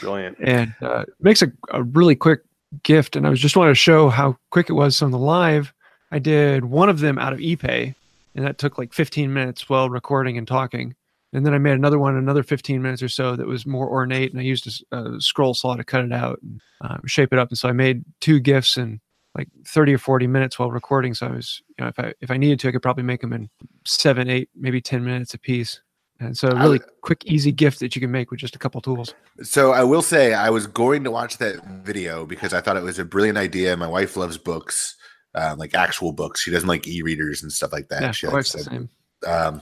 Brilliant. 0.00 0.38
and 0.40 0.72
uh, 0.80 1.04
makes 1.20 1.42
a, 1.42 1.52
a 1.72 1.82
really 1.82 2.14
quick 2.14 2.40
gift. 2.82 3.16
And 3.16 3.26
I 3.26 3.30
was 3.30 3.40
just 3.40 3.56
wanted 3.56 3.70
to 3.70 3.76
show 3.76 4.08
how 4.08 4.36
quick 4.50 4.68
it 4.68 4.74
was 4.74 4.96
So 4.96 5.06
on 5.06 5.12
the 5.12 5.18
live. 5.18 5.72
I 6.10 6.18
did 6.18 6.64
one 6.66 6.88
of 6.88 7.00
them 7.00 7.18
out 7.18 7.32
of 7.32 7.38
Ipe, 7.38 7.94
and 8.34 8.44
that 8.44 8.58
took 8.58 8.78
like 8.78 8.92
15 8.92 9.32
minutes 9.32 9.68
while 9.68 9.90
recording 9.90 10.38
and 10.38 10.46
talking. 10.46 10.94
And 11.32 11.44
then 11.44 11.54
I 11.54 11.58
made 11.58 11.72
another 11.72 11.98
one, 11.98 12.14
another 12.16 12.44
15 12.44 12.80
minutes 12.80 13.02
or 13.02 13.08
so, 13.08 13.34
that 13.34 13.46
was 13.46 13.66
more 13.66 13.88
ornate, 13.88 14.30
and 14.30 14.40
I 14.40 14.44
used 14.44 14.84
a 14.92 15.20
scroll 15.20 15.52
saw 15.52 15.74
to 15.74 15.82
cut 15.82 16.04
it 16.04 16.12
out 16.12 16.38
and 16.42 16.60
uh, 16.80 16.98
shape 17.06 17.32
it 17.32 17.40
up. 17.40 17.48
And 17.48 17.58
so 17.58 17.68
I 17.68 17.72
made 17.72 18.04
two 18.20 18.38
gifts 18.38 18.76
in 18.76 19.00
like 19.36 19.48
30 19.66 19.94
or 19.94 19.98
40 19.98 20.28
minutes 20.28 20.58
while 20.58 20.70
recording. 20.70 21.12
So 21.12 21.26
I 21.26 21.30
was, 21.30 21.60
you 21.76 21.84
know, 21.84 21.88
if 21.88 21.98
I 21.98 22.14
if 22.20 22.30
I 22.30 22.36
needed 22.36 22.60
to, 22.60 22.68
I 22.68 22.72
could 22.72 22.82
probably 22.82 23.02
make 23.02 23.20
them 23.20 23.32
in 23.32 23.50
seven, 23.84 24.30
eight, 24.30 24.48
maybe 24.54 24.80
10 24.80 25.04
minutes 25.04 25.34
a 25.34 25.38
piece. 25.38 25.80
And 26.20 26.36
so 26.36 26.48
a 26.48 26.54
I 26.54 26.62
really 26.62 26.78
would- 26.78 26.86
quick, 27.02 27.24
easy 27.26 27.50
gift 27.52 27.80
that 27.80 27.94
you 27.94 28.00
can 28.00 28.10
make 28.10 28.30
with 28.30 28.40
just 28.40 28.54
a 28.54 28.58
couple 28.58 28.80
tools. 28.80 29.14
So 29.42 29.72
I 29.72 29.82
will 29.84 30.02
say 30.02 30.32
I 30.32 30.48
was 30.50 30.66
going 30.66 31.04
to 31.04 31.10
watch 31.10 31.38
that 31.38 31.64
video 31.84 32.24
because 32.24 32.54
I 32.54 32.60
thought 32.60 32.76
it 32.76 32.82
was 32.82 32.98
a 32.98 33.04
brilliant 33.04 33.36
idea. 33.38 33.76
My 33.76 33.88
wife 33.88 34.16
loves 34.16 34.38
books, 34.38 34.96
um, 35.34 35.58
like 35.58 35.74
actual 35.74 36.12
books. 36.12 36.40
She 36.40 36.50
doesn't 36.50 36.68
like 36.68 36.86
e-readers 36.86 37.42
and 37.42 37.50
stuff 37.52 37.72
like 37.72 37.88
that. 37.88 38.02
Yeah, 38.02 38.10
She 38.12 38.26
likes 38.28 38.52
the 38.52 38.60
same. 38.60 38.88
Um, 39.26 39.60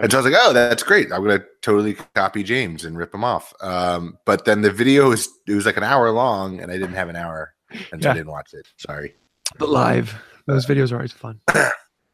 and 0.00 0.10
so 0.10 0.18
I 0.18 0.22
was 0.22 0.32
like, 0.32 0.34
"Oh, 0.36 0.52
that's 0.52 0.82
great! 0.82 1.12
I'm 1.12 1.22
gonna 1.22 1.44
totally 1.62 1.94
copy 2.16 2.42
James 2.42 2.84
and 2.84 2.98
rip 2.98 3.14
him 3.14 3.22
off." 3.22 3.54
Um, 3.60 4.18
but 4.26 4.44
then 4.44 4.62
the 4.62 4.72
video 4.72 5.10
was 5.10 5.28
it 5.46 5.54
was 5.54 5.66
like 5.66 5.76
an 5.76 5.84
hour 5.84 6.10
long, 6.10 6.58
and 6.60 6.72
I 6.72 6.74
didn't 6.78 6.94
have 6.96 7.08
an 7.08 7.14
hour, 7.14 7.54
and 7.92 8.02
so 8.02 8.10
I 8.10 8.14
didn't 8.14 8.32
watch 8.32 8.52
it. 8.54 8.66
Sorry. 8.76 9.14
But 9.56 9.68
live, 9.68 10.12
those 10.46 10.66
videos 10.66 10.90
are 10.90 10.96
always 10.96 11.12
fun. 11.12 11.38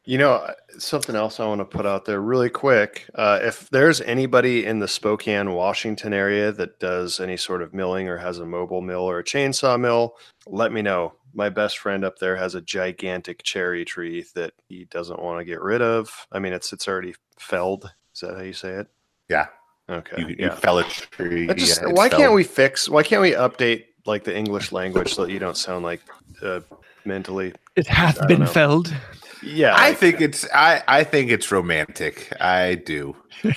You 0.06 0.18
know, 0.18 0.32
uh, 0.32 0.54
something 0.78 1.14
else 1.14 1.38
I 1.38 1.46
want 1.46 1.60
to 1.60 1.64
put 1.64 1.86
out 1.86 2.04
there 2.04 2.20
really 2.20 2.48
quick. 2.48 3.08
Uh, 3.14 3.38
if 3.42 3.68
there's 3.70 4.00
anybody 4.00 4.64
in 4.64 4.78
the 4.78 4.88
Spokane, 4.88 5.52
Washington 5.52 6.12
area 6.14 6.52
that 6.52 6.80
does 6.80 7.20
any 7.20 7.36
sort 7.36 7.62
of 7.62 7.74
milling 7.74 8.08
or 8.08 8.16
has 8.16 8.38
a 8.38 8.46
mobile 8.46 8.80
mill 8.80 9.02
or 9.02 9.18
a 9.18 9.24
chainsaw 9.24 9.78
mill, 9.78 10.16
let 10.46 10.72
me 10.72 10.82
know. 10.82 11.14
My 11.32 11.48
best 11.48 11.78
friend 11.78 12.04
up 12.04 12.18
there 12.18 12.34
has 12.34 12.54
a 12.54 12.60
gigantic 12.60 13.42
cherry 13.42 13.84
tree 13.84 14.24
that 14.34 14.52
he 14.68 14.86
doesn't 14.86 15.22
want 15.22 15.38
to 15.38 15.44
get 15.44 15.60
rid 15.60 15.82
of. 15.82 16.26
I 16.32 16.38
mean, 16.40 16.52
it's 16.52 16.72
it's 16.72 16.88
already 16.88 17.14
felled. 17.38 17.92
Is 18.14 18.20
that 18.22 18.36
how 18.36 18.42
you 18.42 18.52
say 18.52 18.70
it? 18.70 18.88
Yeah, 19.28 19.46
Okay. 19.90 20.22
you, 20.22 20.28
you 20.28 20.36
yeah. 20.38 20.54
fell 20.54 20.78
a 20.78 20.84
tree. 20.84 21.46
Just, 21.54 21.82
yeah, 21.82 21.88
it's 21.88 21.98
why 21.98 22.08
can't 22.08 22.32
we 22.32 22.44
fix? 22.44 22.88
Why 22.88 23.02
can't 23.02 23.22
we 23.22 23.32
update 23.32 23.86
like 24.06 24.24
the 24.24 24.36
English 24.36 24.72
language 24.72 25.14
so 25.14 25.26
that 25.26 25.32
you 25.32 25.38
don't 25.38 25.56
sound 25.56 25.84
like 25.84 26.00
uh, 26.42 26.60
mentally? 27.04 27.52
It 27.76 27.86
hath 27.86 28.26
been 28.28 28.40
know. 28.40 28.46
felled. 28.46 28.94
Yeah, 29.42 29.74
I 29.74 29.88
like- 29.90 29.98
think 29.98 30.20
it's 30.20 30.46
I 30.54 30.82
I 30.88 31.04
think 31.04 31.30
it's 31.30 31.50
romantic. 31.50 32.32
I 32.40 32.74
do. 32.76 33.16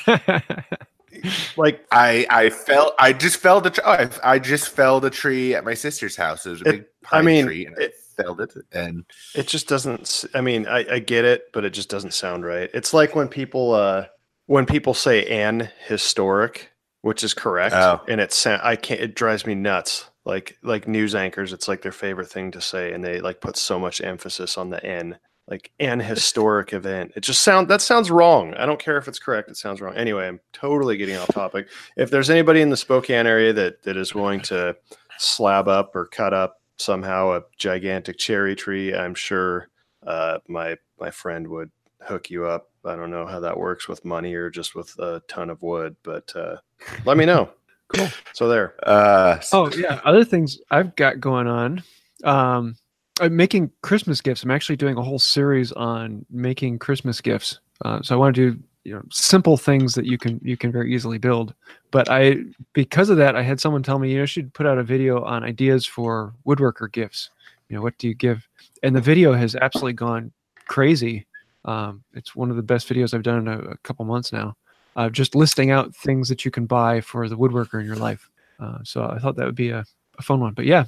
like 1.58 1.86
I 1.92 2.26
I 2.30 2.50
fell. 2.50 2.94
I 3.00 3.14
just 3.14 3.38
a. 3.66 3.70
Tr- 3.70 3.82
oh, 3.86 3.92
I, 3.92 4.10
I 4.24 4.40
just 4.40 4.70
felled 4.70 5.06
a 5.06 5.10
tree 5.10 5.54
at 5.56 5.64
my 5.64 5.74
sister's 5.74 6.16
house. 6.16 6.46
It 6.46 6.50
was 6.52 6.62
a 6.62 6.66
It- 6.70 6.72
big 6.72 6.86
I 7.06 7.08
pine 7.18 7.26
mean, 7.26 7.46
tree, 7.46 7.66
and 7.66 7.78
it- 7.78 7.94
I 8.18 8.22
felled 8.24 8.42
it. 8.42 8.54
And 8.72 9.06
it 9.36 9.48
just 9.48 9.68
doesn't 9.68 10.26
I 10.36 10.42
mean 10.42 10.68
I, 10.68 10.86
I 10.96 11.00
get 11.00 11.26
it 11.26 11.46
but 11.52 11.66
it 11.66 11.72
just 11.72 11.90
doesn't 11.90 12.14
sound 12.14 12.46
right 12.46 12.70
it's 12.72 12.94
like 12.94 13.16
when 13.16 13.28
people 13.28 13.74
uh 13.74 14.06
when 14.46 14.68
people 14.68 14.94
say 14.94 15.26
an 15.26 15.72
historic 15.88 16.70
which 17.02 17.24
is 17.24 17.34
correct 17.34 17.74
Oh. 17.76 18.02
and 18.08 18.22
it 18.22 18.32
sound 18.32 18.62
i 18.64 18.76
can't 18.76 19.02
it 19.02 19.16
drives 19.16 19.48
me 19.48 19.56
nuts 19.56 20.12
like 20.26 20.58
like 20.62 20.88
news 20.88 21.16
anchors 21.16 21.54
it's 21.54 21.68
like 21.68 21.82
their 21.82 21.92
favorite 21.92 22.30
thing 22.30 22.52
to 22.52 22.62
say 22.62 22.94
and 22.94 23.04
they 23.04 23.20
like 23.20 23.42
put 23.42 23.58
so 23.58 23.80
much 23.80 24.00
emphasis 24.00 24.60
on 24.60 24.70
the 24.70 24.86
n 24.86 25.18
like 25.48 25.72
an 25.80 26.00
historic 26.00 26.74
event. 26.74 27.12
It 27.16 27.22
just 27.22 27.42
sound 27.42 27.68
that 27.70 27.82
sounds 27.82 28.10
wrong. 28.10 28.54
I 28.56 28.66
don't 28.66 28.80
care 28.80 28.98
if 28.98 29.08
it's 29.08 29.20
correct 29.20 29.50
it 29.50 29.58
sounds 29.58 29.82
wrong. 29.82 29.96
Anyway 29.96 30.28
i'm 30.28 30.40
totally 30.54 30.98
getting 30.98 31.18
off 31.18 31.28
topic. 31.30 31.68
If 31.98 32.12
there's 32.12 32.30
anybody 32.30 32.62
in 32.62 32.70
the 32.70 32.78
spokane 32.78 33.28
area 33.28 33.54
that 33.54 33.84
that 33.84 33.98
is 33.98 34.16
willing 34.16 34.42
to 34.42 34.76
slab 35.18 35.68
up 35.68 35.96
or 35.96 36.06
cut 36.08 36.34
up 36.34 36.62
somehow 36.78 37.34
a 37.34 37.42
gigantic 37.56 38.18
cherry 38.18 38.56
tree 38.56 38.96
i'm 38.96 39.14
sure 39.14 39.70
uh, 40.08 40.40
my 40.48 40.76
my 41.00 41.12
friend 41.12 41.48
would 41.48 41.72
hook 42.02 42.30
you 42.30 42.46
up. 42.46 42.70
I 42.86 42.96
don't 42.96 43.12
know 43.12 43.26
how 43.26 43.40
that 43.40 43.58
works 43.58 43.88
with 43.88 44.04
money 44.04 44.34
or 44.34 44.50
just 44.50 44.76
with 44.76 44.98
a 45.00 45.22
ton 45.28 45.50
of 45.50 45.62
wood 45.62 45.96
but 46.04 46.34
uh, 46.36 46.58
let 47.06 47.18
me 47.18 47.26
know. 47.26 47.50
Cool. 47.90 48.08
so 48.34 48.48
there. 48.48 48.76
Uh, 48.84 49.40
oh 49.52 49.72
yeah, 49.72 50.02
other 50.04 50.26
things 50.26 50.60
I've 50.72 50.96
got 50.96 51.20
going 51.20 51.48
on. 51.48 51.84
Um, 52.24 52.76
uh, 53.22 53.30
making 53.30 53.72
Christmas 53.82 54.22
gifts. 54.22 54.44
I'm 54.44 54.52
actually 54.52 54.76
doing 54.76 54.98
a 54.98 55.02
whole 55.02 55.20
series 55.20 55.72
on 55.74 56.26
making 56.30 56.80
Christmas 56.80 57.22
gifts. 57.22 57.60
Uh, 57.84 58.02
so 58.02 58.16
I 58.16 58.18
want 58.18 58.36
to 58.36 58.52
do 58.52 58.64
you 58.84 58.94
know 58.94 59.02
simple 59.12 59.56
things 59.56 59.96
that 59.96 60.06
you 60.06 60.18
can 60.18 60.40
you 60.44 60.58
can 60.58 60.72
very 60.72 60.94
easily 60.94 61.18
build. 61.18 61.54
But 61.92 62.10
I 62.10 62.38
because 62.74 63.10
of 63.10 63.18
that, 63.18 63.36
I 63.36 63.42
had 63.42 63.60
someone 63.60 63.84
tell 63.84 64.00
me 64.00 64.10
you 64.10 64.16
know 64.16 64.22
you 64.22 64.28
should 64.28 64.54
put 64.54 64.66
out 64.66 64.78
a 64.78 64.84
video 64.84 65.24
on 65.24 65.44
ideas 65.44 65.86
for 65.86 66.34
woodworker 66.46 66.92
gifts. 66.92 67.30
You 67.70 67.76
know 67.76 67.82
what 67.82 67.98
do 67.98 68.08
you 68.08 68.14
give? 68.14 68.48
And 68.82 68.96
the 68.96 69.02
video 69.02 69.34
has 69.34 69.56
absolutely 69.56 69.94
gone 69.94 70.32
crazy. 70.66 71.26
Um, 71.66 72.04
it's 72.14 72.36
one 72.36 72.50
of 72.50 72.58
the 72.58 72.64
best 72.64 72.90
videos 72.90 73.14
I've 73.14 73.24
done 73.24 73.40
in 73.40 73.48
a, 73.48 73.60
a 73.60 73.78
couple 73.78 74.06
months 74.06 74.34
now. 74.34 74.56
Uh, 74.96 75.10
just 75.10 75.34
listing 75.34 75.72
out 75.72 75.96
things 75.96 76.30
that 76.30 76.46
you 76.46 76.52
can 76.52 76.66
buy 76.66 77.02
for 77.02 77.28
the 77.30 77.38
woodworker 77.38 77.80
in 77.80 77.86
your 77.86 77.96
life. 77.96 78.30
Uh, 78.60 78.78
so 78.84 79.04
I 79.06 79.18
thought 79.18 79.38
that 79.38 79.46
would 79.46 79.56
be 79.56 79.70
a, 79.70 79.86
a 80.18 80.22
fun 80.22 80.40
one. 80.40 80.54
But 80.54 80.66
yeah, 80.66 80.86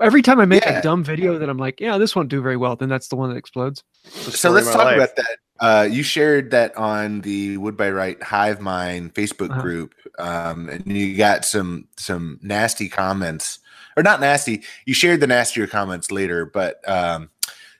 every 0.00 0.22
time 0.22 0.40
I 0.40 0.44
make 0.46 0.64
Yeah. 0.64 0.78
a 0.78 0.82
dumb 0.82 1.04
video 1.04 1.38
that 1.38 1.48
I'm 1.48 1.58
like, 1.58 1.80
yeah, 1.80 1.98
this 1.98 2.16
won't 2.16 2.28
do 2.28 2.40
very 2.40 2.56
well, 2.56 2.76
then 2.76 2.88
that's 2.88 3.08
the 3.08 3.16
one 3.16 3.28
that 3.30 3.36
explodes. 3.36 3.82
So 4.04 4.50
let's 4.50 4.66
talk 4.68 4.84
life. 4.84 4.96
about 4.96 5.16
that. 5.16 5.36
Uh, 5.60 5.88
you 5.90 6.02
shared 6.02 6.50
that 6.52 6.74
on 6.76 7.20
the 7.20 7.58
Wood 7.58 7.76
by 7.76 7.90
Wright 7.90 8.22
Hive 8.22 8.60
Mind 8.60 9.14
Facebook 9.14 9.50
Uh-huh. 9.50 9.60
group, 9.60 9.94
um, 10.18 10.68
and 10.70 10.86
you 10.86 11.16
got 11.18 11.44
some 11.44 11.86
some 11.96 12.38
nasty 12.42 12.88
comments, 12.88 13.58
or 13.96 14.02
not 14.02 14.20
nasty. 14.20 14.62
You 14.86 14.94
shared 14.94 15.20
the 15.20 15.26
nastier 15.26 15.66
comments 15.66 16.10
later, 16.10 16.46
but 16.46 16.80
um, 16.88 17.28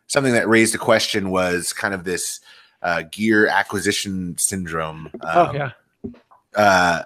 something 0.09 0.35
that 0.35 0.47
raised 0.47 0.75
a 0.75 0.79
question 0.79 1.31
was 1.31 1.73
kind 1.73 1.95
of 1.95 2.05
this 2.05 2.41
uh, 2.83 3.05
gear 3.11 3.47
acquisition 3.47 4.37
syndrome. 4.37 5.11
oh 5.23 5.47
Um, 5.47 5.57
yeah, 5.57 5.71
uh 6.57 7.03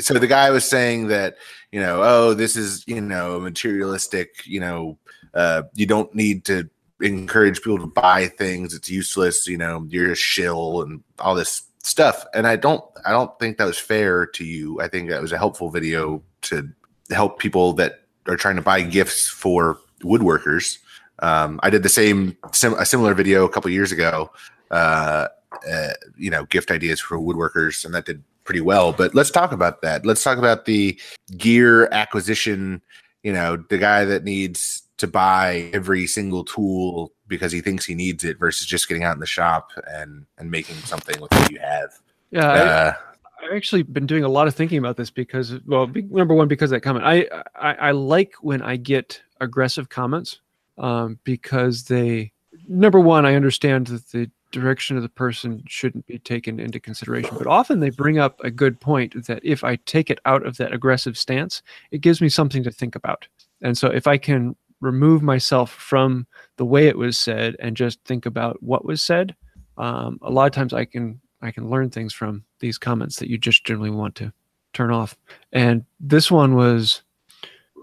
so 0.00 0.12
the 0.14 0.26
guy 0.26 0.50
was 0.50 0.64
saying 0.68 1.06
that 1.06 1.36
you 1.72 1.80
know 1.80 2.02
oh 2.02 2.34
this 2.34 2.56
is 2.56 2.84
you 2.86 3.00
know 3.00 3.38
materialistic 3.38 4.46
you 4.46 4.60
know 4.60 4.98
uh 5.34 5.62
you 5.74 5.86
don't 5.86 6.14
need 6.14 6.44
to 6.44 6.68
encourage 7.00 7.62
people 7.62 7.78
to 7.78 7.86
buy 7.86 8.26
things. 8.26 8.74
It's 8.74 8.90
useless 8.90 9.46
you 9.46 9.56
know 9.56 9.86
you're 9.88 10.12
a 10.12 10.16
shill 10.16 10.82
and 10.82 11.02
all 11.18 11.34
this 11.34 11.62
stuff. 11.82 12.24
And 12.34 12.46
i 12.46 12.56
don't 12.56 12.84
i 13.06 13.10
don't 13.10 13.36
think 13.38 13.58
that 13.58 13.66
was 13.66 13.78
fair 13.78 14.26
to 14.26 14.44
you. 14.44 14.80
I 14.80 14.88
think 14.88 15.10
that 15.10 15.22
was 15.22 15.32
a 15.32 15.38
helpful 15.38 15.70
video 15.70 16.22
to 16.42 16.68
help 17.10 17.38
people 17.38 17.72
that 17.74 18.00
are 18.26 18.36
trying 18.36 18.56
to 18.56 18.62
buy 18.62 18.82
gifts 18.82 19.28
for 19.28 19.78
woodworkers. 20.02 20.78
Um, 21.20 21.58
i 21.64 21.70
did 21.70 21.82
the 21.82 21.88
same 21.88 22.36
sim- 22.52 22.78
a 22.78 22.86
similar 22.86 23.12
video 23.12 23.44
a 23.44 23.48
couple 23.48 23.70
years 23.72 23.90
ago 23.90 24.30
uh, 24.70 25.26
uh, 25.68 25.88
you 26.16 26.30
know 26.30 26.44
gift 26.44 26.70
ideas 26.70 27.00
for 27.00 27.18
woodworkers 27.18 27.84
and 27.84 27.92
that 27.94 28.06
did 28.06 28.22
pretty 28.48 28.62
well 28.62 28.94
but 28.94 29.14
let's 29.14 29.30
talk 29.30 29.52
about 29.52 29.82
that 29.82 30.06
let's 30.06 30.24
talk 30.24 30.38
about 30.38 30.64
the 30.64 30.98
gear 31.36 31.86
acquisition 31.92 32.80
you 33.22 33.30
know 33.30 33.62
the 33.68 33.76
guy 33.76 34.06
that 34.06 34.24
needs 34.24 34.84
to 34.96 35.06
buy 35.06 35.68
every 35.74 36.06
single 36.06 36.44
tool 36.44 37.12
because 37.26 37.52
he 37.52 37.60
thinks 37.60 37.84
he 37.84 37.94
needs 37.94 38.24
it 38.24 38.38
versus 38.38 38.66
just 38.66 38.88
getting 38.88 39.04
out 39.04 39.12
in 39.12 39.20
the 39.20 39.26
shop 39.26 39.70
and 39.86 40.24
and 40.38 40.50
making 40.50 40.76
something 40.76 41.20
with 41.20 41.30
what 41.30 41.50
you 41.50 41.58
have 41.60 41.90
yeah. 42.30 42.48
I, 42.48 42.58
uh, 42.58 42.94
I've 43.42 43.56
actually 43.56 43.82
been 43.82 44.06
doing 44.06 44.24
a 44.24 44.28
lot 44.28 44.48
of 44.48 44.54
thinking 44.54 44.78
about 44.78 44.96
this 44.96 45.10
because, 45.10 45.54
well, 45.66 45.86
be, 45.86 46.02
number 46.02 46.34
one, 46.34 46.48
because 46.48 46.70
of 46.70 46.76
that 46.76 46.80
comment, 46.80 47.04
I, 47.04 47.26
I 47.54 47.74
I 47.74 47.90
like 47.92 48.34
when 48.40 48.62
I 48.62 48.76
get 48.76 49.22
aggressive 49.40 49.88
comments 49.88 50.40
um, 50.76 51.18
because 51.24 51.84
they, 51.84 52.32
number 52.68 53.00
one, 53.00 53.24
I 53.24 53.36
understand 53.36 53.86
that 53.88 54.10
the 54.10 54.30
direction 54.50 54.96
of 54.96 55.02
the 55.02 55.08
person 55.08 55.62
shouldn't 55.66 56.06
be 56.06 56.18
taken 56.18 56.58
into 56.58 56.80
consideration, 56.80 57.36
but 57.36 57.46
often 57.46 57.80
they 57.80 57.90
bring 57.90 58.18
up 58.18 58.40
a 58.42 58.50
good 58.50 58.80
point 58.80 59.26
that 59.26 59.40
if 59.44 59.64
I 59.64 59.76
take 59.76 60.10
it 60.10 60.20
out 60.24 60.46
of 60.46 60.56
that 60.56 60.72
aggressive 60.72 61.18
stance, 61.18 61.62
it 61.90 62.00
gives 62.00 62.20
me 62.20 62.28
something 62.28 62.62
to 62.62 62.70
think 62.70 62.94
about. 62.94 63.26
And 63.62 63.76
so 63.76 63.88
if 63.88 64.06
I 64.06 64.16
can 64.16 64.56
remove 64.80 65.22
myself 65.22 65.70
from 65.70 66.26
the 66.56 66.64
way 66.64 66.86
it 66.86 66.96
was 66.96 67.18
said 67.18 67.56
and 67.58 67.76
just 67.76 68.02
think 68.04 68.26
about 68.26 68.62
what 68.62 68.84
was 68.84 69.02
said, 69.02 69.34
um, 69.76 70.18
a 70.22 70.30
lot 70.30 70.46
of 70.46 70.52
times 70.52 70.72
I 70.72 70.84
can 70.84 71.20
I 71.40 71.52
can 71.52 71.70
learn 71.70 71.90
things 71.90 72.12
from 72.12 72.44
these 72.58 72.78
comments 72.78 73.16
that 73.16 73.30
you 73.30 73.38
just 73.38 73.64
generally 73.64 73.90
want 73.90 74.16
to 74.16 74.32
turn 74.72 74.90
off. 74.90 75.16
And 75.52 75.84
this 76.00 76.30
one 76.30 76.54
was 76.56 77.02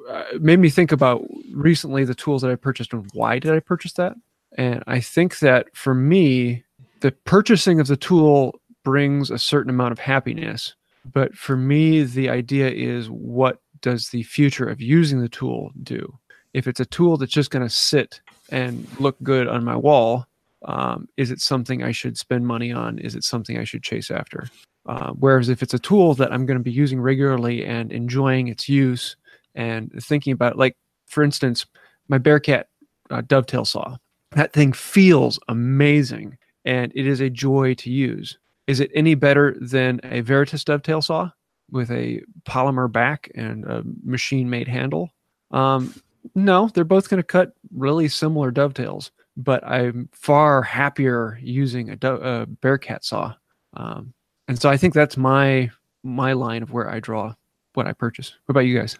uh, 0.10 0.24
made 0.40 0.60
me 0.60 0.70
think 0.70 0.92
about 0.92 1.26
recently 1.54 2.04
the 2.04 2.16
tools 2.16 2.42
that 2.42 2.52
I 2.52 2.56
purchased 2.56 2.94
and 2.94 3.10
why 3.14 3.40
did 3.40 3.54
I 3.54 3.60
purchase 3.60 3.94
that? 3.94 4.16
And 4.56 4.84
I 4.88 5.00
think 5.00 5.40
that 5.40 5.68
for 5.76 5.94
me, 5.94 6.64
the 7.02 7.12
purchasing 7.12 7.80
of 7.80 7.88
the 7.88 7.98
tool 7.98 8.60
brings 8.84 9.30
a 9.30 9.38
certain 9.38 9.70
amount 9.70 9.92
of 9.92 10.00
happiness. 10.00 10.76
But 11.12 11.36
for 11.36 11.56
me, 11.56 12.04
the 12.04 12.30
idea 12.30 12.70
is 12.70 13.10
what 13.10 13.60
does 13.82 14.10
the 14.10 14.24
future 14.24 14.68
of 14.68 14.82
using 14.82 15.22
the 15.22 15.30
tool 15.30 15.72
do? 15.84 16.18
If 16.54 16.68
it's 16.68 16.80
a 16.80 16.86
tool 16.86 17.18
that's 17.18 17.32
just 17.32 17.52
going 17.52 17.68
to 17.68 17.70
sit 17.70 18.22
and 18.50 18.88
look 19.00 19.18
good 19.22 19.48
on 19.48 19.64
my 19.64 19.76
wall, 19.76 20.26
um, 20.64 21.08
is 21.18 21.32
it 21.32 21.42
something 21.42 21.84
I 21.84 21.92
should 21.92 22.18
spend 22.18 22.48
money 22.48 22.72
on? 22.72 22.98
Is 23.00 23.16
it 23.16 23.24
something 23.24 23.58
I 23.58 23.66
should 23.66 23.84
chase 23.84 24.10
after? 24.10 24.48
Uh, 24.88 25.12
whereas 25.12 25.50
if 25.50 25.62
it's 25.62 25.74
a 25.74 25.80
tool 25.80 26.14
that 26.16 26.32
I'm 26.32 26.46
going 26.46 26.58
to 26.58 26.64
be 26.64 26.72
using 26.72 27.02
regularly 27.02 27.66
and 27.66 27.92
enjoying 27.92 28.48
its 28.48 28.70
use 28.70 29.16
and 29.54 29.92
thinking 30.04 30.34
about, 30.34 30.58
like 30.58 30.78
for 31.08 31.24
instance, 31.24 31.66
my 32.08 32.18
Bearcat 32.18 32.68
uh, 33.10 33.22
dovetail 33.22 33.66
saw, 33.66 33.98
that 34.36 34.54
thing 34.54 34.74
feels 34.74 35.40
amazing 35.48 36.38
and 36.66 36.92
it 36.96 37.08
is 37.08 37.22
a 37.22 37.30
joy 37.30 37.74
to 37.76 37.90
use. 37.90 38.38
Is 38.68 38.80
it 38.80 38.92
any 38.94 39.16
better 39.16 39.56
than 39.60 40.00
a 40.04 40.22
Veritas 40.22 40.64
dovetail 40.64 41.02
saw 41.02 41.32
with 41.72 41.92
a 41.92 42.22
polymer 42.48 42.92
back 42.92 43.32
and 43.36 43.66
a 43.66 43.84
machine 44.04 44.50
made 44.50 44.68
handle? 44.68 45.12
Um, 45.52 45.94
no, 46.34 46.70
they're 46.74 46.84
both 46.84 47.10
going 47.10 47.20
to 47.20 47.24
cut 47.24 47.54
really 47.74 48.08
similar 48.08 48.52
dovetails, 48.52 49.12
but 49.38 49.66
I'm 49.66 50.10
far 50.12 50.64
happier 50.64 51.40
using 51.42 51.90
a, 51.90 51.96
do- 51.96 52.22
a 52.22 52.46
Bearcat 52.48 53.06
saw. 53.06 53.36
Um, 53.76 54.14
and 54.48 54.60
so 54.60 54.70
I 54.70 54.78
think 54.78 54.94
that's 54.94 55.18
my 55.18 55.70
my 56.04 56.34
line 56.34 56.62
of 56.62 56.72
where 56.72 56.90
I 56.90 57.00
draw 57.00 57.34
what 57.74 57.88
I 57.88 57.94
purchase. 57.94 58.34
What 58.46 58.54
about 58.54 58.68
you 58.68 58.78
guys? 58.78 58.98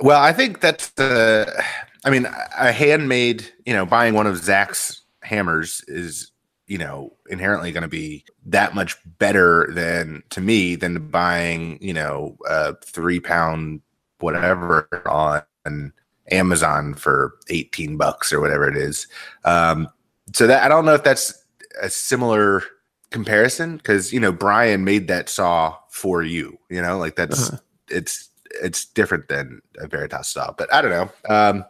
Well, 0.00 0.20
I 0.20 0.32
think 0.32 0.60
that's 0.60 0.90
the. 0.90 1.64
I 2.04 2.10
mean, 2.10 2.26
a 2.26 2.72
handmade, 2.72 3.46
you 3.66 3.74
know, 3.74 3.84
buying 3.84 4.14
one 4.14 4.26
of 4.26 4.38
Zach's 4.38 5.02
hammers 5.22 5.84
is, 5.86 6.30
you 6.66 6.78
know, 6.78 7.14
inherently 7.28 7.72
going 7.72 7.82
to 7.82 7.88
be 7.88 8.24
that 8.46 8.74
much 8.74 8.96
better 9.18 9.68
than 9.72 10.22
to 10.30 10.40
me 10.40 10.76
than 10.76 11.08
buying, 11.08 11.78
you 11.82 11.92
know, 11.92 12.36
a 12.48 12.74
three 12.84 13.20
pound 13.20 13.82
whatever 14.20 14.88
on 15.06 15.92
Amazon 16.30 16.94
for 16.94 17.34
18 17.48 17.96
bucks 17.96 18.32
or 18.32 18.40
whatever 18.40 18.68
it 18.68 18.76
is. 18.76 19.06
Um, 19.44 19.88
so 20.32 20.46
that 20.46 20.62
I 20.62 20.68
don't 20.68 20.84
know 20.84 20.94
if 20.94 21.02
that's 21.04 21.34
a 21.82 21.90
similar 21.90 22.62
comparison 23.10 23.76
because, 23.76 24.12
you 24.12 24.20
know, 24.20 24.32
Brian 24.32 24.84
made 24.84 25.08
that 25.08 25.28
saw 25.28 25.76
for 25.90 26.22
you, 26.22 26.58
you 26.68 26.80
know, 26.80 26.98
like 26.98 27.16
that's, 27.16 27.48
Uh-huh. 27.48 27.58
it's, 27.88 28.28
it's 28.62 28.84
different 28.84 29.28
than 29.28 29.60
a 29.78 29.86
Veritas 29.86 30.28
saw, 30.28 30.52
but 30.52 30.72
I 30.72 30.82
don't 30.82 30.90
know. 30.90 31.10
Um, 31.28 31.64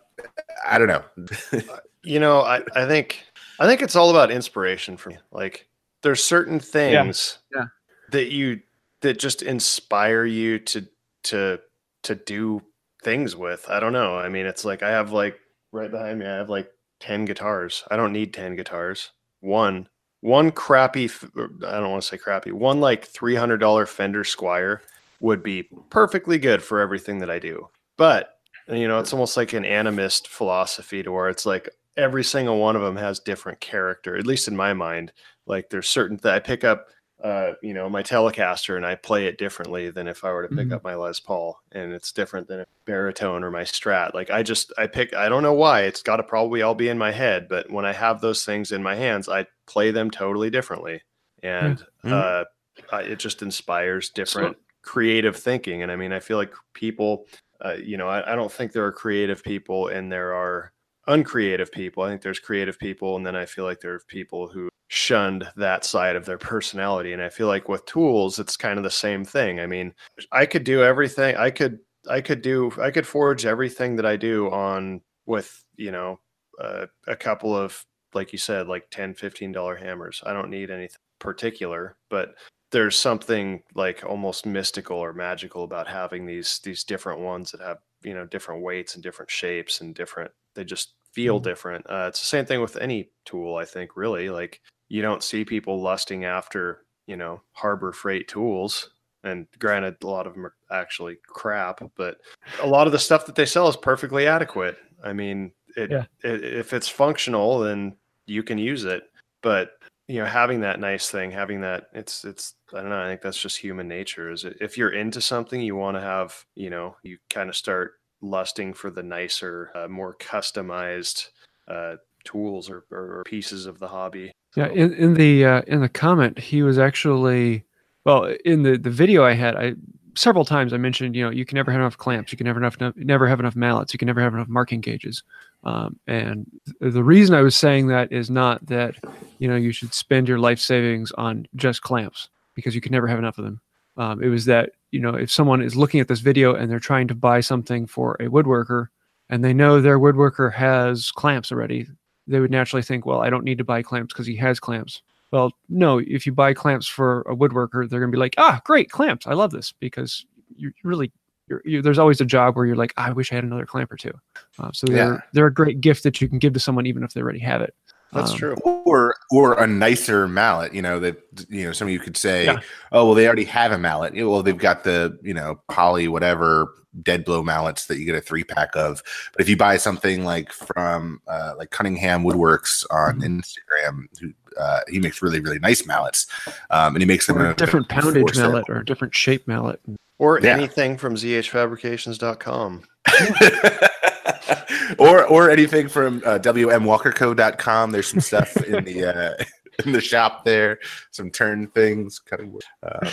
I 0.67 0.79
don't 0.79 0.89
know. 0.89 1.05
Uh, 1.53 1.79
you 2.03 2.19
know 2.19 2.41
I, 2.41 2.63
I 2.75 2.87
think 2.87 3.25
i 3.59 3.67
think 3.67 3.83
it's 3.83 3.95
all 3.97 4.09
about 4.11 4.31
inspiration 4.31 4.97
for 4.97 5.11
me. 5.11 5.19
Like 5.33 5.67
there's 6.03 6.23
certain 6.23 6.59
things 6.61 7.39
Yeah. 7.55 7.67
that 8.11 8.31
you 8.33 8.61
that 9.03 9.19
just 9.19 9.43
inspire 9.43 10.25
you 10.25 10.59
to 10.61 10.87
to 11.25 11.61
to 12.05 12.15
do 12.15 12.63
things 13.03 13.37
with. 13.37 13.69
I 13.69 13.81
don't 13.81 13.93
know. 13.93 14.17
I 14.17 14.29
mean 14.29 14.47
it's 14.47 14.65
like 14.65 14.83
i 14.83 14.91
have 14.91 15.13
like 15.13 15.39
right 15.73 15.91
behind 15.91 16.19
me 16.19 16.27
i 16.27 16.35
have 16.37 16.49
like 16.51 16.71
10 17.01 17.25
guitars. 17.27 17.85
I 17.91 17.97
don't 17.97 18.13
need 18.13 18.33
10 18.35 18.57
guitars. 18.57 19.11
One 19.41 19.89
one 20.23 20.51
crappy 20.53 21.09
er, 21.37 21.51
i 21.67 21.81
don't 21.81 21.91
want 21.91 22.03
to 22.03 22.09
say 22.09 22.19
crappy 22.19 22.53
one 22.53 22.79
like 22.81 23.11
$300 23.11 23.89
fender 23.89 24.23
squier 24.23 24.81
would 25.21 25.43
be 25.43 25.63
perfectly 25.89 26.39
good 26.39 26.63
for 26.63 26.79
everything 26.81 27.19
that 27.21 27.31
i 27.31 27.39
do. 27.39 27.69
But 27.97 28.40
you 28.71 28.89
know 28.89 28.99
it's 28.99 29.13
almost 29.13 29.37
like 29.37 29.53
an 29.53 29.65
animist 29.65 30.27
philosophy 30.27 31.03
to 31.03 31.11
where 31.13 31.29
it's 31.29 31.47
like 31.47 31.69
every 31.97 32.25
single 32.25 32.59
one 32.59 32.77
of 32.77 32.83
them 32.83 32.97
has 32.97 33.19
different 33.21 33.61
character 33.61 34.17
at 34.17 34.27
least 34.27 34.49
in 34.49 34.57
my 34.57 34.73
mind 34.73 35.13
like 35.47 35.69
there's 35.71 35.89
certain 35.89 36.17
that 36.23 36.35
i 36.35 36.39
pick 36.39 36.63
up 36.65 36.87
uh 37.25 37.53
you 37.63 37.75
know 37.75 37.89
my 37.89 38.03
telecaster 38.03 38.77
and 38.77 38.87
i 38.87 38.95
play 38.95 39.27
it 39.27 39.37
differently 39.39 39.91
than 39.91 40.07
if 40.09 40.25
i 40.25 40.33
were 40.33 40.47
to 40.47 40.55
pick 40.55 40.69
Mhm. 40.69 40.73
up 40.75 40.85
my 40.85 40.95
les 40.95 41.21
paul 41.21 41.59
and 41.73 41.93
it's 41.93 42.13
different 42.13 42.47
than 42.49 42.61
a 42.61 42.67
baritone 42.87 43.45
or 43.45 43.51
my 43.51 43.63
strat 43.63 44.15
like 44.15 44.31
i 44.31 44.43
just 44.43 44.73
i 44.79 44.87
pick 44.87 45.13
i 45.15 45.29
don't 45.29 45.43
know 45.43 45.53
why 45.53 45.83
it's 45.83 46.03
got 46.03 46.17
to 46.17 46.23
probably 46.23 46.63
all 46.63 46.75
be 46.75 46.89
in 46.89 46.97
my 46.97 47.11
head 47.13 47.49
but 47.49 47.71
when 47.71 47.85
i 47.85 47.93
have 47.93 48.21
those 48.21 48.45
things 48.45 48.73
in 48.73 48.83
my 48.83 48.95
hands 48.95 49.29
i 49.29 49.45
play 49.67 49.91
them 49.91 50.11
totally 50.11 50.49
differently 50.49 51.03
and 51.43 51.85
Mhm. 52.05 52.13
uh 52.13 52.45
I- 52.93 53.03
it 53.03 53.19
just 53.19 53.43
inspires 53.43 54.09
different 54.11 54.57
creative 54.83 55.37
thinking 55.37 55.83
and 55.83 55.93
i 55.93 55.97
mean 55.97 56.13
i 56.13 56.21
feel 56.21 56.39
like 56.39 56.55
people 56.73 57.27
uh, 57.65 57.77
you 57.83 57.97
know 57.97 58.09
I, 58.09 58.33
I 58.33 58.37
don't 58.37 58.53
think 58.53 58.73
there 58.73 58.85
are 58.85 58.93
creative 58.93 59.43
people 59.43 59.89
and 59.89 60.11
there 60.11 60.35
are 60.35 60.73
uncreative 61.07 61.73
people. 61.73 62.03
I 62.03 62.11
think 62.11 62.23
there's 62.23 62.39
creative 62.39 62.79
people 62.79 63.17
and 63.17 63.27
then 63.27 63.37
i 63.37 63.47
feel 63.47 63.65
like 63.65 63.81
there 63.81 63.95
are 63.95 64.03
people 64.09 64.49
who 64.49 64.69
shunned 64.89 65.49
that 65.57 65.85
side 65.85 66.17
of 66.17 66.25
their 66.27 66.39
personality. 66.39 67.13
And 67.13 67.23
i 67.23 67.29
feel 67.29 67.47
like 67.47 67.69
with 67.69 67.85
tools 67.87 68.39
it's 68.39 68.57
kind 68.57 68.79
of 68.79 68.85
the 68.85 68.91
same 68.91 69.25
thing. 69.25 69.61
I 69.61 69.67
mean 69.67 69.95
i 70.33 70.47
could 70.47 70.65
do 70.65 70.83
everything 70.83 71.37
i 71.37 71.51
could 71.51 71.79
i 72.09 72.21
could 72.21 72.43
do 72.43 72.73
i 72.81 72.91
could 72.91 73.07
forge 73.07 73.45
everything 73.47 73.97
that 73.97 74.07
i 74.07 74.17
do 74.17 74.51
on 74.51 75.03
with 75.27 75.65
you 75.77 75.91
know 75.91 76.19
uh, 76.61 76.87
a 77.07 77.17
couple 77.17 77.57
of 77.57 77.85
like 78.15 78.33
you 78.33 78.39
said 78.39 78.69
like 78.69 78.91
10 78.91 79.15
15 79.15 79.53
dollar 79.53 79.77
hammers. 79.77 80.23
I 80.27 80.33
don't 80.33 80.51
need 80.51 80.71
anything 80.71 80.99
particular 81.19 81.97
but 82.09 82.35
there's 82.71 82.97
something 82.99 83.63
like 83.75 84.05
almost 84.07 84.47
mystical 84.47 84.97
or 84.99 85.13
magical 85.13 85.65
about 85.65 85.87
having 85.89 86.27
these 86.27 86.61
these 86.65 86.85
different 86.85 87.21
ones 87.21 87.51
that 87.51 87.61
have 87.61 87.79
you 88.03 88.15
know 88.15 88.27
different 88.27 88.63
weights 88.63 88.95
and 88.95 89.03
different 89.03 89.31
shapes 89.31 89.81
and 89.81 89.95
different 89.95 90.31
they 90.55 90.65
just 90.65 90.95
feel 91.13 91.41
Mhm. 91.41 91.45
different 91.45 91.87
uh, 91.91 92.07
it's 92.09 92.21
the 92.21 92.27
same 92.27 92.47
thing 92.47 92.61
with 92.61 92.77
any 92.77 93.11
tool 93.25 93.57
i 93.57 93.65
think 93.65 93.97
really 93.97 94.31
like 94.31 94.61
you 94.89 95.03
don't 95.03 95.23
see 95.25 95.45
people 95.45 95.81
lusting 95.83 96.25
after 96.25 96.85
you 97.07 97.17
know 97.17 97.41
harbor 97.53 97.93
freight 97.93 98.29
tools 98.29 98.91
and 99.25 99.47
granted 99.59 99.97
a 100.03 100.07
lot 100.07 100.27
of 100.27 100.35
them 100.35 100.47
are 100.47 100.55
actually 100.71 101.17
crap 101.27 101.83
but 101.97 102.19
a 102.63 102.67
lot 102.67 102.87
of 102.87 102.93
the 102.93 102.99
stuff 102.99 103.27
that 103.27 103.35
they 103.35 103.45
sell 103.47 103.69
is 103.69 103.77
perfectly 103.77 104.27
adequate 104.27 104.79
i 105.05 105.13
mean 105.13 105.51
it, 105.77 105.91
Yeah. 105.91 106.05
it 106.23 106.45
if 106.45 106.73
it's 106.73 106.89
functional 106.89 107.59
then 107.59 107.97
you 108.27 108.43
can 108.45 108.57
use 108.59 108.85
it 108.85 109.03
but 109.43 109.73
you 110.11 110.19
know 110.19 110.27
having 110.27 110.61
that 110.61 110.81
nice 110.81 111.09
thing 111.09 111.31
having 111.31 111.61
that 111.61 111.85
it's 111.93 112.25
it's 112.25 112.55
i 112.75 112.81
don't 112.81 112.91
know 112.91 113.01
i 113.01 113.07
think 113.07 113.23
that's 113.23 113.41
just 113.41 113.59
human 113.59 113.87
nature 113.87 114.31
is 114.31 114.45
it, 114.45 114.57
if 114.61 114.77
you're 114.77 114.91
into 114.91 115.21
something 115.21 115.61
you 115.61 115.77
want 115.77 115.97
to 115.97 116.01
have 116.01 116.45
you 116.57 116.69
know 116.69 116.97
you 117.05 117.17
kind 117.31 117.49
of 117.49 117.55
start 117.55 117.93
lusting 118.21 118.75
for 118.75 118.91
the 118.91 119.05
nicer 119.05 119.71
uh, 119.75 119.87
more 119.87 120.17
customized 120.17 121.29
uh, 121.69 121.95
tools 122.25 122.69
or, 122.69 122.85
or 122.91 123.23
pieces 123.25 123.67
of 123.67 123.79
the 123.79 123.89
hobby 123.89 124.33
Yeah, 124.57 124.69
in, 124.69 124.93
in 124.95 125.15
the 125.15 125.45
uh, 125.45 125.63
in 125.69 125.81
the 125.81 125.89
comment, 125.89 126.39
he 126.39 126.63
was 126.63 126.79
actually 126.79 127.65
well 128.05 128.25
in 128.45 128.65
the 128.65 128.77
the 128.77 128.91
video 128.91 129.25
I 129.25 129.35
had. 129.35 129.57
I 129.57 129.75
several 130.17 130.45
times 130.45 130.73
I 130.73 130.77
mentioned 130.77 131.15
you 131.15 131.25
know 131.25 131.31
you 131.31 131.47
can 131.47 131.57
never 131.57 131.71
have 131.71 131.81
enough 131.81 131.97
clamps, 131.97 132.33
you 132.33 132.37
can 132.37 132.47
never 132.47 132.61
have 132.61 132.77
enough 132.81 132.97
never 132.97 133.29
have 133.29 133.41
enough 133.41 133.57
mallets, 133.57 133.95
you 133.95 133.99
can 133.99 134.07
never 134.07 134.21
have 134.21 134.35
enough 134.35 134.49
marking 134.49 134.81
gauges. 134.81 135.23
Um, 135.63 135.99
and 136.07 136.47
the 136.81 137.05
reason 137.05 137.35
I 137.35 137.43
was 137.43 137.55
saying 137.55 137.89
that 137.89 138.13
is 138.13 138.31
not 138.31 138.65
that 138.67 138.97
you 139.39 139.49
know 139.49 139.57
you 139.57 139.73
should 139.73 139.93
spend 139.93 140.29
your 140.29 140.39
life 140.39 140.59
savings 140.59 141.13
on 141.13 141.47
just 141.55 141.83
clamps 141.83 142.29
because 142.55 142.75
you 142.75 142.81
can 142.81 142.93
never 142.93 143.07
have 143.07 143.19
enough 143.19 143.39
of 143.39 143.45
them. 143.45 143.61
Um, 143.97 144.23
it 144.23 144.29
was 144.29 144.47
that 144.47 144.71
you 144.91 145.01
know 145.01 145.15
if 145.15 145.31
someone 145.31 145.61
is 145.63 145.77
looking 145.77 146.01
at 146.01 146.09
this 146.09 146.21
video 146.21 146.55
and 146.55 146.71
they're 146.71 146.79
trying 146.79 147.09
to 147.09 147.15
buy 147.15 147.41
something 147.41 147.87
for 147.87 148.15
a 148.15 148.29
woodworker 148.29 148.89
and 149.29 149.45
they 149.45 149.53
know 149.53 149.81
their 149.81 149.99
woodworker 149.99 150.53
has 150.53 151.11
clamps 151.11 151.53
already, 151.53 151.87
they 152.27 152.41
would 152.41 152.51
naturally 152.51 152.83
think, 152.83 153.07
well, 153.07 153.21
I 153.21 153.31
don't 153.31 153.45
need 153.45 153.59
to 153.59 153.65
buy 153.65 153.83
clamps 153.83 154.13
because 154.13 154.27
he 154.27 154.37
has 154.37 154.59
clamps. 154.59 155.03
Well, 155.31 155.53
no, 155.69 155.99
if 155.99 156.27
you 156.27 156.33
buy 156.33 156.55
clamps 156.55 156.89
for 156.89 157.21
a 157.23 157.37
woodworker, 157.37 157.89
they're 157.89 158.01
going 158.01 158.11
to 158.11 158.17
be 158.17 158.19
like, 158.19 158.35
ah, 158.39 158.61
great, 158.65 158.91
clamps. 158.91 159.27
I 159.27 159.35
love 159.35 159.53
this 159.53 159.73
because 159.73 160.27
you 160.57 160.73
really, 160.83 161.13
you're, 161.51 161.61
you 161.65 161.83
there's 161.83 161.99
always 161.99 162.21
a 162.21 162.25
job 162.25 162.57
where 162.57 162.65
you're 162.65 162.77
like, 162.77 162.95
I 162.97 163.11
wish 163.13 163.33
I 163.33 163.35
had 163.35 163.45
another 163.45 163.67
clamp 163.67 163.93
or 163.93 163.97
two. 163.97 164.13
Uh, 164.59 164.71
so 164.73 164.87
they're, 164.87 164.97
Yeah. 164.97 165.21
they're 165.33 165.47
a 165.47 165.53
great 165.53 165.81
gift 165.81 166.05
that 166.05 166.21
you 166.21 166.29
can 166.29 166.39
give 166.39 166.53
to 166.55 166.61
someone 166.61 166.87
even 166.87 167.03
if 167.03 167.13
they 167.13 167.21
already 167.21 167.41
have 167.41 167.61
it. 167.61 167.75
that's 168.13 168.31
Um, 168.33 168.39
true 168.39 168.55
or 168.65 169.15
or 169.31 169.55
a 169.63 169.67
nicer 169.69 170.27
mallet 170.27 170.75
you 170.75 170.83
know 170.83 170.99
that 170.99 171.17
you 171.49 171.65
know 171.65 171.71
some 171.73 171.87
of 171.87 171.93
you 171.93 172.01
could 172.01 172.17
say 172.17 172.47
Yeah. 172.47 172.59
oh 172.91 173.05
well 173.07 173.15
they 173.15 173.25
already 173.27 173.45
have 173.45 173.71
a 173.71 173.79
mallet 173.79 174.15
well 174.15 174.43
they've 174.43 174.57
got 174.59 174.83
the 174.83 175.17
you 175.23 175.33
know 175.35 175.61
poly 175.69 176.09
whatever 176.09 176.75
dead 177.05 177.25
blow 177.25 177.41
mallets 177.45 177.87
that 177.87 177.99
you 177.99 178.05
get 178.05 178.17
a 178.17 178.21
three 178.21 178.43
pack 178.43 178.75
of 178.75 179.01
but 179.33 179.41
if 179.43 179.49
you 179.49 179.57
buy 179.57 179.77
something 179.77 180.25
like 180.25 180.51
from 180.53 181.21
uh, 181.29 181.53
like 181.57 181.71
cunningham 181.71 182.25
woodworks 182.25 182.85
on 182.91 183.21
Mhm. 183.21 183.41
instagram 183.43 184.07
who 184.21 184.33
uh, 184.61 184.81
he 184.89 184.99
makes 184.99 185.23
really 185.23 185.39
really 185.39 185.61
nice 185.61 185.87
mallets 185.87 186.27
um, 186.71 186.97
and 186.97 187.03
he 187.03 187.07
makes 187.07 187.29
them 187.29 187.41
a 187.41 187.55
different 187.55 187.89
poundage 187.89 188.37
mallet 188.37 188.69
or 188.69 188.79
a 188.79 188.85
different 188.85 189.15
shape 189.15 189.47
mallet. 189.47 189.81
Or 190.21 190.39
Yeah. 190.41 190.53
anything 190.55 190.99
from 190.99 191.15
zhfabrications.com 191.17 192.83
or 194.99 195.25
or 195.27 195.51
anything 195.51 195.89
from 195.89 196.19
uh, 196.27 196.39
wmwalkerco.com. 196.39 197.91
There's 197.91 198.07
some 198.07 198.21
stuff 198.21 198.57
in 198.59 198.85
the 198.85 199.05
uh, 199.05 199.35
in 199.87 199.93
the 199.93 200.01
shop 200.01 200.45
there, 200.45 200.79
some 201.11 201.31
turn 201.31 201.67
things, 201.69 202.19
cutting 202.19 202.53
wood. 202.53 202.63
Um, 202.83 203.09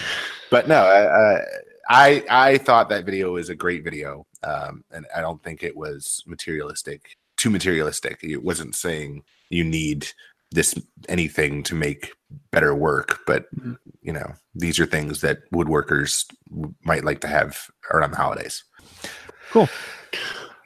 but 0.51 0.67
no, 0.67 0.81
I, 0.83 1.41
I 1.89 2.23
I 2.29 2.57
thought 2.57 2.89
that 2.89 3.05
video 3.05 3.33
was 3.33 3.49
a 3.49 3.55
great 3.55 3.83
video, 3.83 4.25
um, 4.43 4.83
and 4.91 5.05
I 5.15 5.21
don't 5.21 5.41
think 5.43 5.63
it 5.63 5.75
was 5.75 6.23
materialistic, 6.27 7.17
too 7.37 7.49
materialistic. 7.49 8.19
It 8.23 8.43
wasn't 8.43 8.75
saying 8.75 9.23
you 9.49 9.63
need 9.63 10.07
this 10.51 10.75
anything 11.07 11.63
to 11.63 11.75
make 11.75 12.11
better 12.51 12.75
work, 12.75 13.19
but 13.25 13.45
Mhm. 13.55 13.78
you 14.01 14.11
know 14.13 14.34
these 14.53 14.80
are 14.80 14.86
things 14.86 15.21
that 15.21 15.49
woodworkers 15.51 16.25
might 16.84 17.03
like 17.03 17.21
to 17.21 17.28
have 17.28 17.67
around 17.91 18.11
the 18.11 18.17
holidays. 18.17 18.63
Cool. 19.51 19.69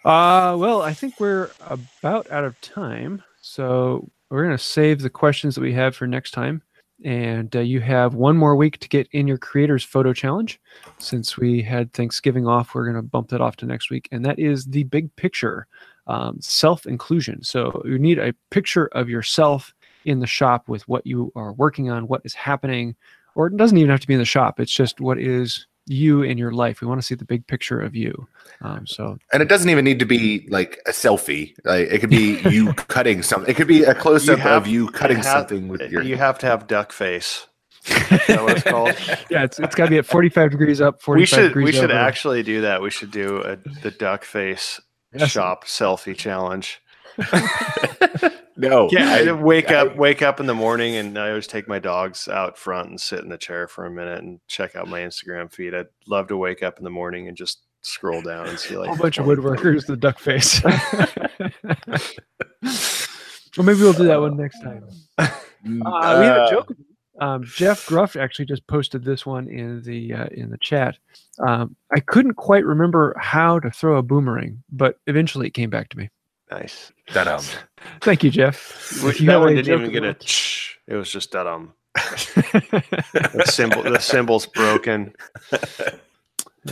Uh, 0.03 0.55
well, 0.57 0.81
I 0.81 0.93
think 0.93 1.19
we're 1.19 1.51
about 1.61 2.29
out 2.31 2.43
of 2.43 2.59
time. 2.61 3.21
So 3.41 4.09
we're 4.29 4.43
going 4.43 4.57
to 4.57 4.63
save 4.63 5.01
the 5.01 5.09
questions 5.09 5.55
that 5.55 5.61
we 5.61 5.73
have 5.73 5.95
for 5.95 6.07
next 6.07 6.31
time. 6.31 6.63
And 7.03 7.55
uh, 7.55 7.59
you 7.59 7.81
have 7.81 8.13
one 8.13 8.37
more 8.37 8.55
week 8.55 8.77
to 8.79 8.87
get 8.89 9.07
in 9.11 9.27
your 9.27 9.37
creators 9.39 9.83
photo 9.83 10.13
challenge. 10.13 10.59
Since 10.99 11.37
we 11.37 11.61
had 11.61 11.93
Thanksgiving 11.93 12.47
off, 12.47 12.73
we're 12.73 12.85
going 12.85 12.95
to 12.95 13.01
bump 13.01 13.29
that 13.29 13.41
off 13.41 13.55
to 13.57 13.65
next 13.65 13.89
week. 13.89 14.07
And 14.11 14.23
that 14.25 14.39
is 14.39 14.65
the 14.65 14.83
big 14.83 15.15
picture 15.15 15.67
um, 16.07 16.37
self 16.41 16.85
inclusion. 16.85 17.43
So 17.43 17.81
you 17.85 17.99
need 17.99 18.17
a 18.19 18.33
picture 18.49 18.87
of 18.93 19.09
yourself 19.09 19.73
in 20.05 20.19
the 20.19 20.27
shop 20.27 20.67
with 20.67 20.87
what 20.87 21.05
you 21.05 21.31
are 21.35 21.53
working 21.53 21.89
on, 21.89 22.07
what 22.07 22.21
is 22.23 22.33
happening, 22.33 22.95
or 23.35 23.47
it 23.47 23.57
doesn't 23.57 23.77
even 23.77 23.89
have 23.89 23.99
to 24.01 24.07
be 24.07 24.13
in 24.13 24.19
the 24.19 24.25
shop. 24.25 24.59
It's 24.59 24.71
just 24.71 24.99
what 25.01 25.17
is 25.19 25.67
you 25.87 26.21
in 26.21 26.37
your 26.37 26.51
life. 26.51 26.79
We 26.81 26.87
want 26.87 27.01
to 27.01 27.05
see 27.05 27.15
the 27.15 27.25
big 27.25 27.45
picture 27.47 27.79
of 27.81 27.95
you. 27.95 28.27
Um, 28.61 28.85
so 28.85 29.17
And 29.33 29.41
it 29.41 29.49
doesn't 29.49 29.69
even 29.69 29.83
need 29.83 29.99
to 29.99 30.05
be 30.05 30.47
like 30.49 30.79
a 30.85 30.91
selfie. 30.91 31.53
Like 31.65 31.87
it 31.89 31.99
could 31.99 32.09
be 32.11 32.39
you 32.49 32.73
cutting 32.73 33.23
something. 33.23 33.49
It 33.49 33.55
could 33.55 33.67
be 33.67 33.83
a 33.83 33.95
close 33.95 34.29
up 34.29 34.45
of 34.45 34.67
you 34.67 34.87
cutting 34.89 35.17
it 35.17 35.25
have- 35.25 35.33
something 35.39 35.67
with 35.67 35.81
your. 35.91 36.03
you 36.03 36.17
have 36.17 36.37
to 36.39 36.45
have 36.45 36.67
duck 36.67 36.91
face 36.91 37.47
Is 37.87 37.95
that 38.27 38.43
what 38.43 38.57
it's 38.57 38.63
called? 38.69 38.95
yeah, 39.31 39.43
it's, 39.43 39.59
it's 39.59 39.73
got 39.75 39.85
to 39.85 39.89
be 39.91 39.97
at 39.97 40.05
45 40.05 40.51
degrees 40.51 40.81
up, 40.81 41.01
45 41.01 41.19
we 41.19 41.25
should 41.25 41.47
degrees 41.49 41.65
we 41.65 41.71
should 41.71 41.91
over. 41.91 41.99
actually 41.99 42.43
do 42.43 42.61
that. 42.61 42.81
We 42.81 42.91
should 42.91 43.11
do 43.11 43.37
a 43.41 43.55
the 43.81 43.91
duck 43.91 44.23
face 44.23 44.79
Yes. 45.13 45.31
shop 45.31 45.65
selfie 45.65 46.15
challenge. 46.15 46.79
no. 48.69 48.87
Yeah, 48.91 49.09
I 49.13 49.27
I- 49.27 49.31
wake 49.33 49.71
I- 49.71 49.75
up 49.81 49.95
wake 49.97 50.21
up 50.21 50.39
in 50.39 50.45
the 50.45 50.53
morning 50.55 50.95
and 50.95 51.17
I 51.17 51.29
always 51.29 51.47
take 51.47 51.67
my 51.67 51.79
dogs 51.79 52.27
out 52.27 52.57
front 52.57 52.89
and 52.89 52.99
sit 53.01 53.19
in 53.19 53.29
the 53.29 53.37
chair 53.37 53.67
for 53.67 53.85
a 53.85 53.91
minute 53.91 54.23
and 54.23 54.39
check 54.47 54.75
out 54.75 54.87
my 54.87 55.01
Instagram 55.01 55.51
feed. 55.51 55.73
I'd 55.75 55.87
love 56.07 56.27
to 56.29 56.37
wake 56.37 56.63
up 56.63 56.77
in 56.77 56.83
the 56.83 56.89
morning 56.89 57.27
and 57.27 57.35
just 57.37 57.61
scroll 57.81 58.21
down 58.21 58.47
and 58.47 58.59
see 58.59 58.75
a 58.75 58.79
like 58.79 58.89
whole 58.89 58.97
bunch 58.97 59.17
of 59.17 59.25
woodworkers, 59.25 59.85
the 59.87 59.97
duck 59.97 60.19
face. 60.19 60.63
well, 63.57 63.65
maybe 63.65 63.79
we'll 63.79 63.93
do 63.93 64.05
that 64.05 64.21
one 64.21 64.37
next 64.37 64.61
time. 64.61 64.85
Uh, 65.17 65.27
we 65.65 65.79
had 66.25 66.37
a 66.37 66.41
Uh, 66.43 66.49
joke. 66.51 66.71
Um, 67.19 67.43
Jeff 67.43 67.85
Gruff 67.85 68.15
actually 68.15 68.45
just 68.45 68.65
posted 68.67 69.03
this 69.03 69.25
one 69.27 69.47
in 69.47 69.83
the 69.83 70.13
uh, 70.13 70.25
in 70.31 70.49
the 70.49 70.57
chat. 70.57 70.97
Um, 71.39 71.75
I 71.95 71.99
couldn't 71.99 72.33
quite 72.33 72.65
remember 72.65 73.13
how 73.19 73.59
to 73.59 73.69
throw 73.69 73.97
a 73.97 74.01
boomerang, 74.01 74.63
but 74.71 74.95
eventually 75.05 75.45
it 75.47 75.53
came 75.53 75.69
back 75.69 75.89
to 75.89 75.97
me. 75.97 76.09
Nice. 76.51 76.91
da-dum. 77.13 77.43
Thank 78.01 78.23
you, 78.23 78.29
Jeff. 78.29 79.01
Which, 79.03 79.15
If 79.15 79.21
you 79.21 79.27
that 79.27 79.39
one 79.39 79.55
didn't 79.55 79.73
even 79.81 79.91
get 79.91 80.03
a 80.03 80.13
ch. 80.15 80.79
It 80.87 80.95
was 80.95 81.09
just 81.09 81.31
that 81.31 81.47
um 81.47 81.73
the 81.95 83.43
symbol 83.45 83.83
the 83.83 83.99
symbol's 83.99 84.45
broken. 84.45 85.13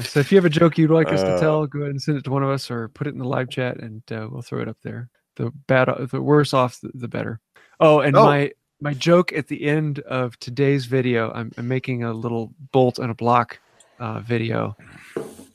So 0.04 0.20
if 0.20 0.32
you 0.32 0.38
have 0.38 0.46
a 0.46 0.50
joke 0.50 0.78
you'd 0.78 0.92
like 0.92 1.12
us 1.12 1.22
to 1.22 1.34
Uh, 1.36 1.40
tell, 1.40 1.66
go 1.68 1.80
ahead 1.80 1.92
and 1.92 2.02
send 2.02 2.18
it 2.18 2.24
to 2.26 2.30
one 2.32 2.44
of 2.44 2.50
us 2.50 2.70
or 2.70 2.90
put 2.90 3.08
it 3.08 3.14
in 3.14 3.18
the 3.20 3.28
live 3.28 3.50
chat, 3.50 3.78
and 3.78 4.02
uh, 4.12 4.28
we'll 4.30 4.42
throw 4.44 4.62
it 4.62 4.68
up 4.68 4.78
there. 4.84 5.10
The 5.36 5.52
bad, 5.68 5.88
the 6.12 6.22
worse 6.22 6.54
off, 6.54 6.80
the, 6.82 6.92
the 6.94 7.08
better. 7.08 7.40
Oh, 7.80 8.00
and 8.02 8.16
Oh. 8.16 8.24
my 8.26 8.52
my 8.82 8.94
joke 8.94 9.34
at 9.34 9.48
the 9.48 9.66
end 9.66 10.00
of 10.00 10.40
today's 10.40 10.86
video, 10.86 11.32
I'm, 11.34 11.52
I'm 11.58 11.68
making 11.68 12.04
a 12.04 12.14
little 12.14 12.54
bolt 12.72 12.98
and 13.00 13.12
a 13.12 13.14
block 13.16 13.60
uh, 14.00 14.20
video, 14.22 14.78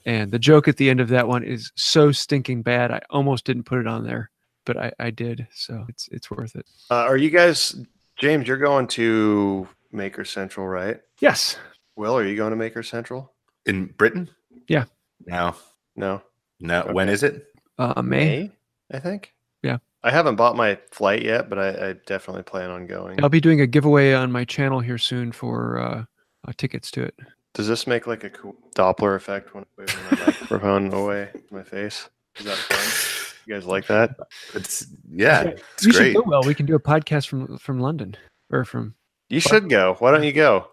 and 0.04 0.30
the 0.30 0.38
joke 0.38 0.68
at 0.68 0.76
the 0.76 0.90
end 0.90 1.00
of 1.00 1.08
that 1.08 1.28
one 1.28 1.42
is 1.42 1.72
so 1.76 2.12
stinking 2.12 2.62
bad. 2.62 2.90
I 2.90 3.00
almost 3.10 3.44
didn't 3.44 3.64
put 3.64 3.78
it 3.78 3.86
on 3.86 4.04
there, 4.04 4.30
but 4.66 4.76
I, 4.76 4.92
I 4.98 5.10
did, 5.10 5.46
so 5.54 5.84
it's 5.88 6.08
it's 6.12 6.30
worth 6.30 6.56
it. 6.56 6.66
Uh, 6.90 6.94
are 7.04 7.16
you 7.16 7.30
guys 7.30 7.76
James, 8.16 8.46
you're 8.46 8.56
going 8.56 8.86
to 8.88 9.68
Maker 9.92 10.24
Central, 10.24 10.66
right? 10.66 11.00
Yes. 11.20 11.56
Will, 11.96 12.16
are 12.16 12.24
you 12.24 12.36
going 12.36 12.50
to 12.50 12.56
Maker 12.56 12.82
Central? 12.82 13.32
In 13.66 13.86
Britain? 13.86 14.30
Yeah. 14.68 14.84
No. 15.26 15.54
No. 15.96 16.22
No. 16.60 16.82
When 16.92 17.08
Okay. 17.08 17.12
is 17.14 17.22
it? 17.22 17.46
Uh, 17.78 18.02
May. 18.02 18.50
I 18.92 18.98
think. 19.00 19.32
Yeah. 19.62 19.78
I 20.02 20.10
haven't 20.10 20.36
bought 20.36 20.54
my 20.56 20.78
flight 20.92 21.22
yet, 21.22 21.48
but 21.48 21.58
I, 21.58 21.88
I 21.88 21.92
definitely 22.06 22.42
plan 22.42 22.70
on 22.70 22.86
going. 22.86 23.22
I'll 23.22 23.28
be 23.28 23.40
doing 23.40 23.60
a 23.60 23.66
giveaway 23.66 24.12
on 24.12 24.30
my 24.30 24.44
channel 24.44 24.80
here 24.80 24.98
soon 24.98 25.32
for 25.32 25.78
uh, 25.78 26.04
uh, 26.46 26.52
tickets 26.56 26.90
to 26.92 27.02
it. 27.04 27.14
Does 27.54 27.68
this 27.68 27.86
make 27.86 28.06
like 28.06 28.24
a 28.24 28.30
cool 28.30 28.56
Doppler 28.74 29.14
effect 29.16 29.54
when 29.54 29.64
I 29.64 29.66
wave 29.80 30.10
my 30.10 30.18
microphone 30.26 30.92
away 30.92 31.28
from 31.48 31.58
my 31.58 31.64
face? 31.64 32.08
Is 32.36 32.46
that 32.46 32.56
fun? 32.56 33.34
You 33.46 33.54
guys 33.54 33.66
like 33.66 33.86
that? 33.86 34.16
It's 34.54 34.86
yeah. 35.08 35.44
Yeah, 35.44 35.50
It's 35.74 35.84
you 35.86 35.92
should 35.92 35.98
great. 35.98 36.16
go 36.16 36.22
well. 36.26 36.42
We 36.42 36.54
can 36.54 36.66
do 36.66 36.74
a 36.74 36.80
podcast 36.80 37.28
from 37.28 37.58
from 37.58 37.78
London 37.78 38.16
or 38.50 38.64
from 38.64 38.94
You 39.28 39.40
should 39.40 39.68
go. 39.70 39.94
Why 40.00 40.10
don't 40.10 40.24
you 40.24 40.32
go? 40.32 40.68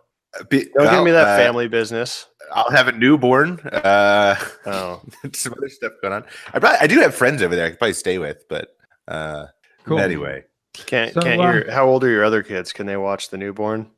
Be- 0.50 0.70
Don't 0.74 0.90
give 0.92 1.04
me 1.04 1.12
that 1.12 1.28
uh, 1.28 1.38
family 1.38 1.68
business. 1.68 2.26
I'll 2.54 2.72
have 2.72 2.88
a 2.88 2.94
newborn. 2.94 3.60
Uh, 3.60 4.36
Oh, 4.66 5.02
some 5.34 5.54
other 5.58 5.68
stuff 5.70 5.92
going 6.02 6.14
on. 6.14 6.24
I 6.54 6.60
probably 6.60 6.80
I 6.80 6.88
do 6.88 7.00
have 7.02 7.14
friends 7.14 7.42
over 7.44 7.56
there. 7.56 7.66
I 7.66 7.70
could 7.72 7.80
probably 7.80 7.94
stay 7.94 8.18
with, 8.18 8.46
but 8.48 8.70
uh, 9.10 9.48
Cool. 9.84 10.00
anyway. 10.00 10.46
can't 10.74 11.14
So, 11.14 11.22
can't 11.22 11.42
uh, 11.42 11.52
your 11.52 11.72
how 11.72 11.86
old 11.86 12.04
are 12.06 12.10
your 12.10 12.24
other 12.24 12.42
kids? 12.44 12.72
Can 12.74 12.86
they 12.88 12.96
watch 12.98 13.30
the 13.30 13.38
newborn? 13.38 13.92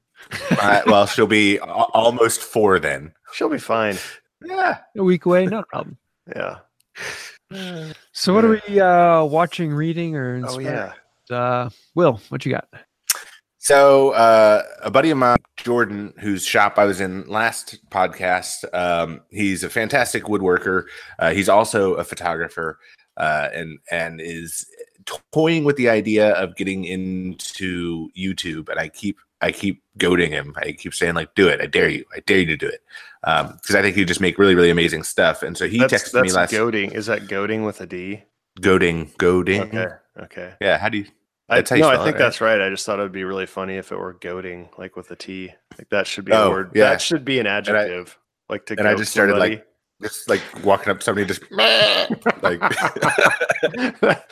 Uh, 0.51 0.82
well, 0.86 1.05
she'll 1.05 1.28
be 1.28 1.57
a- 1.57 1.63
almost 1.63 2.41
four 2.41 2.80
then. 2.80 3.13
She'll 3.34 3.49
be 3.49 3.59
fine. 3.59 3.97
Yeah. 4.43 4.80
A 4.97 5.03
week 5.03 5.26
away, 5.26 5.45
not 5.45 5.63
a 5.63 5.67
problem. 5.67 5.97
Yeah. 6.36 6.57
So, 8.13 8.34
what 8.34 8.45
are 8.45 8.59
we 8.67 8.80
uh, 8.80 9.24
watching, 9.26 9.74
reading, 9.74 10.15
or 10.15 10.41
Oh 10.47 10.59
yeah. 10.59 10.93
Uh, 11.30 11.69
Will, 11.95 12.19
what 12.30 12.45
you 12.45 12.51
got? 12.51 12.67
So 13.63 14.09
uh, 14.09 14.63
a 14.82 14.91
buddy 14.91 15.09
of 15.09 15.17
mine, 15.17 15.38
Jordan, 15.55 16.13
whose 16.19 16.45
shop 16.45 16.78
I 16.78 16.84
was 16.84 16.99
in 16.99 17.26
last 17.30 17.80
podcast, 17.89 18.65
um, 18.74 19.21
he's 19.30 19.63
a 19.63 19.69
fantastic 19.69 20.24
woodworker. 20.26 20.84
Uh, 21.17 21.32
he's 21.32 21.47
also 21.47 21.93
a 21.93 22.03
photographer, 22.03 22.78
uh, 23.15 23.47
and 23.53 23.80
and 23.89 24.19
is 24.19 24.65
toying 25.32 25.63
with 25.63 25.78
the 25.78 25.88
idea 25.88 26.32
of 26.34 26.57
getting 26.57 26.84
into 26.84 28.09
YouTube. 28.17 28.67
And 28.67 28.82
I 28.82 28.89
keep 28.89 29.17
I 29.43 29.51
keep 29.51 29.83
goading 29.97 30.31
him. 30.31 30.53
I 30.57 30.71
keep 30.71 30.93
saying 30.93 31.15
like, 31.15 31.35
"Do 31.35 31.47
it! 31.47 31.61
I 31.61 31.65
dare 31.67 31.89
you! 31.89 32.05
I 32.15 32.21
dare 32.21 32.39
you 32.39 32.45
to 32.47 32.57
do 32.57 32.67
it!" 32.67 32.81
Um, 33.23 33.57
because 33.61 33.75
I 33.75 33.81
think 33.81 33.95
you 33.97 34.05
just 34.05 34.21
make 34.21 34.37
really 34.37 34.55
really 34.55 34.69
amazing 34.71 35.03
stuff. 35.03 35.43
And 35.43 35.57
so 35.57 35.67
he 35.67 35.77
that's 35.79 35.93
texted 35.93 36.15
me 36.15 36.21
that's 36.29 36.33
last 36.35 36.51
goading. 36.51 36.91
Is 36.91 37.05
that 37.07 37.27
goading 37.27 37.63
with 37.63 37.81
a 37.81 37.85
D? 37.85 38.23
goading 38.61 39.11
goading. 39.17 39.61
Okay. 39.63 39.87
Okay. 40.21 40.53
Yeah. 40.61 40.77
How 40.77 40.89
do 40.89 40.99
you? 40.99 41.05
I, 41.49 41.57
That's 41.57 41.69
how 41.71 41.75
you 41.75 41.81
no, 41.81 41.89
I 41.89 41.93
spell 41.95 42.01
it, 42.03 42.05
think 42.05 42.15
right? 42.15 42.23
that's 42.23 42.41
right. 42.41 42.61
I 42.61 42.69
just 42.69 42.85
thought 42.85 42.99
it 42.99 43.01
would 43.03 43.11
be 43.11 43.25
really 43.25 43.45
funny 43.45 43.75
if 43.75 43.91
it 43.91 43.97
were 43.97 44.13
goading, 44.13 44.69
like 44.77 44.95
with 44.95 45.11
a 45.11 45.15
T. 45.15 45.51
Like 45.77 45.89
that 45.89 46.07
should 46.07 46.23
be 46.25 46.31
Oh, 46.31 46.47
a 46.47 46.49
word. 46.49 46.71
yeah. 46.73 46.89
That 46.91 47.01
should 47.01 47.25
be 47.25 47.39
an 47.39 47.47
adjective. 47.47 48.17
like 48.49 48.65
to 48.67 48.75
and 48.79 48.87
I 48.87 48.95
just 48.95 49.11
started, 49.11 49.33
somebody. 49.33 49.55
like, 49.57 49.67
Just 50.01 50.29
like 50.29 50.41
walking 50.63 50.89
up 50.91 50.99
to 50.99 51.03
somebody, 51.03 51.27
just 51.27 51.43
like 52.41 52.61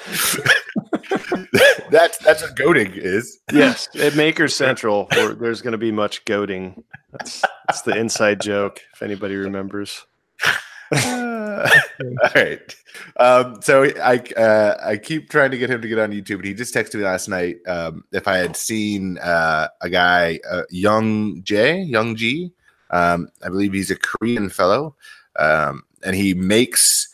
that's 1.92 2.18
that's 2.20 2.42
what 2.42 2.56
goading 2.56 2.94
is. 2.94 3.40
yes, 3.52 3.88
at 4.00 4.16
Maker 4.16 4.48
Central, 4.48 5.08
there's 5.12 5.62
going 5.62 5.74
to 5.74 5.78
be 5.78 5.92
much 5.92 6.26
goading. 6.26 6.84
That's, 7.12 7.44
that's 7.68 7.82
the 7.82 7.98
inside 7.98 8.42
joke, 8.42 8.82
if 8.94 9.02
anybody 9.02 9.36
remembers. 9.36 10.06
All 11.06 12.30
right. 12.36 12.76
Um, 13.18 13.62
so 13.62 13.84
I 13.84 14.18
uh, 14.36 14.76
I 14.84 14.98
keep 14.98 15.30
trying 15.30 15.52
to 15.52 15.58
get 15.58 15.70
him 15.70 15.82
to 15.82 15.88
get 15.88 16.00
on 16.00 16.12
YouTube, 16.12 16.36
and 16.36 16.46
he 16.46 16.54
just 16.54 16.74
texted 16.74 16.96
me 16.96 17.04
last 17.04 17.28
night 17.28 17.58
um, 17.68 18.04
if 18.12 18.28
I 18.28 18.38
had 18.38 18.56
seen 18.56 19.18
uh, 19.20 19.68
a 19.82 19.90
guy, 19.90 20.40
uh, 20.50 20.64
Young 20.70 21.44
J, 21.44 21.82
Young 21.82 22.16
G. 22.16 22.52
Um, 22.90 23.30
I 23.44 23.50
believe 23.50 23.74
he's 23.74 23.92
a 23.92 23.96
Korean 23.96 24.50
fellow, 24.50 24.96
um, 25.38 25.84
and 26.04 26.16
he 26.16 26.34
makes 26.34 27.08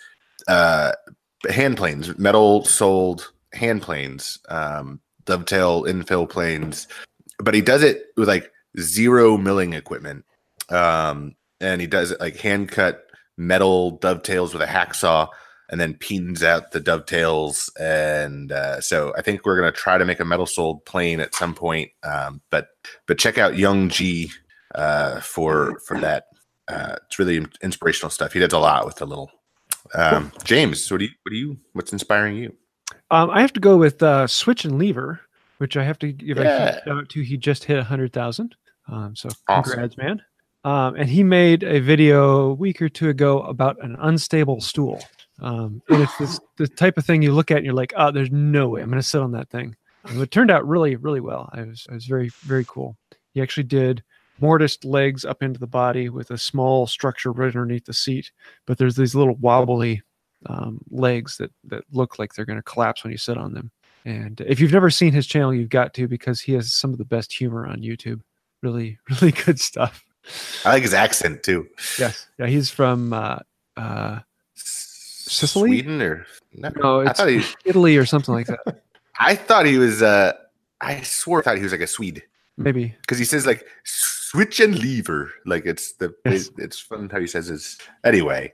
uh, 0.48 0.94
hand 1.50 1.78
planes, 1.78 2.18
metal 2.18 2.66
soled 2.66 3.32
hand 3.54 3.82
planes, 3.82 4.40
um, 4.50 5.00
dovetail 5.26 5.84
infill 5.84 6.30
planes, 6.30 6.88
but 7.40 7.54
he 7.54 7.62
does 7.62 7.84
it 7.84 8.06
with 8.16 8.28
like 8.28 8.52
zero 8.80 9.38
milling 9.38 9.74
equipment, 9.74 10.26
um, 10.70 11.36
and 11.60 11.82
he 11.82 11.88
does 11.88 12.12
it 12.12 12.20
like 12.20 12.38
hand 12.38 12.70
cut 12.70 13.04
metal 13.38 13.92
dovetails 13.92 14.54
with 14.54 14.62
a 14.62 14.68
hacksaw 14.68 15.28
and 15.70 15.82
then 15.82 15.94
peens 15.94 16.44
out 16.44 16.72
the 16.72 16.80
dovetails. 16.80 17.70
And 17.80 18.52
uh, 18.52 18.82
so 18.82 19.14
i 19.18 19.22
think 19.22 19.46
we're 19.46 19.60
going 19.60 19.72
to 19.72 19.78
try 19.78 19.98
to 19.98 20.06
make 20.06 20.20
a 20.20 20.26
metal 20.26 20.46
soled 20.46 20.86
plane 20.86 21.20
at 21.20 21.36
some 21.36 21.54
point 21.54 21.92
um, 22.04 22.42
but 22.50 22.70
but 23.06 23.20
check 23.20 23.38
out 23.38 23.58
young 23.58 23.90
g 23.90 24.32
uh, 24.76 25.20
for 25.20 25.80
for 25.80 26.00
that. 26.00 26.26
Uh, 26.68 26.98
it's 27.06 27.18
really 27.18 27.46
inspirational 27.62 28.10
stuff. 28.10 28.34
He 28.34 28.40
does 28.40 28.52
a 28.52 28.60
lot 28.60 28.86
with 28.86 28.98
the 28.98 29.06
little 29.06 29.32
um, 29.94 30.32
james 30.44 30.90
what 30.92 30.98
do 30.98 31.06
you 31.06 31.12
what 31.24 31.30
do 31.30 31.38
you 31.38 31.58
what's 31.74 31.94
inspiring 31.94 32.36
you 32.36 32.54
Um, 33.10 33.30
I 33.30 33.42
have 33.42 33.54
to 33.54 33.60
go 33.60 33.78
with 33.78 34.02
uh, 34.04 34.28
Switch 34.28 34.66
and 34.66 34.78
Lever, 34.78 35.22
which 35.60 35.78
I 35.78 35.84
have 35.84 35.98
to 36.00 36.12
give 36.12 36.38
a 36.38 36.44
Yeah. 36.44 36.72
huge 36.72 36.84
shout 36.84 36.98
out 36.98 37.10
to. 37.10 37.22
He 37.22 37.38
just 37.38 37.64
hit 37.64 37.78
a 37.78 37.84
hundred 37.84 38.14
thousand. 38.14 38.56
Um, 38.88 39.16
so 39.16 39.30
Awesome. 39.48 39.72
congrats, 39.74 39.98
man. 39.98 40.22
Um, 40.64 40.96
and 40.96 41.10
he 41.10 41.24
made 41.24 41.64
a 41.64 41.80
video 41.80 42.50
a 42.50 42.54
week 42.54 42.82
or 42.82 42.90
two 42.90 43.10
ago 43.10 43.42
about 43.44 43.78
an 43.84 43.96
unstable 44.00 44.60
stool. 44.60 45.02
Um, 45.40 45.82
and 45.90 46.02
it's 46.02 46.18
this 46.18 46.40
the 46.58 46.68
type 46.68 46.98
of 46.98 47.06
thing 47.06 47.22
you 47.22 47.32
look 47.32 47.52
at 47.52 47.58
and 47.58 47.66
you're 47.66 47.76
like, 47.76 47.94
oh, 47.96 48.12
there's 48.12 48.32
no 48.32 48.70
way 48.70 48.82
I'm 48.82 48.90
going 48.90 49.02
to 49.02 49.08
sit 49.08 49.22
on 49.22 49.32
that 49.34 49.50
thing. 49.50 49.76
And 50.04 50.20
it 50.20 50.32
turned 50.32 50.52
out 50.52 50.68
really, 50.68 50.96
really 50.96 51.20
well. 51.22 51.50
I 51.54 51.62
was, 51.62 51.86
I 51.90 51.94
was 51.94 52.06
very, 52.06 52.30
very 52.44 52.66
cool. 52.66 52.98
He 53.34 53.42
actually 53.42 53.64
did 53.64 54.04
mortised 54.40 54.84
legs 54.84 55.26
up 55.26 55.42
into 55.44 55.60
the 55.60 55.68
body 55.68 56.10
with 56.10 56.32
a 56.32 56.38
small 56.38 56.88
structure 56.88 57.32
right 57.32 57.48
underneath 57.48 57.86
the 57.86 57.94
seat, 57.94 58.32
but 58.66 58.78
there's 58.78 58.96
these 58.96 59.16
little 59.16 59.36
wobbly 59.36 60.02
um, 60.46 60.80
legs 60.92 61.38
that 61.38 61.52
that 61.66 61.84
look 61.92 62.20
like 62.20 62.34
they're 62.34 62.46
going 62.46 62.60
to 62.60 62.64
collapse 62.64 63.04
when 63.04 63.12
you 63.12 63.18
sit 63.18 63.38
on 63.38 63.54
them. 63.54 63.72
And 64.06 64.40
if 64.48 64.60
you've 64.60 64.72
never 64.72 64.90
seen 64.90 65.12
his 65.12 65.28
channel, 65.28 65.54
you've 65.54 65.70
got 65.70 65.94
to 65.96 66.08
because 66.08 66.40
he 66.40 66.54
has 66.54 66.74
some 66.74 66.92
of 66.92 66.98
the 66.98 67.06
best 67.06 67.34
humor 67.34 67.66
on 67.68 67.82
YouTube. 67.82 68.22
Really, 68.64 68.98
really 69.10 69.32
good 69.34 69.60
stuff. 69.60 70.04
i 70.66 70.70
like 70.74 70.84
his 70.84 70.94
accent 70.94 71.44
too 71.44 71.68
Yes, 72.00 72.28
yeah, 72.40 72.48
he's 72.48 72.70
from 72.70 73.14
uh, 73.14 73.40
uh, 73.78 74.20
sicily 74.56 75.70
sweden 75.82 76.02
or 76.02 76.26
no, 76.54 76.70
no, 76.78 77.00
it's 77.02 77.20
he 77.24 77.42
Italy 77.70 77.98
or 77.98 78.06
something 78.06 78.34
like 78.34 78.48
that. 78.48 78.82
i 79.20 79.36
thought 79.36 79.66
he 79.66 79.78
was 79.78 80.02
uh 80.02 80.34
i 80.82 81.02
swore 81.02 81.40
i 81.40 81.42
thought 81.44 81.58
he 81.58 81.64
was 81.64 81.72
like 81.72 81.82
a 81.82 81.88
swede 81.88 82.24
Maybe. 82.58 82.96
because 83.02 83.18
he 83.20 83.26
says 83.26 83.46
like 83.46 83.66
switch 83.86 84.60
and 84.60 84.78
lever 84.80 85.32
like 85.46 85.66
it's 85.66 85.94
the 85.94 86.14
Yes. 86.26 86.48
it- 86.48 86.54
it's 86.58 86.80
fun 86.80 87.10
how 87.10 87.20
he 87.20 87.28
says 87.28 87.48
his 87.48 87.78
anyway 88.04 88.52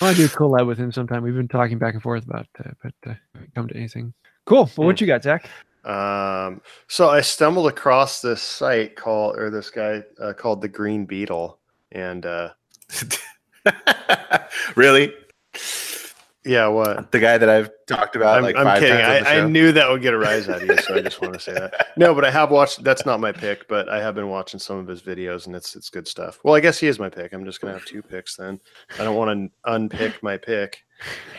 I 0.00 0.04
want 0.04 0.16
do 0.16 0.24
a 0.24 0.28
collab 0.28 0.66
with 0.66 0.78
him 0.78 0.92
sometime. 0.92 1.22
We've 1.22 1.34
been 1.34 1.48
talking 1.48 1.78
back 1.78 1.94
and 1.94 2.02
forth 2.02 2.24
about, 2.24 2.46
uh, 2.64 2.70
but 2.82 3.10
uh, 3.10 3.14
come 3.54 3.66
to 3.68 3.76
anything. 3.76 4.14
Cool. 4.44 4.70
Well, 4.76 4.86
what 4.86 5.00
you 5.00 5.06
got, 5.06 5.22
Zach? 5.22 5.48
Um, 5.84 6.60
so 6.86 7.08
I 7.08 7.20
stumbled 7.20 7.66
across 7.66 8.20
this 8.20 8.42
site 8.42 8.94
called, 8.94 9.36
or 9.36 9.50
this 9.50 9.70
guy 9.70 10.02
uh, 10.20 10.34
called 10.34 10.60
the 10.60 10.68
Green 10.68 11.04
Beetle, 11.04 11.58
and 11.92 12.24
uh, 12.26 12.50
really 14.76 15.12
yeah, 16.44 16.66
what? 16.68 17.10
the 17.12 17.18
guy 17.18 17.36
that 17.36 17.48
i've 17.48 17.70
talked 17.86 18.16
about 18.16 18.38
I'm, 18.38 18.42
like 18.42 18.56
I'm 18.56 18.64
five 18.64 18.80
kidding. 18.80 18.96
times 18.96 19.18
on 19.18 19.24
the 19.24 19.30
I, 19.30 19.44
I 19.44 19.46
knew 19.46 19.72
that 19.72 19.88
would 19.88 20.02
get 20.02 20.14
a 20.14 20.18
rise 20.18 20.48
out 20.48 20.62
of 20.62 20.68
you, 20.68 20.76
so 20.78 20.94
I 20.94 21.00
just 21.00 21.20
want 21.20 21.34
to 21.34 21.40
say 21.40 21.52
that. 21.52 21.88
No, 21.96 22.14
but 22.14 22.24
I 22.24 22.30
have 22.30 22.50
watched. 22.50 22.84
That's 22.84 23.04
not 23.04 23.18
my 23.18 23.32
pick, 23.32 23.66
but 23.66 23.88
I 23.88 24.00
have 24.00 24.14
been 24.14 24.28
watching 24.28 24.60
some 24.60 24.76
of 24.78 24.86
his 24.86 25.02
videos, 25.02 25.46
and 25.46 25.56
it's 25.56 25.74
it's 25.74 25.90
good 25.90 26.06
stuff. 26.06 26.38
Well, 26.44 26.54
I 26.54 26.60
guess 26.60 26.78
he 26.78 26.86
is 26.86 27.00
my 27.00 27.08
pick. 27.08 27.32
I'm 27.32 27.44
just 27.44 27.60
gonna 27.60 27.72
have 27.72 27.84
two 27.84 28.02
picks 28.02 28.36
then. 28.36 28.60
I 29.00 29.04
don't 29.04 29.16
want 29.16 29.52
to 29.52 29.72
unpick 29.72 30.22
my 30.22 30.36
pick. 30.36 30.78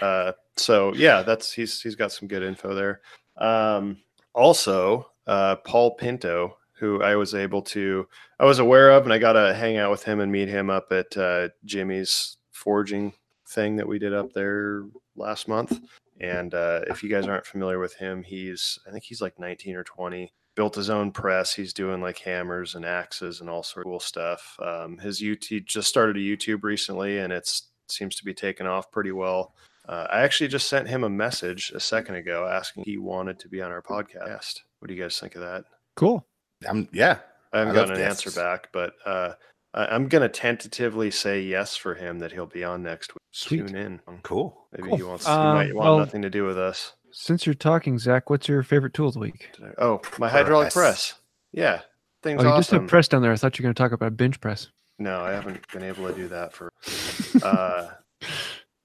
Uh, 0.02 0.34
so 0.58 0.93
yeah, 0.95 1.22
that's 1.22 1.54
he's 1.54 1.82
he's 1.82 1.95
got 1.95 2.12
some 2.12 2.28
good 2.28 2.43
info 2.43 2.74
there. 2.74 3.02
Um, 3.38 3.97
also, 4.34 5.12
uh, 5.28 5.56
Paul 5.58 5.95
Pinto, 5.95 6.58
who 6.74 7.02
I 7.02 7.16
was 7.16 7.34
able 7.36 7.62
to, 7.64 8.08
I 8.39 8.45
was 8.45 8.60
aware 8.60 8.91
of, 8.91 9.04
and 9.04 9.14
I 9.14 9.18
got 9.18 9.34
to 9.34 9.54
hang 9.54 9.78
out 9.78 9.91
with 9.91 10.04
him 10.04 10.20
and 10.20 10.32
meet 10.32 10.50
him 10.50 10.70
up 10.70 10.91
at 10.91 11.16
uh, 11.16 11.50
Jimmy's 11.66 12.38
forging 12.52 13.14
thing 13.50 13.76
that 13.78 13.88
we 13.88 14.00
did 14.00 14.14
up 14.14 14.34
there 14.34 14.84
last 15.16 15.47
month. 15.47 15.80
And 16.22 16.54
uh, 16.54 16.82
if 16.88 17.04
you 17.04 17.10
guys 17.10 17.28
aren't 17.28 17.45
familiar 17.45 17.80
with 17.80 17.95
him, 17.95 18.24
he's 18.24 18.78
I 18.88 18.91
think 18.91 19.04
he's 19.04 19.22
like 19.22 19.39
19 19.39 19.76
or 19.76 19.84
20. 19.84 20.34
Built 20.56 20.76
his 20.76 20.89
own 20.89 21.12
press. 21.12 21.54
He's 21.54 21.74
doing 21.74 22.02
like 22.02 22.18
hammers 22.18 22.76
and 22.76 22.86
axes 22.86 23.39
and 23.39 23.50
all 23.50 23.64
sort 23.64 23.86
of 23.86 23.91
cool 23.91 24.00
stuff. 24.00 24.58
Um, 24.62 24.97
his 24.97 25.22
YouTube 25.22 25.66
just 25.66 25.88
started 25.88 26.18
a 26.18 26.20
YouTube 26.20 26.64
recently, 26.64 27.20
and 27.20 27.32
it's 27.32 27.70
seems 27.88 28.16
to 28.18 28.26
be 28.26 28.34
taking 28.34 28.68
off 28.68 28.91
pretty 28.91 29.12
well. 29.12 29.54
Uh, 29.88 30.06
I 30.12 30.22
actually 30.22 30.50
just 30.50 30.68
sent 30.68 30.88
him 30.88 31.04
a 31.04 31.10
message 31.10 31.72
a 31.74 31.80
second 31.80 32.16
ago 32.16 32.47
asking 32.47 32.84
he 32.84 32.97
wanted 32.97 33.39
to 33.39 33.47
be 33.47 33.62
on 33.62 33.72
our 33.72 33.82
podcast. 33.82 34.60
What 34.80 34.89
do 34.89 34.93
you 34.93 35.02
guys 35.02 35.20
think 35.20 35.36
of 35.36 35.41
that? 35.41 35.64
Cool. 35.95 36.26
I'm, 36.68 36.89
yeah 36.91 37.20
I 37.52 37.60
haven't 37.60 37.76
I 37.76 37.80
gotten 37.80 37.95
an 37.95 38.02
answer 38.02 38.32
back, 38.32 38.70
but 38.72 38.93
uh, 39.06 39.34
I, 39.74 39.86
I'm 39.88 40.07
going 40.07 40.22
to 40.22 40.30
tentatively 40.30 41.11
say 41.11 41.41
yes 41.41 41.76
for 41.76 41.95
him 41.95 42.20
that 42.20 42.32
he'll 42.32 42.45
be 42.45 42.63
on 42.63 42.84
next 42.84 43.13
week. 43.13 43.20
Sweet. 43.32 43.67
Tune 43.67 43.76
in. 43.76 43.99
cool 44.24 44.67
Maybe 44.72 44.89
Cool. 44.89 44.97
he 44.97 45.03
wants. 45.03 45.26
he 45.26 45.32
Um, 45.32 45.55
might 45.55 45.74
want 45.76 45.86
well- 45.89 45.99
nothing 45.99 46.22
to 46.24 46.30
do 46.30 46.43
with 46.45 46.57
us. 46.57 46.93
Since 47.11 47.45
you're 47.47 47.55
talking, 47.55 47.97
Zach, 47.97 48.30
what's 48.30 48.47
your 48.47 48.61
favorite 48.61 48.93
tool 48.93 49.07
of 49.07 49.15
the 49.15 49.20
week? 49.20 49.49
I- 49.63 49.74
Oh, 49.84 50.01
my 50.20 50.30
hydraulic 50.30 50.72
Press. 50.72 51.11
press. 51.11 51.13
Yeah, 51.51 51.82
thing's 52.22 52.41
Oh, 52.43 52.43
you 52.47 52.49
just 52.57 52.70
awesome. 52.70 52.82
have 52.84 52.89
press 52.89 53.07
down 53.07 53.24
there. 53.24 53.32
I 53.32 53.36
thought 53.36 53.57
you 53.57 53.63
were 53.63 53.67
going 53.67 53.74
to 53.76 53.82
talk 53.84 53.91
about 53.93 54.15
bench 54.15 54.39
press. 54.39 54.67
no, 54.99 55.22
I 55.22 55.32
haven't 55.32 55.67
been 55.72 55.84
able 55.84 56.07
to 56.07 56.13
do 56.13 56.28
that 56.28 56.53
for. 56.53 56.70
Uh, 57.43 57.89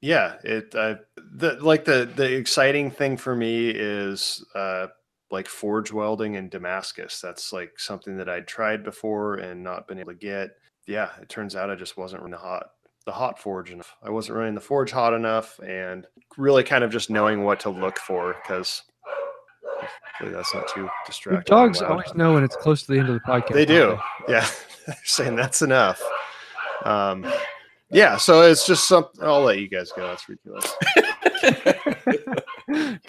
yeah, 0.01 0.35
it. 0.45 0.74
Uh, 0.74 0.97
the 1.16 1.55
like 1.61 1.85
the 1.85 2.09
the 2.14 2.30
exciting 2.37 2.91
thing 2.91 3.16
for 3.16 3.35
me 3.35 3.70
is 3.70 4.45
uh, 4.55 4.89
like 5.30 5.49
forge 5.49 5.91
welding 5.93 6.35
in 6.35 6.49
Damascus. 6.51 7.20
That's 7.20 7.53
like 7.53 7.78
something 7.78 8.16
that 8.18 8.28
I'd 8.28 8.47
tried 8.47 8.85
before 8.85 9.37
and 9.37 9.62
not 9.64 9.89
been 9.89 9.99
able 9.99 10.12
to 10.12 10.18
get. 10.18 10.51
Yeah, 10.87 11.11
it 11.20 11.28
turns 11.28 11.57
out 11.57 11.70
I 11.70 11.74
just 11.74 11.97
wasn't 11.97 12.22
running 12.22 12.32
the 12.32 12.39
hot 12.39 12.70
the 13.07 13.12
hot 13.12 13.39
forge 13.39 13.70
enough. 13.70 13.95
I 14.03 14.11
wasn't 14.11 14.39
running 14.39 14.55
the 14.55 14.61
forge 14.61 14.91
hot 14.91 15.12
enough, 15.12 15.59
and 15.61 16.07
really 16.37 16.64
kind 16.64 16.85
of 16.85 16.91
just 16.91 17.11
knowing 17.11 17.45
what 17.45 17.61
to 17.61 17.70
look 17.70 17.99
for 17.99 18.37
because. 18.43 18.82
That's 20.20 20.55
not 20.55 20.68
too 20.68 20.89
distracting. 21.05 21.39
and 21.39 21.45
dogs 21.45 21.82
always 21.82 22.14
know 22.14 22.35
when 22.35 22.45
it's 22.45 22.57
close 22.57 22.85
to 22.85 22.93
the 22.93 22.99
end 23.01 23.09
of 23.09 23.14
the 23.14 23.20
podcast. 23.20 23.53
They 23.53 23.66
don't 23.66 23.99
do. 23.99 24.32
Yeah. 24.32 24.47
saying 25.05 25.37
that's 25.37 25.62
enough. 25.62 26.01
Um, 26.85 27.26
yeah, 27.91 28.16
so 28.16 28.43
it's 28.43 28.66
just 28.66 28.89
something. 28.89 29.22
I'll 29.22 29.43
let 29.43 29.59
you 29.59 29.68
guys 29.68 29.93
go. 29.93 30.07
That's 30.07 30.28
ridiculous. 30.28 30.72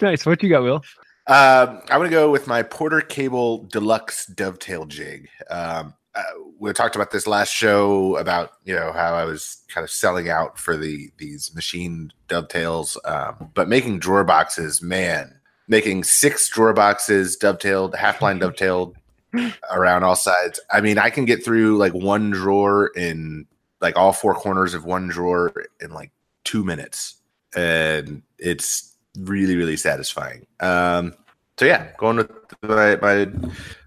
nice. 0.00 0.26
What 0.26 0.42
you 0.42 0.48
got, 0.48 0.62
Will? 0.62 0.82
Um, 1.28 1.80
I'm 1.88 1.98
gonna 1.98 2.08
go 2.08 2.30
with 2.30 2.46
my 2.46 2.62
Porter 2.62 3.00
Cable 3.00 3.64
Deluxe 3.64 4.26
Dovetail 4.26 4.86
Jig. 4.86 5.28
Um, 5.50 5.94
uh, 6.16 6.22
we 6.58 6.72
talked 6.72 6.96
about 6.96 7.10
this 7.10 7.26
last 7.26 7.52
show 7.52 8.16
about 8.16 8.52
you 8.64 8.74
know 8.74 8.90
how 8.92 9.14
I 9.14 9.24
was 9.24 9.58
kind 9.68 9.84
of 9.84 9.90
selling 9.90 10.30
out 10.30 10.58
for 10.58 10.76
the 10.76 11.10
these 11.18 11.54
machine 11.54 12.10
dovetails, 12.28 12.98
um, 13.04 13.50
but 13.54 13.68
making 13.68 13.98
drawer 13.98 14.24
boxes, 14.24 14.80
man, 14.80 15.38
making 15.68 16.04
six 16.04 16.48
drawer 16.48 16.72
boxes 16.72 17.36
dovetailed, 17.36 17.94
half 17.94 18.22
line 18.22 18.38
dovetailed 18.40 18.96
around 19.70 20.04
all 20.04 20.16
sides. 20.16 20.58
I 20.72 20.80
mean, 20.80 20.98
I 20.98 21.10
can 21.10 21.26
get 21.26 21.44
through 21.44 21.76
like 21.76 21.92
one 21.92 22.30
drawer 22.30 22.90
in 22.96 23.46
like 23.82 23.96
all 23.96 24.12
four 24.12 24.34
corners 24.34 24.72
of 24.72 24.86
one 24.86 25.08
drawer 25.08 25.52
in 25.80 25.90
like 25.90 26.12
two 26.44 26.64
minutes, 26.64 27.16
and 27.54 28.22
it's 28.38 28.96
really 29.18 29.56
really 29.56 29.76
satisfying. 29.76 30.46
Um, 30.60 31.12
so 31.58 31.66
yeah, 31.66 31.90
going 31.98 32.16
with 32.16 32.30
my 32.62 32.96
my 32.96 33.28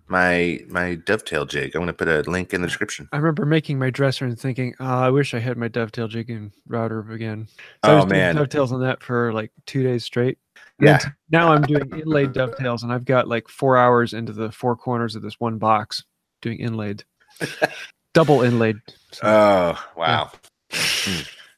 my 0.09 0.59
my 0.69 0.95
dovetail 0.95 1.45
jig. 1.45 1.75
I'm 1.75 1.79
going 1.81 1.87
to 1.87 1.93
put 1.93 2.07
a 2.07 2.21
link 2.29 2.53
in 2.53 2.61
the 2.61 2.67
description. 2.67 3.07
I 3.11 3.17
remember 3.17 3.45
making 3.45 3.79
my 3.79 3.89
dresser 3.89 4.25
and 4.25 4.39
thinking, 4.39 4.75
oh, 4.79 4.85
I 4.85 5.09
wish 5.09 5.33
I 5.33 5.39
had 5.39 5.57
my 5.57 5.67
dovetail 5.67 6.07
jig 6.07 6.29
and 6.29 6.51
router 6.67 6.99
again. 7.11 7.47
So 7.85 7.91
I 7.91 7.93
Oh, 7.93 7.95
was 7.97 8.05
doing 8.05 8.11
man. 8.19 8.35
dovetails 8.35 8.71
on 8.71 8.81
that 8.81 9.01
for 9.03 9.31
like 9.33 9.51
two 9.65 9.83
days 9.83 10.03
straight. 10.03 10.37
Yeah. 10.79 10.99
And 11.03 11.13
Now 11.29 11.51
I'm 11.53 11.61
doing 11.61 11.89
inlaid 11.91 12.33
dovetails, 12.33 12.83
and 12.83 12.91
I've 12.91 13.05
got 13.05 13.27
like 13.27 13.47
four 13.47 13.77
hours 13.77 14.13
into 14.13 14.33
the 14.33 14.51
four 14.51 14.75
corners 14.75 15.15
of 15.15 15.21
this 15.21 15.39
one 15.39 15.57
box 15.57 16.03
doing 16.41 16.59
inlaid, 16.59 17.03
double 18.13 18.41
inlaid. 18.41 18.77
So, 19.11 19.21
Oh 19.27 19.83
wow! 19.95 20.31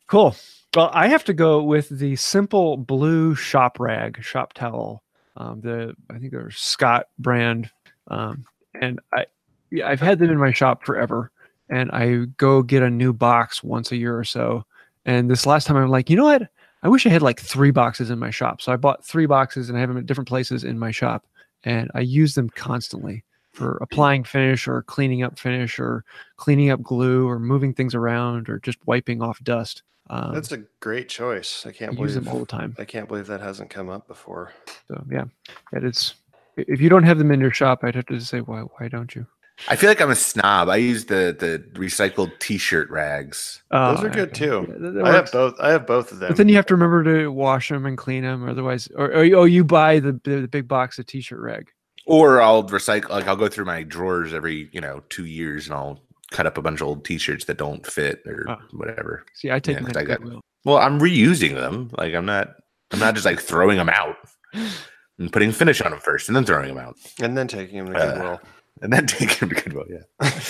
cool. 0.07 0.35
Well, 0.75 0.89
I 0.93 1.07
have 1.07 1.25
to 1.25 1.33
go 1.33 1.61
with 1.63 1.89
the 1.89 2.15
simple 2.15 2.77
blue 2.77 3.35
shop 3.35 3.79
rag, 3.79 4.23
shop 4.23 4.53
towel. 4.53 5.03
Um, 5.37 5.61
the 5.61 5.95
I 6.09 6.17
think 6.19 6.31
they're 6.31 6.51
Scott 6.51 7.07
brand, 7.19 7.69
um, 8.07 8.45
and 8.73 8.99
I 9.13 9.25
yeah, 9.71 9.87
I've 9.87 10.01
had 10.01 10.19
them 10.19 10.29
in 10.29 10.37
my 10.37 10.51
shop 10.51 10.85
forever. 10.85 11.31
And 11.69 11.89
I 11.91 12.25
go 12.35 12.61
get 12.61 12.83
a 12.83 12.89
new 12.89 13.13
box 13.13 13.63
once 13.63 13.91
a 13.91 13.95
year 13.95 14.17
or 14.17 14.25
so. 14.25 14.65
And 15.05 15.31
this 15.31 15.45
last 15.45 15.65
time 15.65 15.77
I'm 15.77 15.89
like, 15.89 16.09
you 16.09 16.17
know 16.17 16.25
what? 16.25 16.49
I 16.83 16.89
wish 16.89 17.05
I 17.05 17.09
had 17.09 17.21
like 17.21 17.39
three 17.39 17.71
boxes 17.71 18.09
in 18.09 18.19
my 18.19 18.29
shop. 18.29 18.61
So 18.61 18.73
I 18.73 18.75
bought 18.75 19.05
three 19.05 19.25
boxes 19.25 19.69
and 19.69 19.77
I 19.77 19.81
have 19.81 19.89
them 19.89 19.97
at 19.97 20.05
different 20.05 20.27
places 20.27 20.63
in 20.63 20.77
my 20.77 20.91
shop, 20.91 21.25
and 21.63 21.89
I 21.95 22.01
use 22.01 22.35
them 22.35 22.49
constantly 22.49 23.23
for 23.53 23.77
applying 23.81 24.23
finish 24.23 24.67
or 24.67 24.81
cleaning 24.83 25.23
up 25.23 25.37
finish 25.37 25.79
or 25.79 26.03
cleaning 26.37 26.71
up 26.71 26.81
glue 26.81 27.27
or 27.27 27.39
moving 27.39 27.73
things 27.73 27.95
around 27.95 28.49
or 28.49 28.59
just 28.59 28.79
wiping 28.85 29.21
off 29.21 29.41
dust. 29.43 29.83
Um, 30.09 30.33
That's 30.33 30.51
a 30.51 30.63
great 30.79 31.07
choice. 31.07 31.63
I 31.65 31.69
I 31.69 31.71
can't 31.71 31.91
use 31.91 32.13
believe 32.13 32.25
them 32.25 32.33
all 32.33 32.39
the 32.39 32.45
time. 32.45 32.75
I 32.79 32.85
can't 32.85 33.07
believe 33.07 33.27
that 33.27 33.39
hasn't 33.39 33.69
come 33.69 33.89
up 33.89 34.07
before. 34.07 34.51
So 34.87 35.03
yeah, 35.09 35.25
it 35.71 35.83
is. 35.83 36.15
If 36.57 36.81
you 36.81 36.89
don't 36.89 37.03
have 37.03 37.17
them 37.17 37.31
in 37.31 37.39
your 37.39 37.51
shop, 37.51 37.79
I'd 37.83 37.95
have 37.95 38.05
to 38.07 38.19
say 38.19 38.39
why. 38.39 38.61
Why 38.61 38.87
don't 38.87 39.13
you? 39.15 39.25
I 39.67 39.75
feel 39.75 39.89
like 39.89 40.01
I'm 40.01 40.09
a 40.09 40.15
snob. 40.15 40.69
I 40.69 40.77
use 40.77 41.05
the 41.05 41.35
the 41.37 41.63
recycled 41.79 42.39
T-shirt 42.39 42.89
rags. 42.89 43.61
Uh, 43.69 43.93
Those 43.93 44.05
are 44.05 44.09
good 44.09 44.33
too. 44.33 44.65
yeah, 44.67 44.75
that- 44.79 44.91
that 44.95 45.05
I 45.05 45.11
have 45.13 45.31
both. 45.31 45.53
I 45.59 45.69
have 45.71 45.85
both 45.85 46.11
of 46.11 46.19
them. 46.19 46.29
But 46.29 46.37
then 46.37 46.49
you 46.49 46.55
have 46.55 46.65
to 46.67 46.73
remember 46.75 47.03
to 47.03 47.27
wash 47.31 47.69
them 47.69 47.85
and 47.85 47.97
clean 47.97 48.23
them, 48.23 48.47
otherwise, 48.49 48.87
or, 48.95 49.11
or 49.13 49.23
you- 49.23 49.37
oh, 49.37 49.43
you 49.43 49.63
buy 49.63 49.99
the, 49.99 50.19
the 50.23 50.41
the 50.41 50.47
big 50.47 50.67
box 50.67 50.97
of 50.99 51.05
t-shirt 51.05 51.39
rag. 51.39 51.69
Or 52.07 52.41
I'll 52.41 52.63
recycle. 52.63 53.09
Like 53.09 53.27
I'll 53.27 53.35
go 53.35 53.47
through 53.47 53.65
my 53.65 53.83
drawers 53.83 54.33
every 54.33 54.69
you 54.71 54.81
know 54.81 55.03
two 55.09 55.25
years, 55.25 55.67
and 55.67 55.75
I'll 55.75 55.99
cut 56.31 56.47
up 56.47 56.57
a 56.57 56.61
bunch 56.61 56.81
of 56.81 56.87
old 56.87 57.05
T-shirts 57.05 57.45
that 57.45 57.57
don't 57.57 57.85
fit 57.85 58.23
or 58.25 58.45
Oh. 58.49 58.55
whatever. 58.71 59.25
See, 59.35 59.51
I 59.51 59.59
take 59.59 59.75
Yeah, 59.75 59.81
them 59.81 59.85
'cause 59.87 59.93
to 59.93 59.99
I 59.99 60.03
got- 60.17 60.43
Well, 60.65 60.77
I'm 60.77 60.99
reusing 60.99 61.55
them. 61.55 61.91
Like 61.97 62.13
I'm 62.15 62.25
not. 62.25 62.55
I'm 62.91 62.99
not 62.99 63.13
just 63.13 63.25
like 63.25 63.39
throwing 63.39 63.77
them 63.77 63.89
out 63.89 64.15
and 65.21 65.31
putting 65.31 65.51
finish 65.51 65.81
on 65.81 65.91
them 65.91 65.99
first, 65.99 66.27
and 66.29 66.35
then 66.35 66.43
throwing 66.45 66.67
them 66.67 66.77
out, 66.77 66.95
and 67.21 67.37
then 67.37 67.47
taking 67.47 67.83
them 67.85 67.93
to 67.93 67.99
Uh, 67.99 68.13
Goodwill. 68.13 68.41
and 68.81 68.91
then 68.93 69.05
taking 69.07 69.37
them 69.39 69.49
to 69.49 69.55
Goodwill. 69.63 69.85
Yeah. 69.89 70.29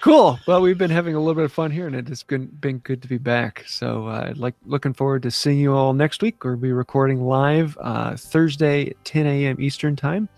Cool. 0.00 0.38
Well, 0.46 0.60
we've 0.60 0.78
been 0.78 0.90
having 0.90 1.14
a 1.14 1.18
little 1.18 1.34
bit 1.34 1.44
of 1.44 1.52
fun 1.52 1.70
here, 1.72 1.86
and 1.86 1.96
it 1.96 2.08
has 2.08 2.22
been, 2.22 2.46
been 2.46 2.78
good 2.78 3.02
to 3.02 3.08
be 3.08 3.18
back. 3.18 3.64
So, 3.66 4.06
uh, 4.06 4.32
like, 4.36 4.54
looking 4.64 4.92
forward 4.94 5.22
to 5.24 5.30
seeing 5.30 5.58
you 5.58 5.74
all 5.74 5.92
next 5.92 6.22
week. 6.22 6.44
We'll 6.44 6.56
be 6.56 6.70
recording 6.72 7.22
live 7.24 7.76
uh, 7.80 8.16
Thursday, 8.16 8.94
10 9.04 9.26
a.m. 9.26 9.56
Eastern 9.60 9.96
time, 9.96 10.28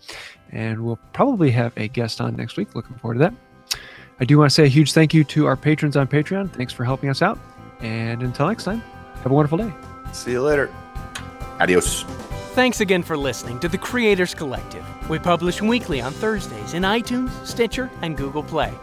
and 0.51 0.83
we'll 0.83 0.99
probably 1.13 1.51
have 1.51 1.73
a 1.77 1.87
guest 1.89 2.21
on 2.21 2.35
next 2.35 2.57
week. 2.57 2.73
Looking 2.73 2.95
forward 2.97 3.15
to 3.15 3.19
that. 3.19 3.33
I 4.19 4.25
do 4.25 4.37
want 4.39 4.49
to 4.49 4.53
say 4.53 4.63
a 4.63 4.67
huge 4.67 4.93
thank 4.93 5.13
you 5.13 5.23
to 5.25 5.45
our 5.45 5.55
patrons 5.57 5.95
on 5.95 6.07
Patreon. 6.07 6.51
Thanks 6.53 6.73
for 6.73 6.83
helping 6.85 7.09
us 7.09 7.21
out, 7.21 7.37
and 7.81 8.23
until 8.23 8.47
next 8.47 8.63
time, 8.63 8.79
have 9.17 9.31
a 9.31 9.33
wonderful 9.35 9.57
day. 9.59 9.71
See 10.13 10.31
you 10.31 10.41
later. 10.41 10.71
Adios. 11.59 12.03
Thanks 12.53 12.81
again 12.81 13.01
for 13.01 13.15
listening 13.15 13.61
to 13.61 13.69
the 13.69 13.77
Creators 13.77 14.35
Collective. 14.35 14.83
We 15.09 15.19
publish 15.19 15.61
weekly 15.61 16.01
on 16.01 16.11
Thursdays 16.11 16.73
in 16.73 16.83
iTunes, 16.83 17.31
Stitcher, 17.47 17.89
and 18.01 18.17
Google 18.17 18.43
Play. 18.43 18.73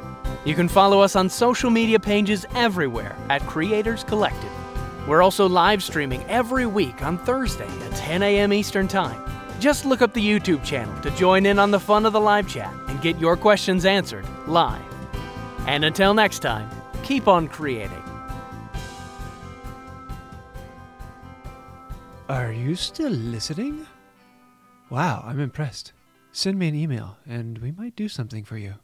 You 0.47 0.55
can 0.55 0.69
follow 0.69 1.01
us 1.01 1.15
on 1.15 1.29
social 1.29 1.69
media 1.69 2.01
pages 2.01 2.47
everywhere 2.55 3.15
at 3.29 3.47
Creators 3.47 4.05
Collective. 4.05 4.51
We're 5.07 5.21
also 5.21 5.47
live 5.47 5.83
streaming 5.83 6.25
every 6.31 6.65
week 6.65 7.03
on 7.03 7.19
Thursday 7.19 7.69
at 7.69 7.93
10 7.93 8.23
a.m. 8.23 8.55
Eastern 8.55 8.89
Time. 8.89 9.23
Just 9.61 9.85
look 9.85 10.01
up 10.01 10.15
the 10.15 10.27
YouTube 10.27 10.65
channel 10.65 10.99
to 11.03 11.11
join 11.11 11.45
in 11.45 11.59
on 11.59 11.71
the 11.71 11.79
fun 11.79 12.07
of 12.07 12.15
the 12.15 12.21
live 12.21 12.49
chat 12.49 12.73
and 12.89 13.03
get 13.03 13.19
your 13.19 13.37
questions 13.37 13.85
answered 13.85 14.25
live. 14.47 14.83
And 15.67 15.85
until 15.85 16.15
next 16.15 16.39
time, 16.39 16.71
keep 17.03 17.29
on 17.29 17.49
creating. 17.49 18.08
Are 22.29 22.53
you 22.53 22.75
still 22.75 23.11
listening? 23.11 23.87
Wow, 24.91 25.25
I'm 25.27 25.41
impressed. 25.41 25.95
Send 26.31 26.59
me 26.59 26.69
an 26.69 26.75
email, 26.75 27.17
and 27.27 27.57
we 27.57 27.73
might 27.73 27.97
do 27.97 28.07
something 28.07 28.45
for 28.45 28.59
you. 28.59 28.75